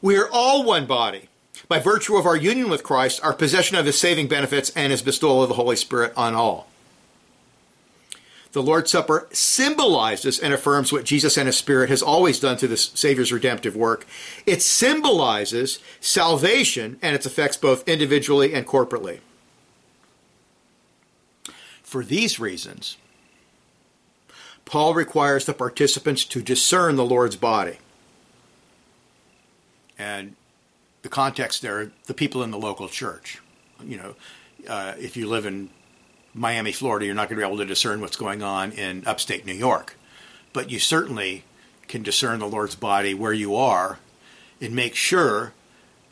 We 0.02 0.18
are 0.18 0.30
all 0.32 0.64
one 0.64 0.86
body 0.86 1.30
by 1.68 1.80
virtue 1.80 2.16
of 2.18 2.26
our 2.26 2.38
union 2.38 2.70
with 2.70 2.84
Christ, 2.84 3.20
our 3.24 3.34
possession 3.34 3.78
of 3.78 3.86
his 3.86 4.00
saving 4.00 4.28
benefits 4.28 4.70
and 4.72 4.92
his 4.92 5.02
bestowal 5.02 5.42
of 5.44 5.50
the 5.50 5.56
Holy 5.56 5.76
Spirit 5.76 6.14
on 6.16 6.36
all. 6.36 6.68
The 8.54 8.64
Lord's 8.64 8.92
Supper 8.92 9.28
symbolizes 9.32 10.40
and 10.40 10.54
affirms 10.54 10.92
what 10.92 11.04
Jesus 11.04 11.38
and 11.38 11.48
his 11.48 11.58
Spirit 11.58 11.90
has 11.90 12.02
always 12.02 12.40
done 12.40 12.58
through 12.58 12.70
the 12.70 12.78
Savior's 12.78 13.32
redemptive 13.32 13.76
work. 13.76 14.08
It 14.46 14.62
symbolizes 14.62 15.80
salvation 16.00 16.98
and 17.02 17.16
its 17.16 17.26
effects 17.26 17.58
both 17.58 17.88
individually 17.88 18.54
and 18.54 18.66
corporately. 18.66 19.20
For 21.84 22.04
these 22.04 22.40
reasons, 22.40 22.98
Paul 24.66 24.94
requires 24.94 25.46
the 25.46 25.54
participants 25.54 26.26
to 26.26 26.42
discern 26.42 26.96
the 26.96 27.06
Lord's 27.06 27.36
body. 27.36 27.78
And 29.98 30.36
the 31.02 31.10
context 31.10 31.62
there, 31.62 31.92
the 32.06 32.14
people 32.14 32.44
in 32.44 32.52
the 32.52 32.58
local 32.58 32.88
church. 32.88 33.40
You 33.84 33.98
know, 33.98 34.16
uh, 34.68 34.94
if 35.00 35.16
you 35.16 35.28
live 35.28 35.46
in 35.46 35.70
Miami, 36.34 36.72
Florida, 36.72 37.06
you're 37.06 37.16
not 37.16 37.30
going 37.30 37.40
to 37.40 37.46
be 37.46 37.48
able 37.48 37.58
to 37.58 37.66
discern 37.66 38.02
what's 38.02 38.18
going 38.18 38.44
on 38.44 38.72
in 38.72 39.04
upstate 39.06 39.46
New 39.46 39.54
York. 39.54 39.96
But 40.54 40.70
you 40.70 40.80
certainly 40.80 41.44
can 41.88 42.04
discern 42.04 42.40
the 42.40 42.48
Lord's 42.48 42.76
body 42.76 43.14
where 43.14 43.34
you 43.34 43.56
are 43.56 44.00
and 44.60 44.76
make 44.76 44.96
sure 44.96 45.54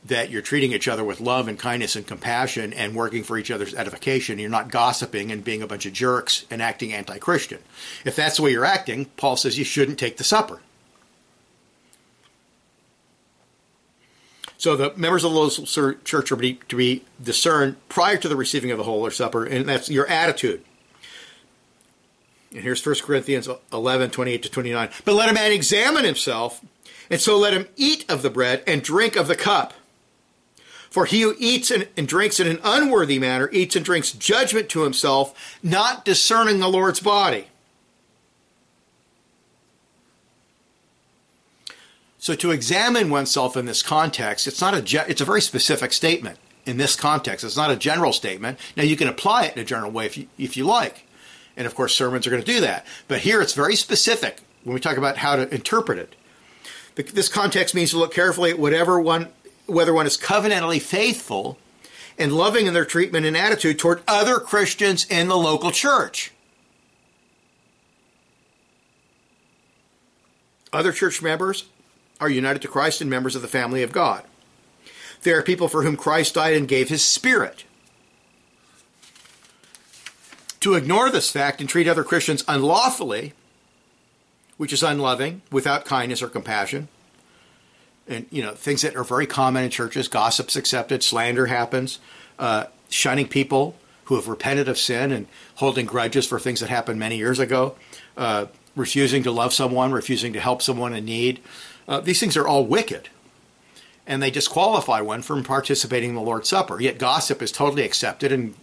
that 0.05 0.29
you're 0.29 0.41
treating 0.41 0.71
each 0.71 0.87
other 0.87 1.03
with 1.03 1.19
love 1.19 1.47
and 1.47 1.57
kindness 1.57 1.95
and 1.95 2.05
compassion 2.05 2.71
and 2.73 2.95
working 2.95 3.23
for 3.23 3.37
each 3.37 3.49
other's 3.49 3.73
edification. 3.73 4.37
You're 4.37 4.49
not 4.49 4.69
gossiping 4.69 5.31
and 5.31 5.43
being 5.43 5.63
a 5.63 5.67
bunch 5.67 5.85
of 5.85 5.93
jerks 5.93 6.45
and 6.51 6.61
acting 6.61 6.93
anti 6.93 7.17
Christian. 7.17 7.59
If 8.05 8.15
that's 8.15 8.37
the 8.37 8.43
way 8.43 8.51
you're 8.51 8.65
acting, 8.65 9.05
Paul 9.17 9.35
says 9.35 9.57
you 9.57 9.65
shouldn't 9.65 9.97
take 9.97 10.17
the 10.17 10.23
supper. 10.23 10.59
So 14.65 14.75
the 14.75 14.93
members 14.95 15.23
of 15.23 15.31
the 15.31 15.37
local 15.37 15.63
church 15.67 16.31
are 16.31 16.39
to 16.39 16.75
be 16.75 17.03
discerned 17.21 17.75
prior 17.87 18.17
to 18.17 18.27
the 18.27 18.35
receiving 18.35 18.71
of 18.71 18.79
the 18.79 18.83
Holy 18.83 19.11
Supper, 19.11 19.45
and 19.45 19.69
that's 19.69 19.91
your 19.91 20.07
attitude. 20.07 20.65
And 22.49 22.61
here's 22.61 22.83
1 22.83 22.95
Corinthians 23.03 23.47
11, 23.71 24.09
28 24.09 24.41
to 24.41 24.49
29. 24.49 24.89
But 25.05 25.13
let 25.13 25.29
a 25.29 25.35
man 25.35 25.51
examine 25.51 26.03
himself, 26.03 26.65
and 27.11 27.21
so 27.21 27.37
let 27.37 27.53
him 27.53 27.67
eat 27.75 28.09
of 28.09 28.23
the 28.23 28.31
bread 28.31 28.63
and 28.65 28.81
drink 28.81 29.15
of 29.15 29.27
the 29.27 29.35
cup. 29.35 29.75
For 30.89 31.05
he 31.05 31.21
who 31.21 31.35
eats 31.37 31.69
and, 31.69 31.87
and, 31.95 32.07
drinks 32.07 32.39
in 32.39 32.47
an 32.47 32.59
unworthy 32.63 33.19
manner 33.19 33.51
eats 33.51 33.75
and 33.75 33.85
drinks 33.85 34.13
judgment 34.13 34.67
to 34.69 34.81
himself, 34.81 35.59
not 35.61 36.03
discerning 36.03 36.57
the 36.57 36.67
Lord's 36.67 37.01
body. 37.01 37.49
So 42.25 42.33
to 42.33 42.49
examine 42.49 43.11
oneself 43.11 43.55
in 43.55 43.67
this 43.67 43.83
context, 43.83 44.47
it's 44.47 44.59
not 44.59 44.73
a 44.73 45.07
it's 45.07 45.21
a 45.21 45.25
very 45.25 45.41
specific 45.41 45.93
statement 45.93 46.39
in 46.65 46.77
this 46.77 46.95
context. 46.95 47.45
It's 47.45 47.55
not 47.55 47.69
a 47.69 47.75
general 47.75 48.11
statement. 48.11 48.57
Now 48.75 48.81
you 48.81 48.97
can 48.97 49.07
apply 49.07 49.45
it 49.45 49.55
in 49.55 49.61
a 49.61 49.63
general 49.63 49.91
way 49.91 50.07
if 50.07 50.17
you 50.17 50.27
if 50.39 50.57
you 50.57 50.65
like, 50.65 51.05
and 51.55 51.67
of 51.67 51.75
course 51.75 51.95
sermons 51.95 52.25
are 52.25 52.31
going 52.31 52.41
to 52.41 52.51
do 52.51 52.61
that. 52.61 52.83
But 53.07 53.19
here 53.19 53.41
it's 53.43 53.53
very 53.53 53.75
specific 53.75 54.41
when 54.63 54.73
we 54.73 54.79
talk 54.79 54.97
about 54.97 55.17
how 55.17 55.35
to 55.35 55.53
interpret 55.53 55.99
it. 55.99 56.15
This 57.13 57.29
context 57.29 57.75
means 57.75 57.91
to 57.91 57.99
look 57.99 58.11
carefully 58.11 58.49
at 58.49 58.57
whatever 58.57 58.99
one 58.99 59.27
whether 59.67 59.93
one 59.93 60.07
is 60.07 60.17
covenantally 60.17 60.81
faithful 60.81 61.59
and 62.17 62.33
loving 62.33 62.65
in 62.65 62.73
their 62.73 62.85
treatment 62.85 63.27
and 63.27 63.37
attitude 63.37 63.77
toward 63.77 64.01
other 64.07 64.39
Christians 64.39 65.05
in 65.11 65.27
the 65.27 65.37
local 65.37 65.69
church. 65.69 66.31
Other 70.73 70.91
church 70.91 71.21
members 71.21 71.65
are 72.19 72.29
united 72.29 72.61
to 72.61 72.67
Christ 72.67 73.01
and 73.01 73.09
members 73.09 73.35
of 73.35 73.41
the 73.41 73.47
family 73.47 73.83
of 73.83 73.91
God. 73.91 74.23
They 75.23 75.31
are 75.31 75.41
people 75.41 75.67
for 75.67 75.83
whom 75.83 75.97
Christ 75.97 76.35
died 76.35 76.55
and 76.55 76.67
gave 76.67 76.89
his 76.89 77.03
spirit. 77.03 77.65
To 80.61 80.75
ignore 80.75 81.09
this 81.09 81.29
fact 81.29 81.59
and 81.61 81.69
treat 81.69 81.87
other 81.87 82.03
Christians 82.03 82.43
unlawfully, 82.47 83.33
which 84.57 84.73
is 84.73 84.83
unloving, 84.83 85.41
without 85.51 85.85
kindness 85.85 86.21
or 86.21 86.27
compassion, 86.27 86.87
and 88.07 88.25
you 88.31 88.41
know 88.41 88.51
things 88.51 88.81
that 88.81 88.95
are 88.95 89.03
very 89.03 89.25
common 89.25 89.63
in 89.63 89.69
churches 89.69 90.07
gossip's 90.07 90.55
accepted 90.55 91.03
slander 91.03 91.47
happens 91.47 91.99
uh, 92.39 92.65
shunning 92.89 93.27
people 93.27 93.75
who 94.05 94.15
have 94.15 94.27
repented 94.27 94.67
of 94.67 94.77
sin 94.77 95.11
and 95.11 95.27
holding 95.55 95.85
grudges 95.85 96.27
for 96.27 96.39
things 96.39 96.59
that 96.59 96.69
happened 96.69 96.99
many 96.99 97.17
years 97.17 97.39
ago 97.39 97.75
uh, 98.17 98.45
refusing 98.75 99.23
to 99.23 99.31
love 99.31 99.53
someone 99.53 99.91
refusing 99.91 100.33
to 100.33 100.39
help 100.39 100.61
someone 100.61 100.93
in 100.93 101.05
need 101.05 101.39
uh, 101.87 101.99
these 101.99 102.19
things 102.19 102.37
are 102.37 102.47
all 102.47 102.65
wicked 102.65 103.09
and 104.07 104.21
they 104.21 104.31
disqualify 104.31 105.01
one 105.01 105.21
from 105.21 105.43
participating 105.43 106.09
in 106.09 106.15
the 106.15 106.21
lord's 106.21 106.49
supper 106.49 106.79
yet 106.81 106.97
gossip 106.97 107.41
is 107.41 107.51
totally 107.51 107.83
accepted 107.83 108.31
and 108.31 108.55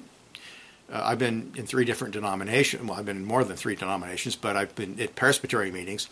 uh, 0.93 1.01
I've 1.05 1.19
been 1.19 1.53
in 1.57 1.65
three 1.65 1.87
different 1.87 2.13
denominations. 2.13 2.87
Well, 2.87 2.99
I've 2.99 3.07
been 3.07 3.17
in 3.17 3.25
more 3.25 3.45
than 3.45 3.57
three 3.57 3.75
denominations, 3.75 4.37
but 4.37 4.59
I've 4.59 4.75
been 4.75 5.01
at 5.01 5.15
Presbyterian 5.15 5.73
meetings 5.73 6.11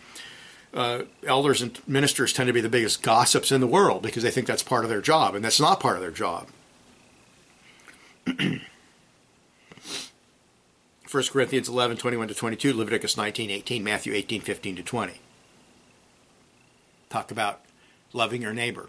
uh, 0.73 1.03
elders 1.27 1.63
and 1.63 1.79
ministers 1.87 2.33
tend 2.33 2.47
to 2.47 2.53
be 2.53 2.61
the 2.61 2.69
biggest 2.69 3.03
gossips 3.03 3.51
in 3.51 3.61
the 3.61 3.67
world 3.67 4.03
because 4.03 4.23
they 4.23 4.31
think 4.31 4.47
that's 4.47 4.63
part 4.63 4.85
of 4.85 4.91
their 4.91 5.01
job, 5.01 5.35
and 5.35 5.45
that's 5.45 5.61
not 5.61 5.81
part 5.81 5.97
of 5.97 6.03
their 6.03 6.11
job. 6.11 6.49
1 11.11 11.25
Corinthians 11.33 11.69
11, 11.69 11.97
21 11.97 12.29
to 12.29 12.35
22, 12.35 12.73
Leviticus 12.73 13.17
19, 13.17 13.51
18, 13.51 13.83
Matthew 13.83 14.15
18, 14.15 14.43
15 14.43 14.77
to 14.77 14.83
20. 14.83 15.15
Talk 17.11 17.33
about 17.33 17.61
loving 18.13 18.41
your 18.41 18.55
neighbor. 18.55 18.89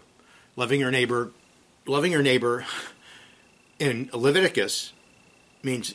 Loving 0.56 0.80
your 0.80 0.90
neighbor, 0.90 1.32
loving 1.86 2.12
your 2.12 2.22
neighbor 2.22 2.64
in 3.78 4.08
Leviticus 4.12 4.92
means, 5.62 5.94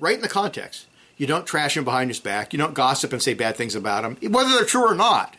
right 0.00 0.16
in 0.16 0.20
the 0.20 0.28
context, 0.28 0.86
you 1.16 1.26
don't 1.26 1.46
trash 1.46 1.76
him 1.76 1.84
behind 1.84 2.10
his 2.10 2.18
back. 2.18 2.52
You 2.52 2.58
don't 2.58 2.74
gossip 2.74 3.12
and 3.12 3.22
say 3.22 3.34
bad 3.34 3.56
things 3.56 3.76
about 3.76 4.04
him, 4.04 4.32
whether 4.32 4.50
they're 4.50 4.64
true 4.64 4.86
or 4.86 4.94
not. 4.94 5.36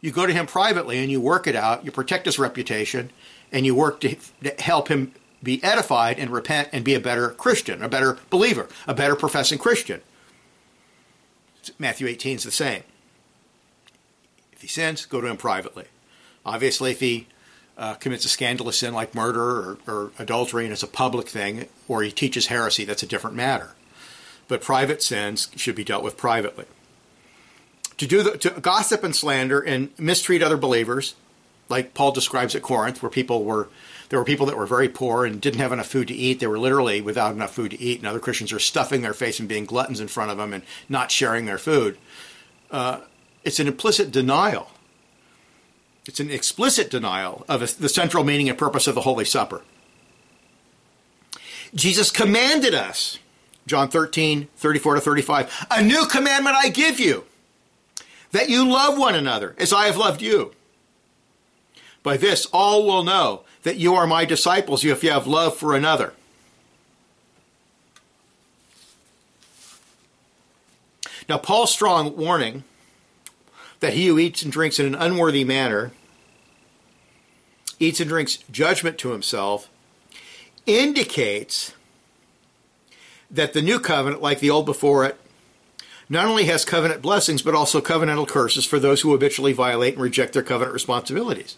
You 0.00 0.10
go 0.10 0.26
to 0.26 0.32
him 0.32 0.46
privately 0.46 0.98
and 0.98 1.10
you 1.10 1.20
work 1.20 1.46
it 1.46 1.54
out. 1.54 1.84
You 1.84 1.92
protect 1.92 2.26
his 2.26 2.38
reputation 2.38 3.10
and 3.52 3.66
you 3.66 3.74
work 3.74 4.00
to, 4.00 4.16
help 4.58 4.88
him 4.88 5.12
be 5.42 5.62
edified 5.62 6.18
and 6.18 6.30
repent 6.30 6.70
and 6.72 6.84
be 6.84 6.94
a 6.94 7.00
better 7.00 7.30
Christian, 7.30 7.82
a 7.82 7.88
better 7.88 8.18
believer, 8.30 8.68
a 8.86 8.94
better 8.94 9.14
professing 9.14 9.58
Christian. 9.58 10.00
Matthew 11.78 12.06
18 12.06 12.36
is 12.36 12.44
the 12.44 12.50
same. 12.50 12.82
Sins, 14.66 15.06
go 15.06 15.20
to 15.20 15.26
him 15.26 15.36
privately. 15.36 15.84
Obviously, 16.44 16.90
if 16.90 17.00
he 17.00 17.26
uh, 17.78 17.94
commits 17.94 18.24
a 18.24 18.28
scandalous 18.28 18.78
sin 18.78 18.94
like 18.94 19.14
murder 19.14 19.40
or, 19.42 19.78
or 19.86 20.12
adultery 20.18 20.64
and 20.64 20.72
it's 20.72 20.82
a 20.82 20.88
public 20.88 21.28
thing, 21.28 21.68
or 21.88 22.02
he 22.02 22.10
teaches 22.10 22.46
heresy, 22.46 22.84
that's 22.84 23.02
a 23.02 23.06
different 23.06 23.36
matter. 23.36 23.74
But 24.48 24.60
private 24.60 25.02
sins 25.02 25.50
should 25.56 25.74
be 25.74 25.84
dealt 25.84 26.04
with 26.04 26.16
privately. 26.16 26.66
To 27.98 28.06
do 28.06 28.22
the, 28.22 28.38
to 28.38 28.50
gossip 28.60 29.04
and 29.04 29.14
slander 29.14 29.60
and 29.60 29.90
mistreat 29.98 30.42
other 30.42 30.56
believers, 30.56 31.14
like 31.68 31.94
Paul 31.94 32.12
describes 32.12 32.54
at 32.54 32.62
Corinth, 32.62 33.02
where 33.02 33.10
people 33.10 33.44
were 33.44 33.68
there 34.08 34.18
were 34.18 34.26
people 34.26 34.44
that 34.44 34.58
were 34.58 34.66
very 34.66 34.90
poor 34.90 35.24
and 35.24 35.40
didn't 35.40 35.60
have 35.60 35.72
enough 35.72 35.86
food 35.86 36.08
to 36.08 36.14
eat. 36.14 36.38
They 36.38 36.46
were 36.46 36.58
literally 36.58 37.00
without 37.00 37.34
enough 37.34 37.54
food 37.54 37.70
to 37.70 37.80
eat, 37.80 37.98
and 37.98 38.06
other 38.06 38.20
Christians 38.20 38.52
are 38.52 38.58
stuffing 38.58 39.00
their 39.00 39.14
face 39.14 39.40
and 39.40 39.48
being 39.48 39.64
gluttons 39.64 40.00
in 40.00 40.08
front 40.08 40.30
of 40.30 40.36
them 40.36 40.52
and 40.52 40.64
not 40.86 41.10
sharing 41.10 41.46
their 41.46 41.56
food. 41.56 41.96
Uh, 42.70 43.00
it's 43.44 43.60
an 43.60 43.66
implicit 43.66 44.10
denial. 44.10 44.70
It's 46.06 46.20
an 46.20 46.30
explicit 46.30 46.90
denial 46.90 47.44
of 47.48 47.78
the 47.78 47.88
central 47.88 48.24
meaning 48.24 48.48
and 48.48 48.58
purpose 48.58 48.86
of 48.86 48.94
the 48.94 49.02
Holy 49.02 49.24
Supper. 49.24 49.62
Jesus 51.74 52.10
commanded 52.10 52.74
us, 52.74 53.18
John 53.66 53.88
13, 53.88 54.48
34 54.56 54.96
to 54.96 55.00
35, 55.00 55.66
a 55.70 55.82
new 55.82 56.06
commandment 56.06 56.56
I 56.56 56.68
give 56.68 57.00
you, 57.00 57.24
that 58.32 58.48
you 58.48 58.68
love 58.68 58.98
one 58.98 59.14
another 59.14 59.54
as 59.58 59.72
I 59.72 59.86
have 59.86 59.96
loved 59.96 60.20
you. 60.20 60.54
By 62.02 62.16
this, 62.16 62.46
all 62.46 62.84
will 62.84 63.04
know 63.04 63.44
that 63.62 63.76
you 63.76 63.94
are 63.94 64.06
my 64.06 64.24
disciples 64.24 64.84
if 64.84 65.04
you 65.04 65.10
have 65.10 65.26
love 65.26 65.56
for 65.56 65.74
another. 65.74 66.14
Now, 71.28 71.38
Paul's 71.38 71.72
strong 71.72 72.16
warning 72.16 72.64
that 73.82 73.94
he 73.94 74.06
who 74.06 74.16
eats 74.16 74.44
and 74.44 74.52
drinks 74.52 74.78
in 74.78 74.86
an 74.86 74.94
unworthy 74.94 75.42
manner 75.42 75.90
eats 77.80 77.98
and 77.98 78.08
drinks 78.08 78.36
judgment 78.50 78.96
to 78.96 79.10
himself 79.10 79.68
indicates 80.66 81.74
that 83.28 83.54
the 83.54 83.60
new 83.60 83.80
covenant, 83.80 84.22
like 84.22 84.38
the 84.38 84.50
old 84.50 84.66
before 84.66 85.04
it, 85.04 85.18
not 86.08 86.26
only 86.26 86.44
has 86.44 86.64
covenant 86.64 87.02
blessings, 87.02 87.42
but 87.42 87.56
also 87.56 87.80
covenantal 87.80 88.28
curses 88.28 88.64
for 88.64 88.78
those 88.78 89.00
who 89.00 89.10
habitually 89.10 89.52
violate 89.52 89.94
and 89.94 90.02
reject 90.02 90.32
their 90.32 90.44
covenant 90.44 90.72
responsibilities. 90.72 91.56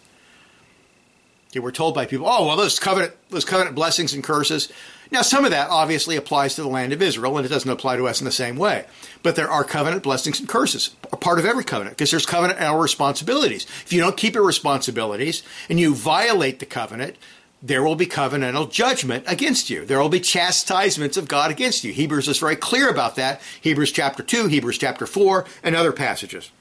Okay, 1.55 1.61
we're 1.61 1.71
told 1.71 1.95
by 1.95 2.05
people, 2.05 2.27
oh, 2.27 2.45
well, 2.45 2.57
those 2.57 2.79
covenant, 2.79 3.13
those 3.29 3.45
covenant 3.45 3.77
blessings 3.77 4.13
and 4.13 4.21
curses. 4.21 4.67
Now, 5.09 5.21
some 5.21 5.45
of 5.45 5.51
that 5.51 5.69
obviously 5.69 6.17
applies 6.17 6.53
to 6.55 6.61
the 6.61 6.67
land 6.67 6.91
of 6.91 7.01
Israel, 7.01 7.37
and 7.37 7.45
it 7.45 7.49
doesn't 7.49 7.71
apply 7.71 7.95
to 7.95 8.09
us 8.09 8.19
in 8.19 8.25
the 8.25 8.31
same 8.31 8.57
way. 8.57 8.83
But 9.23 9.37
there 9.37 9.49
are 9.49 9.63
covenant 9.63 10.03
blessings 10.03 10.37
and 10.37 10.49
curses, 10.49 10.93
a 11.13 11.15
part 11.15 11.39
of 11.39 11.45
every 11.45 11.63
covenant, 11.63 11.95
because 11.95 12.11
there's 12.11 12.25
covenant 12.25 12.59
and 12.59 12.67
our 12.67 12.81
responsibilities. 12.81 13.65
If 13.85 13.93
you 13.93 14.01
don't 14.01 14.17
keep 14.17 14.33
your 14.33 14.43
responsibilities 14.43 15.43
and 15.69 15.79
you 15.79 15.95
violate 15.95 16.59
the 16.59 16.65
covenant, 16.65 17.15
there 17.63 17.83
will 17.83 17.95
be 17.95 18.05
covenantal 18.05 18.69
judgment 18.69 19.23
against 19.25 19.69
you. 19.69 19.85
There 19.85 20.01
will 20.01 20.09
be 20.09 20.19
chastisements 20.19 21.15
of 21.15 21.29
God 21.29 21.51
against 21.51 21.85
you. 21.85 21.93
Hebrews 21.93 22.27
is 22.27 22.39
very 22.39 22.57
clear 22.57 22.89
about 22.89 23.15
that. 23.15 23.41
Hebrews 23.61 23.93
chapter 23.93 24.23
2, 24.23 24.47
Hebrews 24.47 24.77
chapter 24.77 25.07
4, 25.07 25.45
and 25.63 25.73
other 25.73 25.93
passages. 25.93 26.51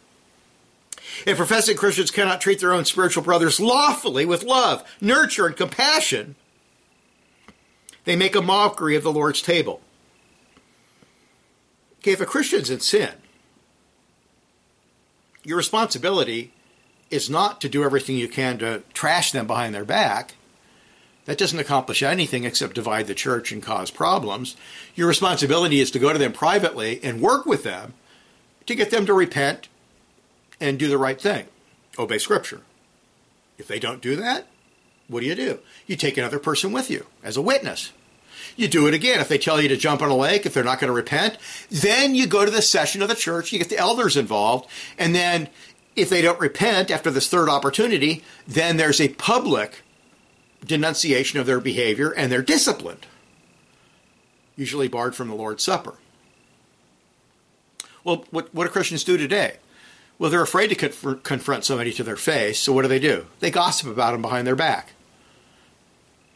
If 1.26 1.36
professing 1.36 1.76
Christians 1.76 2.10
cannot 2.10 2.40
treat 2.40 2.60
their 2.60 2.72
own 2.72 2.84
spiritual 2.84 3.22
brothers 3.22 3.60
lawfully 3.60 4.24
with 4.24 4.42
love, 4.42 4.84
nurture, 5.00 5.46
and 5.46 5.56
compassion, 5.56 6.34
they 8.04 8.16
make 8.16 8.34
a 8.34 8.42
mockery 8.42 8.96
of 8.96 9.02
the 9.02 9.12
Lord's 9.12 9.42
table. 9.42 9.80
Okay, 11.98 12.12
if 12.12 12.20
a 12.20 12.26
Christian's 12.26 12.70
in 12.70 12.80
sin, 12.80 13.14
your 15.42 15.56
responsibility 15.56 16.52
is 17.10 17.30
not 17.30 17.60
to 17.60 17.68
do 17.68 17.84
everything 17.84 18.16
you 18.16 18.28
can 18.28 18.58
to 18.58 18.82
trash 18.92 19.32
them 19.32 19.46
behind 19.46 19.74
their 19.74 19.84
back. 19.84 20.34
That 21.26 21.38
doesn't 21.38 21.58
accomplish 21.58 22.02
anything 22.02 22.44
except 22.44 22.74
divide 22.74 23.06
the 23.06 23.14
church 23.14 23.52
and 23.52 23.62
cause 23.62 23.90
problems. 23.90 24.56
Your 24.94 25.08
responsibility 25.08 25.80
is 25.80 25.90
to 25.92 25.98
go 25.98 26.12
to 26.12 26.18
them 26.18 26.32
privately 26.32 27.00
and 27.02 27.20
work 27.20 27.46
with 27.46 27.62
them 27.62 27.94
to 28.66 28.74
get 28.74 28.90
them 28.90 29.06
to 29.06 29.14
repent 29.14 29.68
and 30.60 30.78
do 30.78 30.88
the 30.88 30.98
right 30.98 31.20
thing, 31.20 31.46
obey 31.98 32.18
Scripture. 32.18 32.62
If 33.58 33.68
they 33.68 33.78
don't 33.78 34.02
do 34.02 34.16
that, 34.16 34.46
what 35.08 35.20
do 35.20 35.26
you 35.26 35.34
do? 35.34 35.60
You 35.86 35.96
take 35.96 36.16
another 36.16 36.38
person 36.38 36.72
with 36.72 36.90
you 36.90 37.06
as 37.22 37.36
a 37.36 37.42
witness. 37.42 37.92
You 38.56 38.68
do 38.68 38.86
it 38.86 38.94
again. 38.94 39.20
If 39.20 39.28
they 39.28 39.38
tell 39.38 39.60
you 39.60 39.68
to 39.68 39.76
jump 39.76 40.02
on 40.02 40.10
a 40.10 40.16
lake, 40.16 40.46
if 40.46 40.54
they're 40.54 40.64
not 40.64 40.80
going 40.80 40.88
to 40.88 40.94
repent, 40.94 41.38
then 41.70 42.14
you 42.14 42.26
go 42.26 42.44
to 42.44 42.50
the 42.50 42.62
session 42.62 43.02
of 43.02 43.08
the 43.08 43.14
church, 43.14 43.52
you 43.52 43.58
get 43.58 43.68
the 43.68 43.78
elders 43.78 44.16
involved, 44.16 44.68
and 44.98 45.14
then 45.14 45.48
if 45.96 46.08
they 46.08 46.22
don't 46.22 46.40
repent 46.40 46.90
after 46.90 47.10
this 47.10 47.28
third 47.28 47.48
opportunity, 47.48 48.24
then 48.46 48.76
there's 48.76 49.00
a 49.00 49.08
public 49.10 49.82
denunciation 50.64 51.38
of 51.38 51.46
their 51.46 51.60
behavior 51.60 52.10
and 52.10 52.32
they're 52.32 52.42
disciplined, 52.42 53.06
usually 54.56 54.88
barred 54.88 55.14
from 55.14 55.28
the 55.28 55.34
Lord's 55.34 55.62
Supper. 55.62 55.94
Well, 58.02 58.24
what, 58.30 58.54
what 58.54 58.64
do 58.64 58.70
Christians 58.70 59.04
do 59.04 59.16
today? 59.16 59.58
Well, 60.18 60.30
they're 60.30 60.42
afraid 60.42 60.68
to 60.68 60.74
conf- 60.74 61.22
confront 61.22 61.64
somebody 61.64 61.92
to 61.92 62.04
their 62.04 62.16
face, 62.16 62.60
so 62.60 62.72
what 62.72 62.82
do 62.82 62.88
they 62.88 63.00
do? 63.00 63.26
They 63.40 63.50
gossip 63.50 63.88
about 63.88 64.12
them 64.12 64.22
behind 64.22 64.46
their 64.46 64.56
back. 64.56 64.92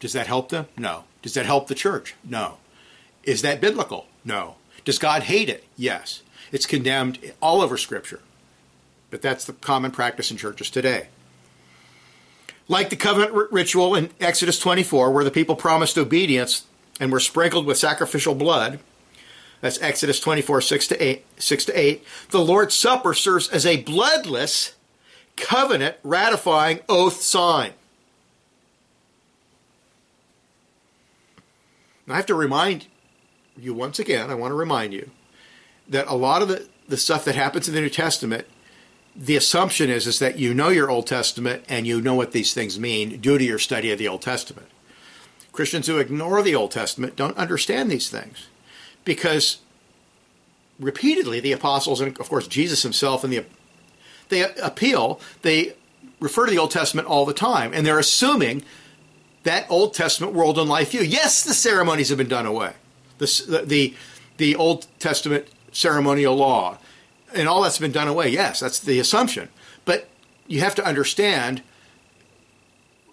Does 0.01 0.12
that 0.12 0.26
help 0.26 0.49
them? 0.49 0.66
No. 0.76 1.05
Does 1.22 1.35
that 1.35 1.47
help 1.47 1.68
the 1.68 1.74
church? 1.74 2.14
No. 2.24 2.59
Is 3.24 3.43
that 3.43 3.61
biblical? 3.61 4.07
No. 4.24 4.57
Does 4.85 4.99
God 4.99 5.24
hate 5.24 5.49
it? 5.49 5.64
Yes. 5.76 6.22
It's 6.53 6.66
condemned 6.66 7.18
all 7.41 7.61
over 7.61 7.76
Scripture. 7.76 8.20
But 9.11 9.22
that's 9.22 9.45
the 9.45 9.53
common 9.55 9.91
practice 9.91 10.31
in 10.31 10.37
churches 10.37 10.70
today. 10.70 11.09
Like 12.68 12.91
the 12.91 12.97
covenant 12.97 13.35
r- 13.35 13.49
ritual 13.51 13.95
in 13.95 14.11
Exodus 14.20 14.59
24, 14.59 15.11
where 15.11 15.24
the 15.24 15.31
people 15.31 15.57
promised 15.57 15.97
obedience 15.97 16.64
and 17.01 17.11
were 17.11 17.20
sprinkled 17.20 17.64
with 17.66 17.79
sacrificial 17.79 18.35
blood, 18.35 18.81
that's 19.61 19.80
Exodus 19.80 20.20
24, 20.20 20.61
6 20.61 20.86
to 20.88 21.02
8. 21.02 21.24
6 21.38 21.64
to 21.66 21.78
8. 21.78 22.04
The 22.30 22.44
Lord's 22.44 22.74
Supper 22.74 23.14
serves 23.14 23.48
as 23.48 23.66
a 23.66 23.82
bloodless, 23.82 24.74
covenant 25.36 25.96
ratifying 26.02 26.80
oath 26.88 27.20
sign. 27.20 27.72
I 32.09 32.16
have 32.16 32.26
to 32.26 32.34
remind 32.34 32.86
you 33.59 33.74
once 33.74 33.98
again, 33.98 34.30
I 34.30 34.34
want 34.34 34.52
to 34.52 34.56
remind 34.56 34.94
you 34.94 35.11
that 35.88 36.06
a 36.06 36.14
lot 36.14 36.40
of 36.40 36.48
the, 36.48 36.66
the 36.88 36.96
stuff 36.96 37.24
that 37.26 37.34
happens 37.34 37.68
in 37.68 37.74
the 37.74 37.80
New 37.80 37.90
Testament, 37.90 38.46
the 39.14 39.36
assumption 39.36 39.90
is, 39.90 40.06
is 40.06 40.18
that 40.20 40.38
you 40.38 40.54
know 40.54 40.68
your 40.68 40.90
Old 40.90 41.06
Testament 41.06 41.64
and 41.68 41.86
you 41.86 42.00
know 42.00 42.14
what 42.14 42.32
these 42.32 42.54
things 42.54 42.78
mean 42.78 43.20
due 43.20 43.36
to 43.36 43.44
your 43.44 43.59
study 43.59 43.92
of 43.92 43.98
the 43.98 44.09
Old 44.09 44.22
Testament. 44.22 44.68
Christians 45.52 45.86
who 45.86 45.98
ignore 45.98 46.40
the 46.40 46.54
Old 46.54 46.70
Testament 46.70 47.16
don't 47.16 47.36
understand 47.36 47.90
these 47.90 48.09
things 48.09 48.46
because 49.09 49.56
repeatedly 50.78 51.40
the 51.40 51.50
apostles 51.50 52.00
and 52.02 52.20
of 52.20 52.28
course 52.28 52.46
Jesus 52.46 52.82
himself 52.82 53.24
and 53.24 53.32
the 53.32 53.42
they 54.28 54.42
appeal 54.62 55.18
they 55.40 55.72
refer 56.20 56.44
to 56.44 56.50
the 56.50 56.59
Old 56.59 56.70
Testament 56.70 57.09
all 57.09 57.24
the 57.24 57.32
time 57.32 57.72
and 57.72 57.86
they're 57.86 57.98
assuming 57.98 58.62
that 59.44 59.66
Old 59.70 59.94
Testament 59.94 60.34
world 60.34 60.59
and 60.59 60.68
life 60.68 60.90
view. 60.90 61.00
Yes, 61.00 61.42
the 61.42 61.54
ceremonies 61.54 62.11
have 62.11 62.18
been 62.18 62.28
done 62.28 62.44
away. 62.44 62.74
The, 63.16 63.64
the, 63.66 63.94
the 64.36 64.56
Old 64.56 64.86
Testament 64.98 65.46
ceremonial 65.72 66.36
law 66.36 66.76
and 67.34 67.48
all 67.48 67.62
that's 67.62 67.78
been 67.78 67.92
done 67.92 68.09
away. 68.09 68.28
Yes, 68.28 68.61
that's 68.61 68.78
the 68.78 68.98
assumption. 68.98 69.48
But 69.86 70.09
you 70.46 70.61
have 70.61 70.74
to 70.74 70.84
understand 70.84 71.62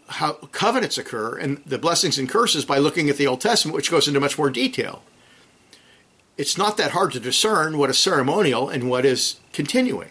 how 0.07 0.33
covenants 0.51 0.97
occur 0.97 1.37
and 1.37 1.59
the 1.65 1.77
blessings 1.77 2.19
and 2.19 2.27
curses 2.27 2.65
by 2.65 2.79
looking 2.79 3.09
at 3.09 3.15
the 3.15 3.27
Old 3.27 3.39
Testament, 3.39 3.75
which 3.77 3.89
goes 3.89 4.09
into 4.09 4.19
much 4.19 4.37
more 4.37 4.49
detail 4.49 5.01
it's 6.37 6.57
not 6.57 6.77
that 6.77 6.91
hard 6.91 7.11
to 7.13 7.19
discern 7.19 7.77
what 7.77 7.89
is 7.89 7.97
ceremonial 7.97 8.69
and 8.69 8.89
what 8.89 9.05
is 9.05 9.37
continuing. 9.53 10.09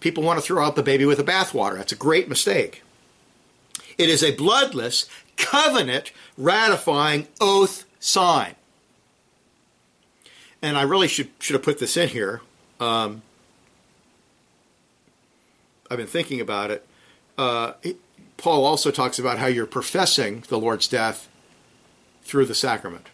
People 0.00 0.24
want 0.24 0.38
to 0.38 0.44
throw 0.44 0.64
out 0.64 0.76
the 0.76 0.82
baby 0.82 1.04
with 1.04 1.18
the 1.18 1.24
bathwater. 1.24 1.76
That's 1.76 1.92
a 1.92 1.96
great 1.96 2.28
mistake. 2.28 2.82
It 3.98 4.08
is 4.08 4.22
a 4.22 4.34
bloodless, 4.34 5.06
covenant 5.36 6.12
ratifying 6.36 7.28
oath 7.40 7.84
sign. 8.00 8.54
And 10.62 10.76
I 10.76 10.82
really 10.82 11.08
should, 11.08 11.30
should 11.38 11.54
have 11.54 11.62
put 11.62 11.78
this 11.78 11.96
in 11.96 12.08
here. 12.08 12.40
Um, 12.80 13.22
I've 15.90 15.98
been 15.98 16.06
thinking 16.06 16.40
about 16.40 16.70
it. 16.70 16.86
Uh, 17.36 17.74
Paul 18.36 18.64
also 18.64 18.90
talks 18.90 19.18
about 19.18 19.38
how 19.38 19.46
you're 19.46 19.66
professing 19.66 20.44
the 20.48 20.58
Lord's 20.58 20.88
death 20.88 21.28
through 22.22 22.46
the 22.46 22.54
sacrament 22.54 23.09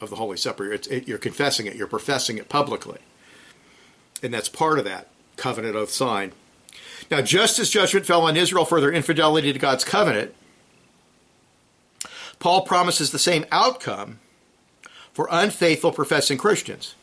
of 0.00 0.10
the 0.10 0.16
Holy 0.16 0.36
Supper. 0.36 0.72
It, 0.72 1.08
you're 1.08 1.18
confessing 1.18 1.66
it, 1.66 1.76
you're 1.76 1.86
professing 1.86 2.38
it 2.38 2.48
publicly. 2.48 2.98
And 4.22 4.32
that's 4.34 4.48
part 4.48 4.78
of 4.78 4.84
that 4.84 5.08
covenant 5.36 5.76
oath 5.76 5.90
sign. 5.90 6.32
Now, 7.10 7.22
just 7.22 7.58
as 7.58 7.70
judgment 7.70 8.06
fell 8.06 8.22
on 8.22 8.36
Israel 8.36 8.64
for 8.64 8.80
their 8.80 8.92
infidelity 8.92 9.52
to 9.52 9.58
God's 9.58 9.84
covenant, 9.84 10.34
Paul 12.38 12.62
promises 12.62 13.10
the 13.10 13.18
same 13.18 13.46
outcome 13.50 14.18
for 15.12 15.28
unfaithful 15.30 15.92
professing 15.92 16.38
Christians. 16.38 16.94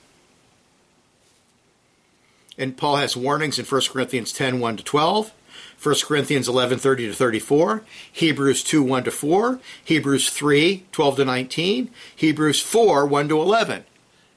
And 2.58 2.78
Paul 2.78 2.98
has 2.98 3.18
warnings 3.18 3.60
in 3.60 3.66
1 3.66 3.82
Corinthians 3.92 4.32
10 4.32 4.60
1 4.60 4.78
to 4.78 4.84
12, 4.84 5.34
1 5.82 5.96
Corinthians 6.04 6.48
11, 6.48 6.80
30 6.80 7.08
to 7.08 7.14
34, 7.14 7.84
Hebrews 8.12 8.64
2, 8.64 8.82
1 8.82 9.04
to 9.04 9.12
4, 9.12 9.60
Hebrews 9.84 10.30
3, 10.30 10.86
12 10.92 11.16
to 11.18 11.26
19, 11.26 11.90
Hebrews 12.16 12.62
4, 12.62 13.06
1 13.06 13.30
to 13.30 13.42
11. 13.42 13.84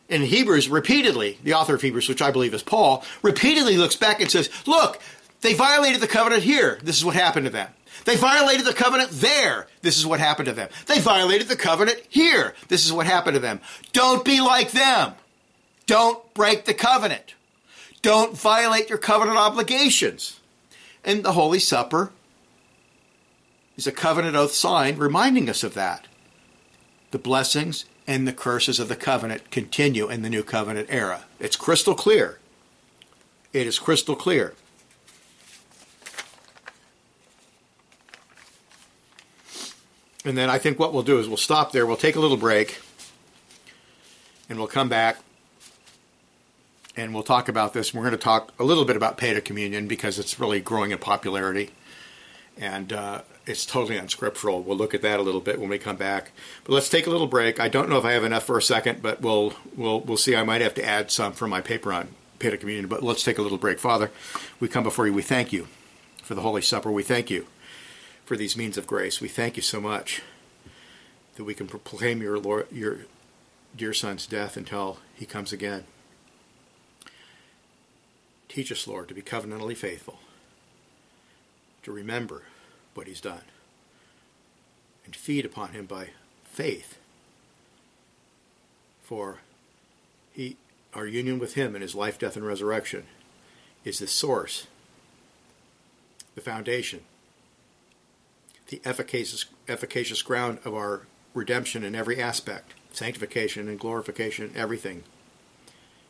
In 0.09 0.23
Hebrews, 0.23 0.69
repeatedly, 0.69 1.39
the 1.43 1.55
author 1.55 1.75
of 1.75 1.83
Hebrews, 1.83 2.09
which 2.09 2.23
I 2.23 2.31
believe 2.31 2.55
is 2.55 2.63
Paul, 2.63 3.05
repeatedly 3.23 3.77
looks 3.77 3.97
back 3.97 4.21
and 4.21 4.31
says, 4.31 4.51
look, 4.67 5.01
they 5.41 5.55
violated 5.55 6.01
the 6.01 6.07
covenant 6.07 6.43
here. 6.43 6.79
This 6.83 6.97
is 6.97 7.05
what 7.05 7.15
happened 7.15 7.47
to 7.47 7.51
them. 7.51 7.69
They 8.05 8.17
violated 8.17 8.65
the 8.65 8.73
covenant 8.73 9.11
there. 9.13 9.67
This 9.83 9.99
is 9.99 10.07
what 10.07 10.21
happened 10.21 10.47
to 10.47 10.53
them. 10.53 10.69
They 10.87 10.99
violated 10.99 11.49
the 11.49 11.57
covenant 11.57 12.03
here. 12.09 12.55
This 12.69 12.87
is 12.87 12.93
what 12.93 13.07
happened 13.07 13.35
to 13.35 13.41
them. 13.41 13.61
Don't 13.93 14.25
be 14.25 14.41
like 14.41 14.71
them. 14.71 15.13
Don't 15.87 16.33
break 16.35 16.65
the 16.65 16.75
covenant. 16.75 17.35
Don't 18.03 18.37
violate 18.37 18.89
your 18.89 18.99
covenant 18.99 19.37
obligations. 19.37 20.38
And 21.05 21.25
the 21.25 21.33
Holy 21.33 21.59
Supper 21.59 22.13
is 23.77 23.87
a 23.87 23.93
covenant 23.93 24.37
oath 24.37 24.53
sign 24.53 24.99
reminding 24.99 25.49
us 25.49 25.63
of 25.63 25.75
that. 25.75 26.07
The 27.11 27.19
blessings 27.19 27.85
and 28.07 28.27
the 28.27 28.33
curses 28.33 28.81
of 28.81 28.89
the 28.89 28.97
covenant 28.97 29.51
continue 29.51 30.09
in 30.09 30.23
the 30.23 30.31
new 30.31 30.43
covenant 30.43 30.89
era. 30.91 31.25
It's 31.39 31.57
crystal 31.57 31.95
clear. 31.95 32.39
It 33.53 33.67
is 33.67 33.79
crystal 33.79 34.17
clear. 34.17 34.55
And 40.25 40.37
then 40.37 40.51
I 40.51 40.59
think 40.59 40.79
what 40.79 40.93
we'll 40.93 41.03
do 41.03 41.19
is 41.19 41.29
we'll 41.29 41.37
stop 41.37 41.73
there, 41.73 41.87
we'll 41.87 41.97
take 41.97 42.17
a 42.17 42.21
little 42.21 42.37
break, 42.37 42.81
and 44.49 44.59
we'll 44.59 44.69
come 44.69 44.89
back 44.89 45.19
and 46.99 47.15
we'll 47.15 47.23
talk 47.23 47.49
about 47.49 47.73
this. 47.75 47.95
We're 47.95 48.03
going 48.03 48.11
to 48.11 48.19
talk 48.19 48.53
a 48.59 48.65
little 48.65 48.85
bit 48.85 48.97
about 48.97 49.17
Paedo 49.17 49.45
communion 49.45 49.87
because 49.87 50.19
it's 50.19 50.41
really 50.41 50.61
growing 50.61 50.91
in 50.91 50.99
popularity 50.99 51.71
and 52.57 52.93
uh, 52.93 53.23
it's 53.47 53.65
totally 53.65 53.97
unscriptural. 53.97 54.63
We'll 54.63 54.77
look 54.77 54.95
at 54.95 55.03
that 55.03 55.21
a 55.21 55.23
little 55.23 55.41
bit 55.41 55.61
when 55.61 55.69
we 55.69 55.79
come 55.79 55.95
back. 55.95 56.33
But 56.65 56.73
let's 56.73 56.89
take 56.89 57.07
a 57.07 57.11
little 57.11 57.29
break. 57.29 57.61
I 57.61 57.69
don't 57.69 57.89
know 57.89 57.99
if 57.99 58.05
I 58.05 58.13
have 58.13 58.25
enough 58.25 58.43
for 58.43 58.59
a 58.59 58.63
second, 58.63 59.01
but 59.01 59.21
we'll 59.21 59.55
we'll 59.77 60.01
we'll 60.01 60.17
see. 60.17 60.35
I 60.35 60.43
might 60.43 60.61
have 60.61 60.75
to 60.75 60.85
add 60.85 61.13
some 61.13 61.33
for 61.33 61.47
my 61.47 61.61
paper 61.61 61.93
on 61.93 62.09
Paedo 62.41 62.59
communion. 62.59 62.89
But 62.89 63.05
let's 63.05 63.23
take 63.23 63.39
a 63.39 63.43
little 63.43 63.59
break. 63.59 63.79
Father, 63.79 64.11
we 64.59 64.67
come 64.67 64.83
before 64.83 65.07
you. 65.07 65.15
We 65.15 65.23
thank 65.23 65.53
you 65.53 65.69
for 66.25 66.35
the 66.35 66.43
Holy 66.43 66.63
Supper. 66.63 66.91
We 66.91 67.05
thank 67.05 67.31
you 67.31 67.47
for 68.25 68.37
these 68.37 68.57
means 68.57 68.77
of 68.77 68.89
grace. 68.89 69.21
We 69.21 69.29
thank 69.29 69.57
you 69.57 69.63
so 69.63 69.81
much 69.81 70.21
that 71.37 71.45
we 71.45 71.55
can 71.55 71.69
proclaim 71.69 72.21
your 72.21 72.41
Lord, 72.41 72.67
your 72.73 73.07
dear 73.77 73.95
Son's 73.95 74.27
death 74.27 74.57
until 74.57 74.99
he 75.15 75.27
comes 75.27 75.53
again. 75.53 75.85
Teach 78.49 78.73
us, 78.73 78.87
Lord, 78.87 79.09
to 79.09 79.15
be 79.15 79.23
covenantally 79.23 79.77
faithful, 79.77 80.21
to 81.83 81.93
remember 81.93 82.45
what 82.95 83.07
he's 83.07 83.21
done, 83.21 83.43
and 85.05 85.15
feed 85.15 85.45
upon 85.45 85.71
him 85.71 85.87
by 85.87 86.11
faith. 86.45 86.99
For 89.03 89.39
he, 90.33 90.57
our 90.95 91.07
union 91.07 91.39
with 91.39 91.55
him 91.55 91.77
in 91.77 91.83
his 91.83 91.95
life, 91.95 92.19
death, 92.19 92.37
and 92.37 92.47
resurrection 92.47 93.05
is 93.85 93.99
the 93.99 94.07
source, 94.07 94.67
the 96.35 96.41
foundation, 96.41 97.01
the 98.69 98.81
efficacious, 98.85 99.47
efficacious 99.67 100.23
ground 100.23 100.59
of 100.65 100.75
our 100.75 101.03
redemption 101.35 101.85
in 101.85 101.95
every 101.95 102.21
aspect, 102.21 102.75
sanctification 102.93 103.69
and 103.69 103.79
glorification, 103.79 104.53
everything 104.55 105.05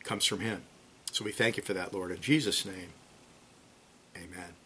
comes 0.04 0.24
from 0.24 0.40
him. 0.40 0.62
So 1.18 1.24
we 1.24 1.32
thank 1.32 1.56
you 1.56 1.64
for 1.64 1.74
that, 1.74 1.92
Lord. 1.92 2.12
In 2.12 2.20
Jesus' 2.20 2.64
name, 2.64 2.90
amen. 4.16 4.57